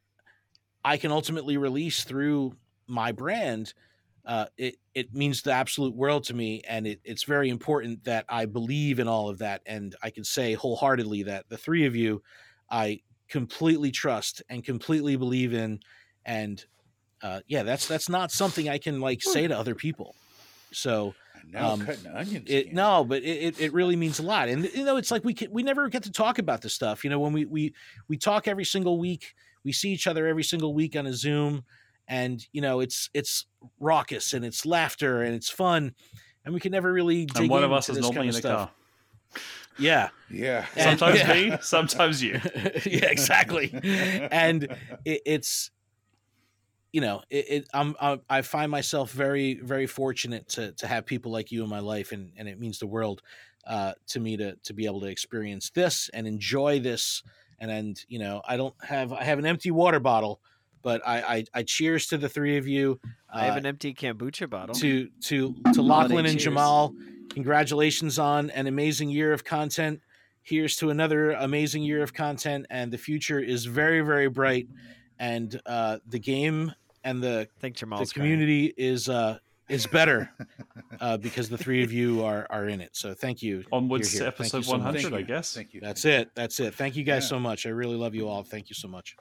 [0.84, 2.56] I can ultimately release through
[2.86, 3.72] my brand,
[4.26, 8.24] uh, it it means the absolute world to me, and it, it's very important that
[8.28, 11.96] I believe in all of that, and I can say wholeheartedly that the three of
[11.96, 12.22] you,
[12.70, 15.80] I completely trust and completely believe in,
[16.24, 16.64] and
[17.22, 20.14] uh, yeah, that's that's not something I can like say to other people.
[20.72, 21.14] So
[21.50, 22.50] Now um, cutting onions.
[22.50, 23.26] it, no, but it,
[23.56, 24.48] it, it really means a lot.
[24.48, 27.04] And you know, it's like we can, we never get to talk about this stuff.
[27.04, 27.74] You know, when we we
[28.08, 29.34] we talk every single week,
[29.64, 31.64] we see each other every single week on a Zoom,
[32.08, 33.46] and you know, it's it's
[33.80, 35.94] raucous and it's laughter and it's fun,
[36.44, 37.26] and we can never really.
[37.26, 38.70] Dig And one of us is normally in of a stuff.
[38.70, 39.40] car.
[39.78, 40.66] Yeah, yeah.
[40.76, 41.32] And- Sometimes yeah.
[41.50, 42.40] me, sometimes you.
[42.86, 43.70] yeah, exactly.
[44.30, 44.64] and
[45.04, 45.70] it, it's
[46.92, 51.04] you know it, it I'm, i i find myself very very fortunate to to have
[51.04, 53.20] people like you in my life and and it means the world
[53.66, 57.24] uh to me to to be able to experience this and enjoy this
[57.58, 60.40] and and you know i don't have i have an empty water bottle
[60.82, 63.92] but i i, I cheers to the three of you I have uh, an empty
[63.92, 64.76] kombucha bottle.
[64.76, 66.38] to to to Holiday Lachlan and.
[66.38, 66.94] Jamal.
[67.30, 70.00] Congratulations on an amazing year of content.
[70.42, 74.68] Here's to another amazing year of content, and the future is very very bright.
[75.18, 76.72] And uh, the game
[77.02, 78.24] and the I think the Jamal's crying.
[78.30, 79.38] community is uh,
[79.68, 80.30] is better
[81.00, 82.90] uh, because the three of you are are in it.
[82.96, 83.64] So thank you.
[83.72, 84.30] Onwards to here.
[84.32, 85.02] Thank you episode so much.
[85.04, 85.54] 100, I guess.
[85.54, 85.80] Thank you.
[85.80, 86.30] That's it.
[86.34, 86.74] That's it.
[86.74, 87.28] Thank you guys Yeah.
[87.30, 87.64] so much.
[87.66, 88.42] I really love you all.
[88.44, 89.16] Thank you so much.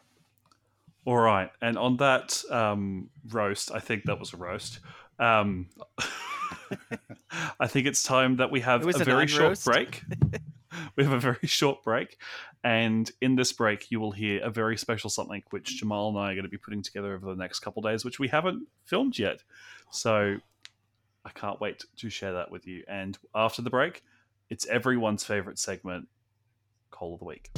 [1.06, 4.80] All right, and on that um, roast, I think that was a roast.
[5.20, 5.68] Um,
[7.60, 9.66] I think it's time that we have a very short unroast.
[9.66, 10.04] break.
[10.96, 12.18] we have a very short break,
[12.64, 16.32] and in this break, you will hear a very special something which Jamal and I
[16.32, 18.68] are going to be putting together over the next couple of days, which we haven't
[18.86, 19.44] filmed yet.
[19.92, 20.38] So
[21.26, 22.84] I can't wait to share that with you.
[22.88, 24.04] And after the break,
[24.50, 26.08] it's everyone's favorite segment,
[26.92, 27.50] Coal of the Week.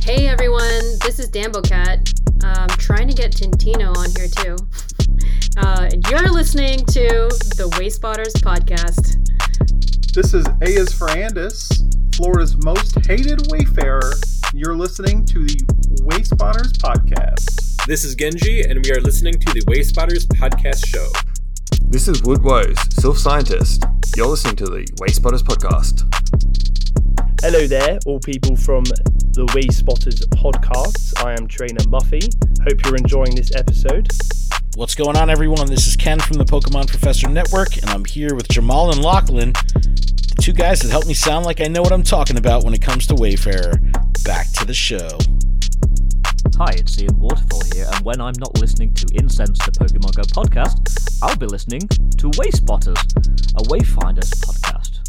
[0.00, 2.12] Hey everyone, this is Dambocat.
[2.44, 4.56] I'm trying to get Tintino on here too.
[5.56, 7.08] Uh, and you're listening to
[7.56, 9.16] the Wayspotters podcast.
[10.12, 14.12] This is Ayas Andis, Florida's most hated wayfarer.
[14.52, 15.56] You're listening to the
[16.02, 17.86] Wayspotters podcast.
[17.86, 21.08] This is Genji, and we are listening to the Wayspotters podcast show.
[21.88, 23.82] This is Wood Woes, Sylph Scientist.
[24.14, 26.04] You're listening to the Wayspotters podcast.
[27.40, 31.24] Hello there, all people from the Wayspotters podcast.
[31.24, 32.28] I am Trainer Muffy.
[32.62, 34.08] Hope you're enjoying this episode.
[34.76, 35.68] What's going on, everyone?
[35.68, 39.54] This is Ken from the Pokemon Professor Network, and I'm here with Jamal and Lachlan,
[39.54, 42.74] the two guys that help me sound like I know what I'm talking about when
[42.74, 43.80] it comes to Wayfarer.
[44.22, 45.08] back to the show.
[46.58, 50.22] Hi, it's Ian Waterfall here, and when I'm not listening to Incense the Pokemon Go
[50.24, 53.00] podcast, I'll be listening to Wayspotters,
[53.56, 55.00] a Wayfinders podcast.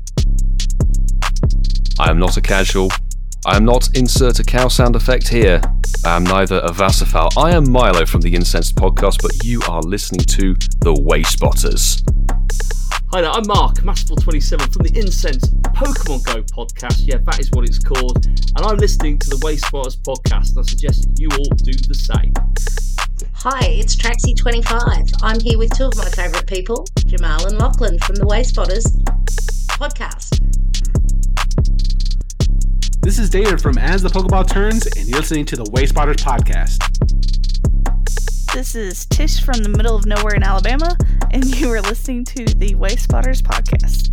[2.00, 2.90] I am not a casual.
[3.48, 5.62] I am not insert a cow sound effect here.
[6.04, 7.30] I am neither a Vassafal.
[7.38, 12.04] I am Milo from the Incensed podcast, but you are listening to the Wayspotters.
[13.14, 17.08] Hi there, I'm Mark, Masterful27 from the Incense Pokemon Go podcast.
[17.08, 18.26] Yeah, that is what it's called.
[18.26, 22.34] And I'm listening to the Wayspotters podcast, and I suggest you all do the same.
[23.32, 25.20] Hi, it's Traxy25.
[25.22, 28.92] I'm here with two of my favourite people, Jamal and Lachlan from the Wayspotters
[29.68, 30.38] podcast.
[33.08, 36.84] This is David from As the Pokeball Turns, and you're listening to the Wayspotters podcast.
[38.54, 40.94] This is Tish from the middle of nowhere in Alabama,
[41.32, 44.12] and you are listening to the Wayspotters podcast.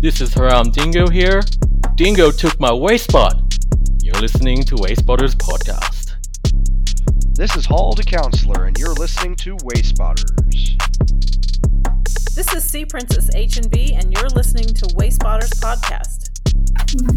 [0.00, 1.40] This is Haram Dingo here.
[1.94, 3.44] Dingo took my wayspot.
[4.02, 6.16] You're listening to Wayspotters podcast.
[7.36, 10.34] This is Hall the Counselor, and you're listening to Wayspotters.
[12.34, 16.27] This is Sea Princess H and B, and you're listening to Wayspotters podcast.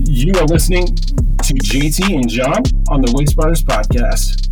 [0.06, 4.48] You are listening to JT and John on the Wayspotters podcast.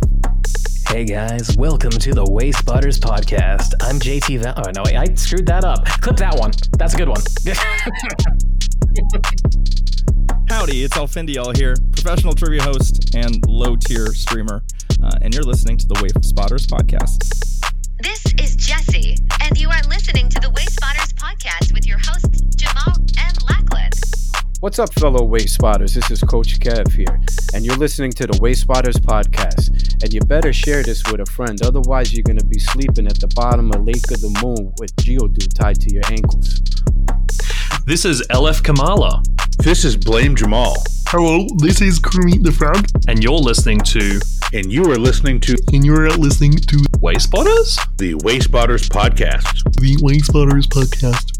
[0.88, 3.74] Hey guys, welcome to the Wayspotters podcast.
[3.82, 4.40] I'm JT.
[4.40, 5.84] Va- oh no, wait, I screwed that up.
[6.00, 6.50] Clip that one.
[6.78, 7.20] That's a good one.
[10.48, 14.64] Howdy, it's Alfendial here, professional trivia host and low tier streamer,
[15.02, 17.60] uh, and you're listening to the Wayspotters podcast.
[18.02, 22.96] This is Jesse, and you are listening to the Wayspotters podcast with your hosts Jamal
[23.18, 23.49] and Lachlan.
[24.60, 25.94] What's up, fellow Waste Wayspotters?
[25.94, 27.18] This is Coach Kev here,
[27.54, 30.02] and you're listening to the Waste Wayspotters podcast.
[30.02, 33.18] And you better share this with a friend, otherwise, you're going to be sleeping at
[33.18, 36.60] the bottom of Lake of the Moon with Geodude tied to your ankles.
[37.86, 39.22] This is LF Kamala.
[39.60, 40.76] This is Blame Jamal.
[41.08, 42.86] Hello, this is Kermit the Frog.
[43.08, 44.20] And you're listening to.
[44.52, 45.56] And you are listening to.
[45.72, 46.84] And you're listening to.
[47.00, 47.96] Waste Wayspotters?
[47.96, 49.64] The Waste Wayspotters podcast.
[49.80, 51.39] The Waste Wayspotters podcast.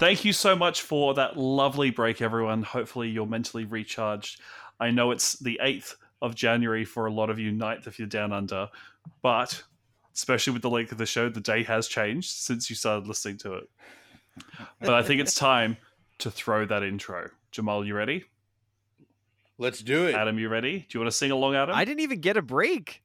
[0.00, 2.62] Thank you so much for that lovely break, everyone.
[2.62, 4.40] Hopefully, you're mentally recharged.
[4.80, 8.08] I know it's the 8th of January for a lot of you, 9th if you're
[8.08, 8.70] down under,
[9.20, 9.62] but
[10.14, 13.36] especially with the length of the show, the day has changed since you started listening
[13.40, 13.68] to it.
[14.80, 15.76] But I think it's time
[16.20, 17.28] to throw that intro.
[17.50, 18.24] Jamal, you ready?
[19.58, 20.14] Let's do it.
[20.14, 20.78] Adam, you ready?
[20.78, 21.76] Do you want to sing along, Adam?
[21.76, 23.02] I didn't even get a break.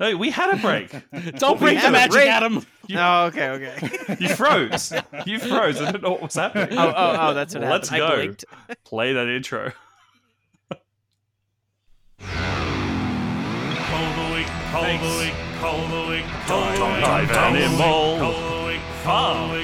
[0.00, 0.90] No, we had a break.
[1.38, 2.28] Don't We break the magic, break.
[2.28, 2.64] Adam.
[2.86, 4.16] You, Oh, okay, okay.
[4.18, 4.92] you froze.
[5.26, 5.80] You froze.
[5.80, 6.76] I don't know what was happening.
[6.76, 8.42] Oh, oh, oh, that's what Let's happened.
[8.68, 8.80] I go.
[8.84, 9.72] Play that intro.
[16.48, 18.32] Dive animal.
[19.04, 19.60] Farm.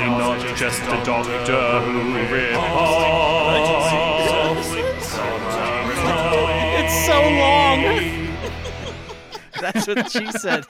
[0.00, 2.56] Definitely not just a doctor who rip
[6.80, 7.80] It's so long.
[9.60, 10.64] That's what she said.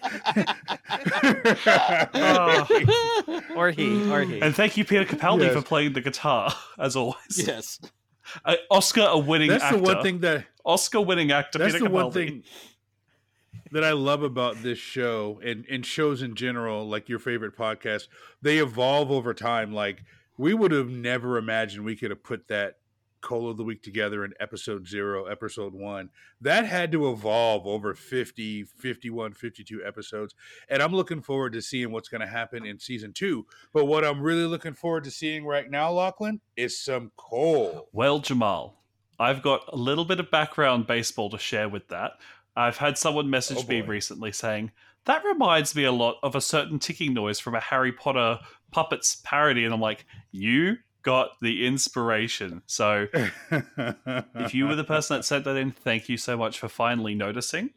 [3.57, 4.41] or he, or he.
[4.41, 5.55] And thank you, Peter Capaldi, Yes.
[5.55, 7.17] for playing the guitar, as always.
[7.47, 7.79] Yes.
[8.45, 9.77] Uh, Oscar a winning That's actor.
[9.77, 12.13] the one thing that Oscar winning actor That's Peter the one Capaldi.
[12.15, 12.43] thing
[13.73, 18.09] that I love about this show and, and shows in general, like your favorite podcast,
[18.43, 19.73] they evolve over time.
[19.73, 20.05] Like
[20.37, 22.77] we would have never imagined we could have put that
[23.21, 26.11] Coal of the Week together in episode zero, episode one.
[26.41, 30.35] That had to evolve over 50, 51, 52 episodes.
[30.69, 33.47] And I'm looking forward to seeing what's going to happen in season two.
[33.73, 37.89] But what I'm really looking forward to seeing right now, Lachlan, is some coal.
[37.93, 38.83] Well, Jamal,
[39.19, 42.13] I've got a little bit of background baseball to share with that.
[42.57, 44.73] I've had someone message Oh, me recently saying,
[45.07, 48.39] that reminds me a lot of a certain ticking noise from a Harry Potter
[48.71, 49.65] puppets parody.
[49.65, 52.63] And I'm like, you got the inspiration.
[52.67, 56.69] So if you were the person that sent that in, thank you so much for
[56.69, 57.71] finally noticing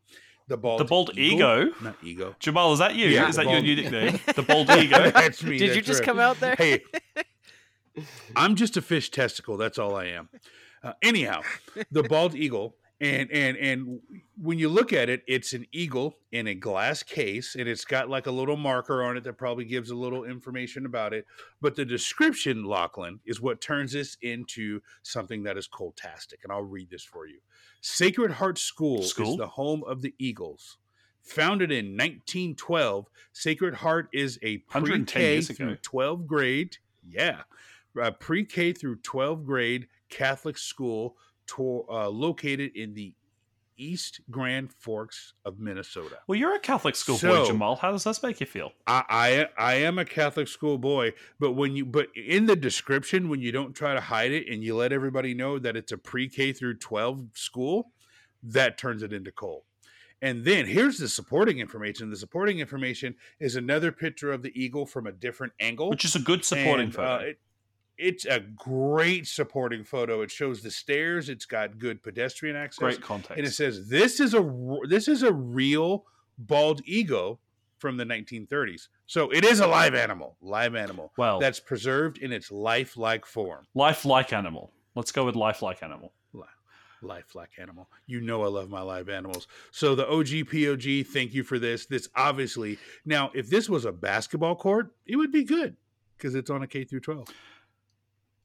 [0.49, 1.63] The bald The bald eagle?
[1.63, 1.75] ego?
[1.83, 2.35] Not ego.
[2.41, 3.09] Jamal, is that you?
[3.09, 4.21] Yeah, is the that your bald- new nickname?
[4.35, 5.11] The bald ego.
[5.15, 5.59] That's me.
[5.59, 6.07] Did you just right.
[6.07, 6.55] come out there?
[6.57, 6.83] Hey,
[8.37, 9.57] I'm just a fish testicle.
[9.57, 10.29] That's all I am.
[10.83, 11.43] Uh, anyhow,
[11.91, 14.01] the bald eagle, and and and
[14.41, 18.09] when you look at it, it's an eagle in a glass case, and it's got
[18.09, 21.27] like a little marker on it that probably gives a little information about it.
[21.61, 26.45] But the description, Lachlan, is what turns this into something that is coltastic.
[26.45, 27.41] And I'll read this for you.
[27.81, 29.33] Sacred Heart School, School?
[29.33, 30.79] is the home of the Eagles.
[31.23, 36.77] Founded in 1912, Sacred Heart is a 110 pre-K through 12 grade,
[37.07, 37.43] yeah,
[38.01, 41.17] uh, pre-K through 12 grade Catholic school
[41.49, 43.13] to, uh, located in the
[43.79, 46.19] East Grand Forks of Minnesota.
[46.27, 47.77] Well, you're a Catholic schoolboy, So- Jamal.
[47.77, 48.73] How does this make you feel?
[48.87, 49.05] I,
[49.57, 53.41] I I am a Catholic school boy, but when you but in the description, when
[53.41, 56.53] you don't try to hide it and you let everybody know that it's a pre-K
[56.53, 57.93] through 12 school,
[58.43, 59.65] that turns it into coal.
[60.21, 62.11] And then here's the supporting information.
[62.11, 66.17] The supporting information is another picture of the eagle from a different angle, Which is
[66.17, 67.15] a good supporting And, photo.
[67.15, 67.41] uh, it-
[67.99, 70.23] it's a great supporting photo.
[70.23, 71.29] It shows the stairs.
[71.29, 72.79] It's got good pedestrian access.
[72.79, 73.37] Great context.
[73.39, 76.05] And it says this is a this is a real
[76.39, 77.41] bald eagle
[77.79, 78.89] from the 1930s.
[79.07, 81.13] So it is a live animal, live animal.
[81.17, 83.67] Well- that's preserved in its lifelike form.
[83.75, 84.73] Lifelike animal.
[84.95, 86.13] Let's go with lifelike animal.
[86.33, 86.43] Li-
[87.03, 87.89] Lifelike animal.
[88.07, 89.47] You know I love my live animals.
[89.71, 91.87] So the OG POG, thank you for this.
[91.87, 95.77] This obviously now, if this was a basketball court, it would be good
[96.17, 97.29] because it's on a K through 12.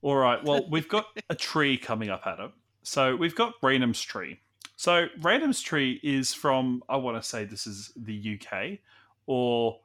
[0.03, 0.43] All right.
[0.43, 2.51] Well, we've got a tree coming up, Adam.
[2.83, 4.37] So we've got Raynham's tree.
[4.75, 8.79] So Raynham's tree is from, I want to say this is the UK
[9.27, 9.79] or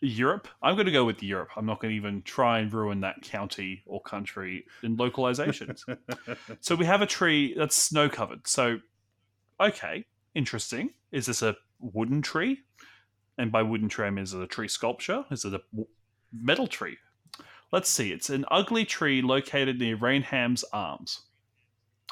[0.00, 0.48] Europe.
[0.62, 1.50] I'm going to go with Europe.
[1.54, 5.84] I'm not going to even try and ruin that county or country in localizations.
[6.60, 8.46] so we have a tree that's snow covered.
[8.46, 8.78] So,
[9.60, 10.94] okay, interesting.
[11.12, 12.60] Is this a wooden tree?
[13.36, 15.26] And by wooden tree, I mean is it a tree sculpture?
[15.30, 15.60] Is it a
[16.32, 16.96] metal tree?
[17.72, 18.10] Let's see.
[18.12, 21.22] It's an ugly tree located near Rainham's Arms.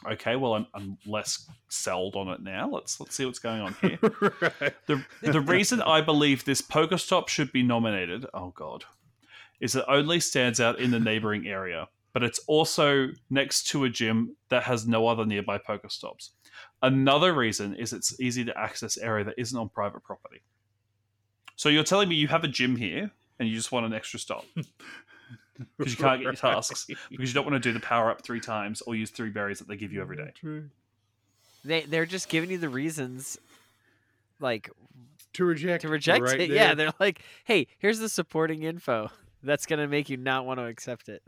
[0.07, 2.71] Okay, well I'm, I'm less sold on it now.
[2.71, 3.99] Let's let's see what's going on here.
[4.87, 8.85] The the reason I believe this Pokestop should be nominated, oh god,
[9.61, 13.89] is it only stands out in the neighboring area, but it's also next to a
[13.89, 16.31] gym that has no other nearby Pokestops.
[16.81, 20.43] Another reason is it's easy to access area that isn't on private property.
[21.57, 24.21] So you're telling me you have a gym here and you just want an extra
[24.21, 24.45] stop
[25.79, 28.23] because you can't get your tasks because you don't want to do the power up
[28.23, 30.33] three times or use three berries that they give you every day.
[30.35, 30.71] True.
[31.65, 33.39] They they're just giving you the reasons,
[34.41, 34.71] like
[35.35, 36.51] to reject to reject right it.
[36.51, 39.11] Yeah, they're like, hey, here's the supporting info
[39.43, 41.23] that's gonna make you not want to accept it.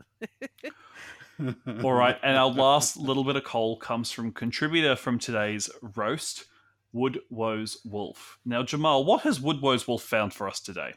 [1.83, 6.45] All right, and our last little bit of coal comes from contributor from today's roast,
[6.93, 8.37] Wood Woes Wolf.
[8.45, 10.93] Now, Jamal, what has Wood Woes Wolf found for us today?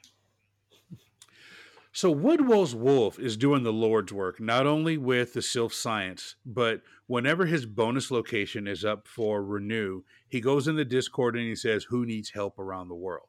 [1.95, 6.35] So Wood Woes Wolf is doing the Lord's work, not only with the Sylph Science,
[6.45, 11.45] but whenever his bonus location is up for renew, he goes in the Discord and
[11.45, 13.29] he says, Who needs help around the world?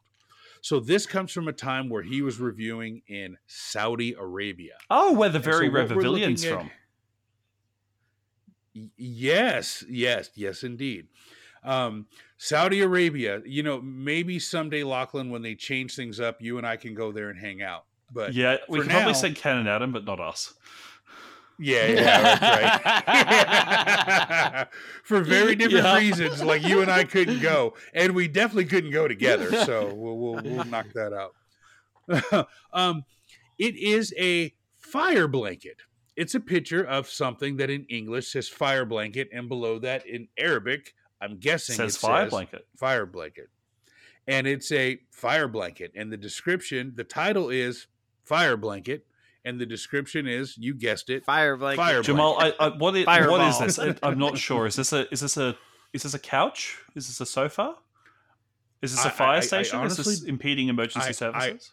[0.62, 4.74] So this comes from a time where he was reviewing in Saudi Arabia.
[4.90, 6.72] Oh, where the so very what we're Revavilian's looking at- from.
[8.98, 11.08] Yes, yes, yes, indeed.
[11.64, 16.66] Um, Saudi Arabia, you know, maybe someday, Lachlan, when they change things up, you and
[16.66, 17.86] I can go there and hang out.
[18.12, 20.54] But yeah, we for can probably now- send Ken and Adam, but not us.
[21.58, 23.06] Yeah, yeah,
[24.58, 24.68] right.
[25.06, 25.98] For very different Yeah.
[25.98, 29.50] reasons, like you and I couldn't go, and we definitely couldn't go together.
[29.66, 32.48] So we'll we'll, we'll knock that out.
[32.74, 33.06] um,
[33.58, 35.78] it is a fire blanket.
[36.18, 40.28] It's a picture of something that in English says fire blanket, and below that in
[40.38, 42.68] Arabic, I'm guessing Says it fire says blanket.
[42.78, 43.48] Fire blanket,
[44.28, 45.94] and it's a fire blanket.
[45.96, 47.88] And the description, the title is
[48.26, 49.06] fire blanket,
[49.46, 51.82] and the description is, you guessed it, fire blanket.
[51.82, 53.80] Fire Jamal, I, I, what, is, what is this?
[53.80, 54.66] I- I'm not sure.
[54.68, 55.56] Is this a is this a
[55.94, 56.78] is this a couch?
[56.96, 57.76] Is this a sofa?
[58.82, 59.82] Is this I- a I- fire I- I station?
[59.84, 61.72] is this impeding emergency I- I- services?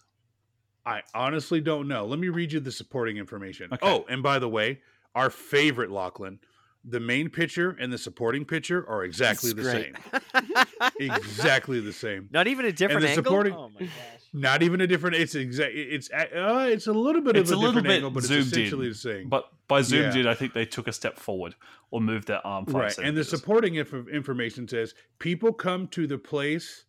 [0.85, 2.07] I honestly don't know.
[2.07, 3.73] Let me read you the supporting information.
[3.73, 3.87] Okay.
[3.89, 4.81] Oh, and by the way,
[5.15, 6.41] our favorite Lachlan,
[6.85, 10.45] the main picture and the supporting picture are exactly That's the great.
[10.51, 10.67] same.
[11.01, 12.29] exactly the same.
[12.33, 13.25] Not even a different the angle.
[13.25, 13.91] supporting- oh my gosh.
[14.35, 15.17] Not even a different.
[15.17, 15.73] It's exact.
[15.75, 18.31] It's uh, it's a little bit it's of a a, different bit angle, but it's
[18.33, 18.93] essentially in.
[18.93, 19.29] the same.
[19.29, 20.23] But by zoomed Yeah.
[20.23, 21.55] in, I think they took a step forward
[21.91, 26.07] or moved their arm five right, and the supporting inf- information says people come to
[26.07, 26.87] the place,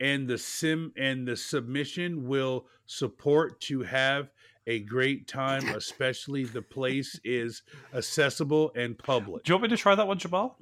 [0.00, 4.30] and the sim and the submission will support to have
[4.66, 7.62] a great time, especially the place is
[7.94, 9.44] accessible and public.
[9.44, 10.58] Do you want me to try that one, Jamal?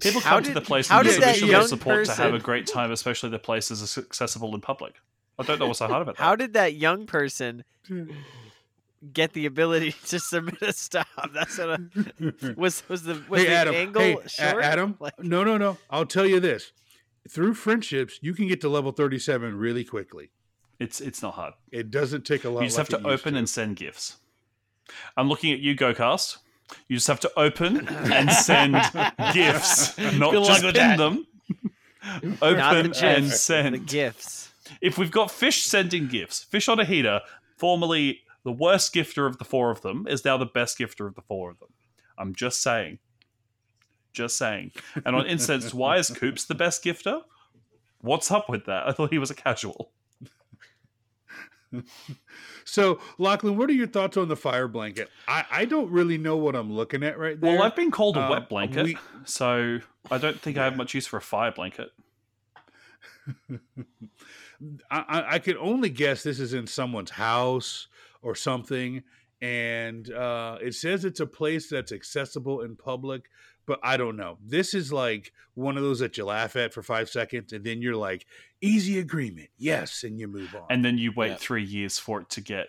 [0.00, 2.34] People How come to the place how and did that submission young support to have
[2.34, 4.94] a great time, especially the place is accessible and public.
[5.38, 6.22] I don't know what's so hard about that.
[6.22, 7.64] How did that young person
[9.12, 11.06] get the ability to submit a stop?
[11.32, 15.18] That's what I, was was the was hey the Adam, angle hey A- Adam, Like-
[15.22, 15.78] no, no, no.
[15.90, 16.72] I'll tell you this:
[17.28, 20.30] through friendships, you can get to level thirty-seven really quickly.
[20.78, 21.54] It's it's not hard.
[21.72, 22.60] It doesn't take a lot.
[22.60, 24.16] You just have to it used open and send gifts.
[25.16, 26.38] I'm looking at you, GoCast.
[26.86, 28.74] You just have to open and send
[29.34, 31.26] gifts, not Good just with pin them.
[32.22, 33.74] Not the Open and send.
[33.74, 34.52] the gifts.
[34.80, 37.20] If we've got fish sending gifts, fish on a heater,
[37.56, 41.14] formerly the worst gifter of the four of them, is now the best gifter of
[41.14, 41.68] the four of them.
[42.16, 42.98] I'm just saying.
[44.12, 44.72] Just saying.
[45.04, 47.22] And on Incense, why is Coops the best gifter?
[48.00, 48.86] What's up with that?
[48.86, 49.92] I thought he was a casual.
[52.64, 55.10] So, Lachlan, what are your thoughts on the fire blanket?
[55.26, 57.56] I, I don't really know what I'm looking at right there.
[57.56, 59.80] Well, I've been called a Um, wet blanket, we- so
[60.10, 61.90] I don't think I have much use for a fire blanket.
[64.90, 67.88] I, I, I could only guess this is in someone's house
[68.22, 69.02] or something,
[69.40, 73.28] and uh, it says it's a place that's accessible in public.
[73.68, 74.38] But I don't know.
[74.42, 77.82] This is like one of those that you laugh at for five seconds, and then
[77.82, 78.24] you're like,
[78.62, 80.64] "Easy agreement, yes," and you move on.
[80.70, 81.36] And then you wait Yeah.
[81.36, 82.68] three years for it to get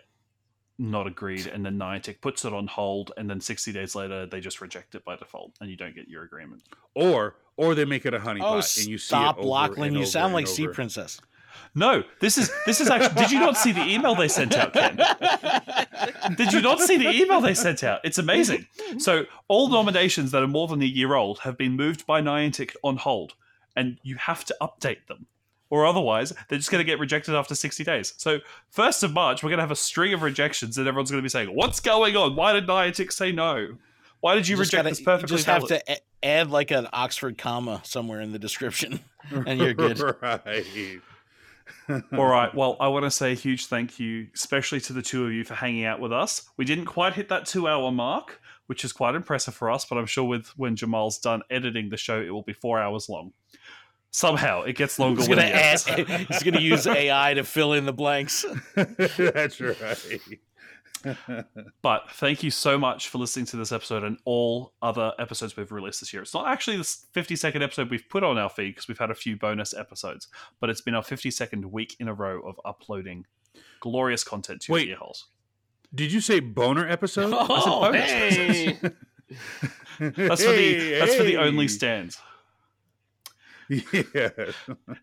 [0.78, 4.40] not agreed, and then Niantic puts it on hold, and then 60 days later, they
[4.42, 6.64] just reject it by default, and you don't get your agreement.
[6.94, 9.94] or or they make it a honeypot, Oh, and you see stop, it over Lachlan!
[9.94, 10.68] You sound and like Sea.
[10.68, 11.20] Princess.
[11.76, 13.22] No, this is this is actually.
[13.22, 14.98] did you not see the email they sent out, Ken?
[16.36, 18.02] Did you not see the email they sent out?
[18.03, 18.65] It's amazing.
[18.98, 22.76] So all nominations that are more than a year old have been moved by Niantic
[22.84, 23.34] on hold,
[23.76, 25.27] and you have to update them,
[25.69, 28.14] or otherwise they're just going to get rejected after sixty days.
[28.18, 31.22] So first of March, we're going to have a string of rejections, and everyone's going
[31.22, 32.36] to be saying, "What's going on?
[32.36, 33.77] Why did Niantic say no?
[34.22, 36.88] Why did you, just reject gotta- this perfectly?" You just have to add like an
[36.91, 38.99] Oxford comma somewhere in the description,
[39.31, 39.99] and you're good.
[40.22, 40.65] right.
[41.90, 42.54] All right.
[42.60, 45.44] Well, I want to say a huge thank you, especially to the two of you
[45.44, 46.50] for hanging out with us.
[46.58, 49.86] We didn't quite hit that two-hour mark, which is quite impressive for us.
[49.86, 53.08] But I'm sure with when Jamal's done editing the show, it will be four hours
[53.10, 53.34] long.
[54.12, 55.22] Somehow, it gets longer.
[55.22, 58.44] He's when gonna he he's gonna use AI to fill in the blanks.
[58.76, 60.22] That's right.
[61.82, 65.72] But thank you so much for listening to this episode and all other episodes we've
[65.72, 66.22] released this year.
[66.22, 69.12] It's not actually the 50 second episode we've put on our feed because we've had
[69.12, 70.28] a few bonus episodes,
[70.60, 73.26] but it's been our 50 second week in a row of uploading
[73.80, 74.88] glorious content to Wait.
[74.88, 75.28] your ear holes.
[75.94, 77.34] Did you say boner episode?
[77.34, 78.78] Oh, hey.
[80.00, 82.20] That's for the that's for the only stands.
[83.70, 84.30] Yeah.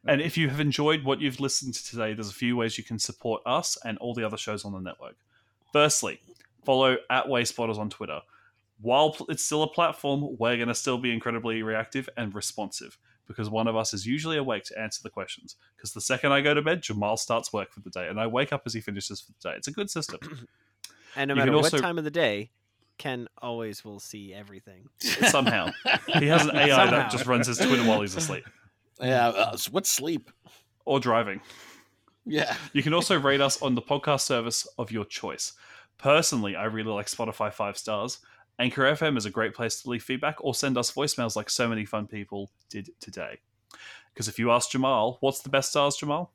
[0.07, 2.85] And if you have enjoyed what you've listened to today, there's a few ways you
[2.85, 5.17] can support us and all the other shows on the network.
[5.81, 6.19] Firstly,
[6.65, 8.21] follow at Wayspotters on Twitter.
[8.81, 12.97] While it's still a platform, we're going to still be incredibly reactive and responsive
[13.27, 15.57] because one of us is usually awake to answer the questions.
[15.77, 18.27] Because the second I go to bed, Jamal starts work for the day, and I
[18.27, 19.57] wake up as he finishes for the day.
[19.59, 20.19] It's a good system.
[21.19, 22.51] And no You can matter also- what time of the day,
[22.97, 24.89] Ken always will see everything.
[24.99, 25.69] Somehow.
[26.19, 26.91] He has an AI Somehow.
[26.91, 28.45] that just runs his Twitter while he's asleep
[28.99, 30.31] Yeah, uh, what's sleep?
[30.87, 31.41] or driving.
[32.27, 35.53] Yeah, You can also rate us on the podcast service of your choice.
[35.99, 38.19] Personally, I really like Spotify five stars.
[38.59, 41.69] Anchor FM is a great place to leave feedback or send us voicemails like so
[41.69, 43.39] many fun people did today.
[44.13, 46.33] Because if you ask Jamal, what's the best stars, Jamal?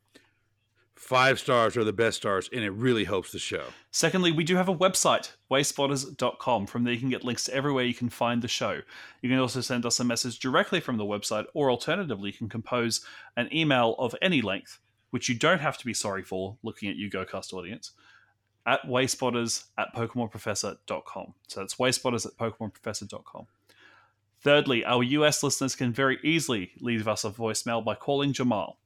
[0.96, 3.64] Five stars are the best stars, and it really helps the show.
[3.90, 6.68] Secondly, we do have a website, wayspotters.com.
[6.68, 8.82] From there, you can get links to everywhere you can find the show.
[9.24, 12.50] You can also send us a message directly from the website, or alternatively, you can
[12.50, 13.04] compose
[13.36, 14.78] an email of any length,
[15.12, 17.92] which you don't have to be sorry for, looking at you, GoCast audience,
[18.66, 21.34] at wayspotters at PokemonProfessor.com.
[21.48, 23.48] So that's wayspotters at PokemonProfessor.com.
[24.42, 28.80] Thirdly, our US listeners can very easily leave us a voicemail by calling Jamal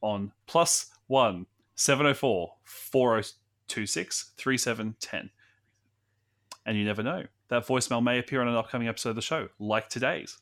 [0.00, 1.46] on plus one
[1.76, 5.30] 704 4026 3710.
[6.66, 7.24] And you never know.
[7.48, 10.36] That voicemail may appear on an upcoming episode of the show, like today's.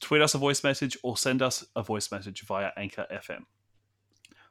[0.00, 3.44] Tweet us a voice message or send us a voice message via Anchor FM.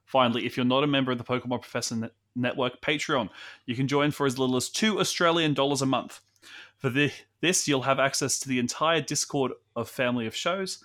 [0.05, 3.29] Finally, if you're not a member of the Pokemon Professor Network Patreon,
[3.65, 6.21] you can join for as little as two Australian dollars a month.
[6.77, 10.83] For this, you'll have access to the entire Discord of Family of Shows.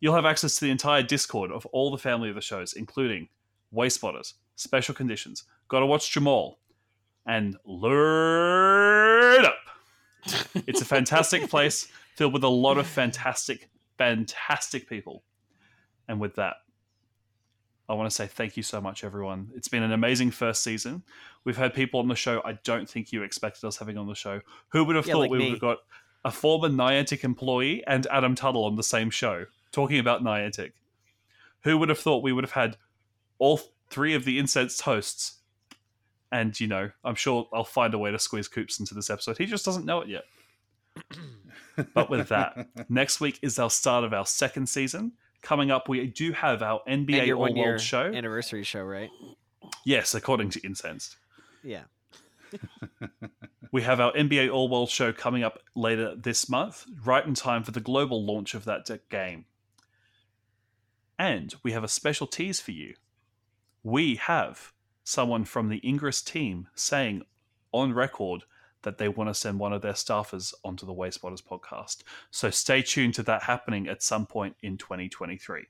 [0.00, 3.28] You'll have access to the entire Discord of all the Family of the Shows, including
[3.74, 6.58] Wayspotters, Special Conditions, Gotta Watch Jamal,
[7.26, 9.54] and Lured Up.
[10.66, 15.22] it's a fantastic place filled with a lot of fantastic, fantastic people.
[16.08, 16.56] And with that,
[17.90, 19.50] I want to say thank you so much, everyone.
[19.56, 21.02] It's been an amazing first season.
[21.42, 24.14] We've had people on the show I don't think you expected us having on the
[24.14, 24.40] show.
[24.68, 25.44] Who would have Yeah, thought like we me.
[25.46, 25.78] would have got
[26.24, 30.70] a former Niantic employee and Adam Tuttle on the same show talking about Niantic?
[31.64, 32.76] Who would have thought we would have had
[33.40, 35.38] all three of the incensed hosts?
[36.30, 39.36] And, you know, I'm sure I'll find a way to squeeze Coops into this episode.
[39.36, 40.24] He just doesn't know it yet.
[41.94, 45.12] but with that, next week is our start of our second season.
[45.42, 48.12] Coming up, we do have our NBA All World show.
[48.12, 49.10] anniversary show, right?
[49.84, 51.16] Yes, according to Incensed.
[51.62, 51.84] Yeah.
[53.72, 57.62] We have our NBA All World show coming up later this month, right in time
[57.62, 59.44] for the global launch of that game.
[61.18, 62.94] And we have a special tease for you.
[63.84, 64.72] We have
[65.04, 67.22] someone from the Ingress team saying
[67.72, 68.42] on record
[68.82, 71.98] that they want to send one of their staffers onto the Wayspotters podcast.
[72.30, 75.66] So stay tuned to that happening at some point in 2023.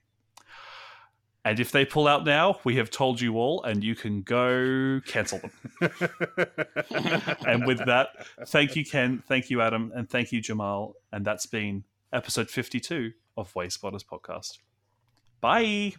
[1.43, 5.01] And if they pull out now, we have told you all, and you can go
[5.07, 5.51] cancel them.
[7.47, 8.09] and with that,
[8.45, 9.23] thank you, Ken.
[9.27, 9.91] Thank you, Adam.
[9.95, 10.93] And thank you, Jamal.
[11.11, 11.83] And that's been
[12.13, 14.59] episode 52 of Wayspotters Podcast.
[15.39, 15.93] Bye.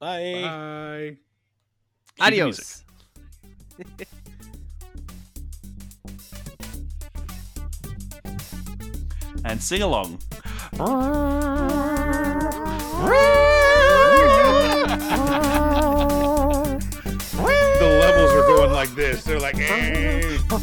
[0.00, 0.42] Bye.
[0.42, 1.16] Bye.
[2.16, 2.76] Cue the music.
[3.78, 4.24] Adios.
[9.44, 10.18] And sing along.
[10.72, 10.82] The
[18.00, 19.24] levels are going like this.
[19.24, 20.38] They're like, eh.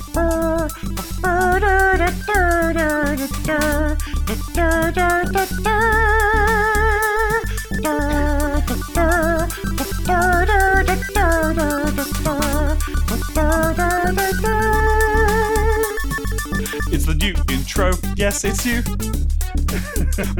[17.72, 17.92] intro.
[18.18, 18.84] Yes, it's you.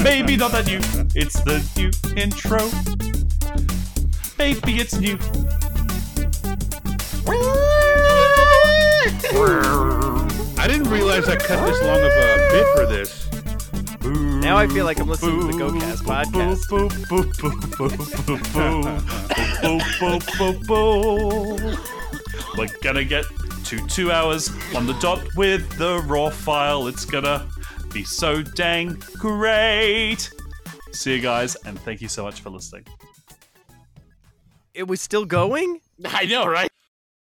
[0.04, 0.82] Maybe not that new.
[1.16, 2.60] It's the new intro.
[4.38, 5.18] Maybe it's new.
[10.58, 13.30] I didn't realize I cut this long of a bit for this.
[14.42, 16.70] Now I feel like I'm listening to the GoCast podcast.
[22.58, 23.26] We're gonna get
[23.72, 26.88] to two hours on the dot with the raw file.
[26.88, 27.48] It's gonna
[27.94, 30.30] be so dang great.
[30.92, 32.84] See you guys, and thank you so much for listening.
[34.74, 35.80] It was still going?
[36.06, 36.70] I know, right?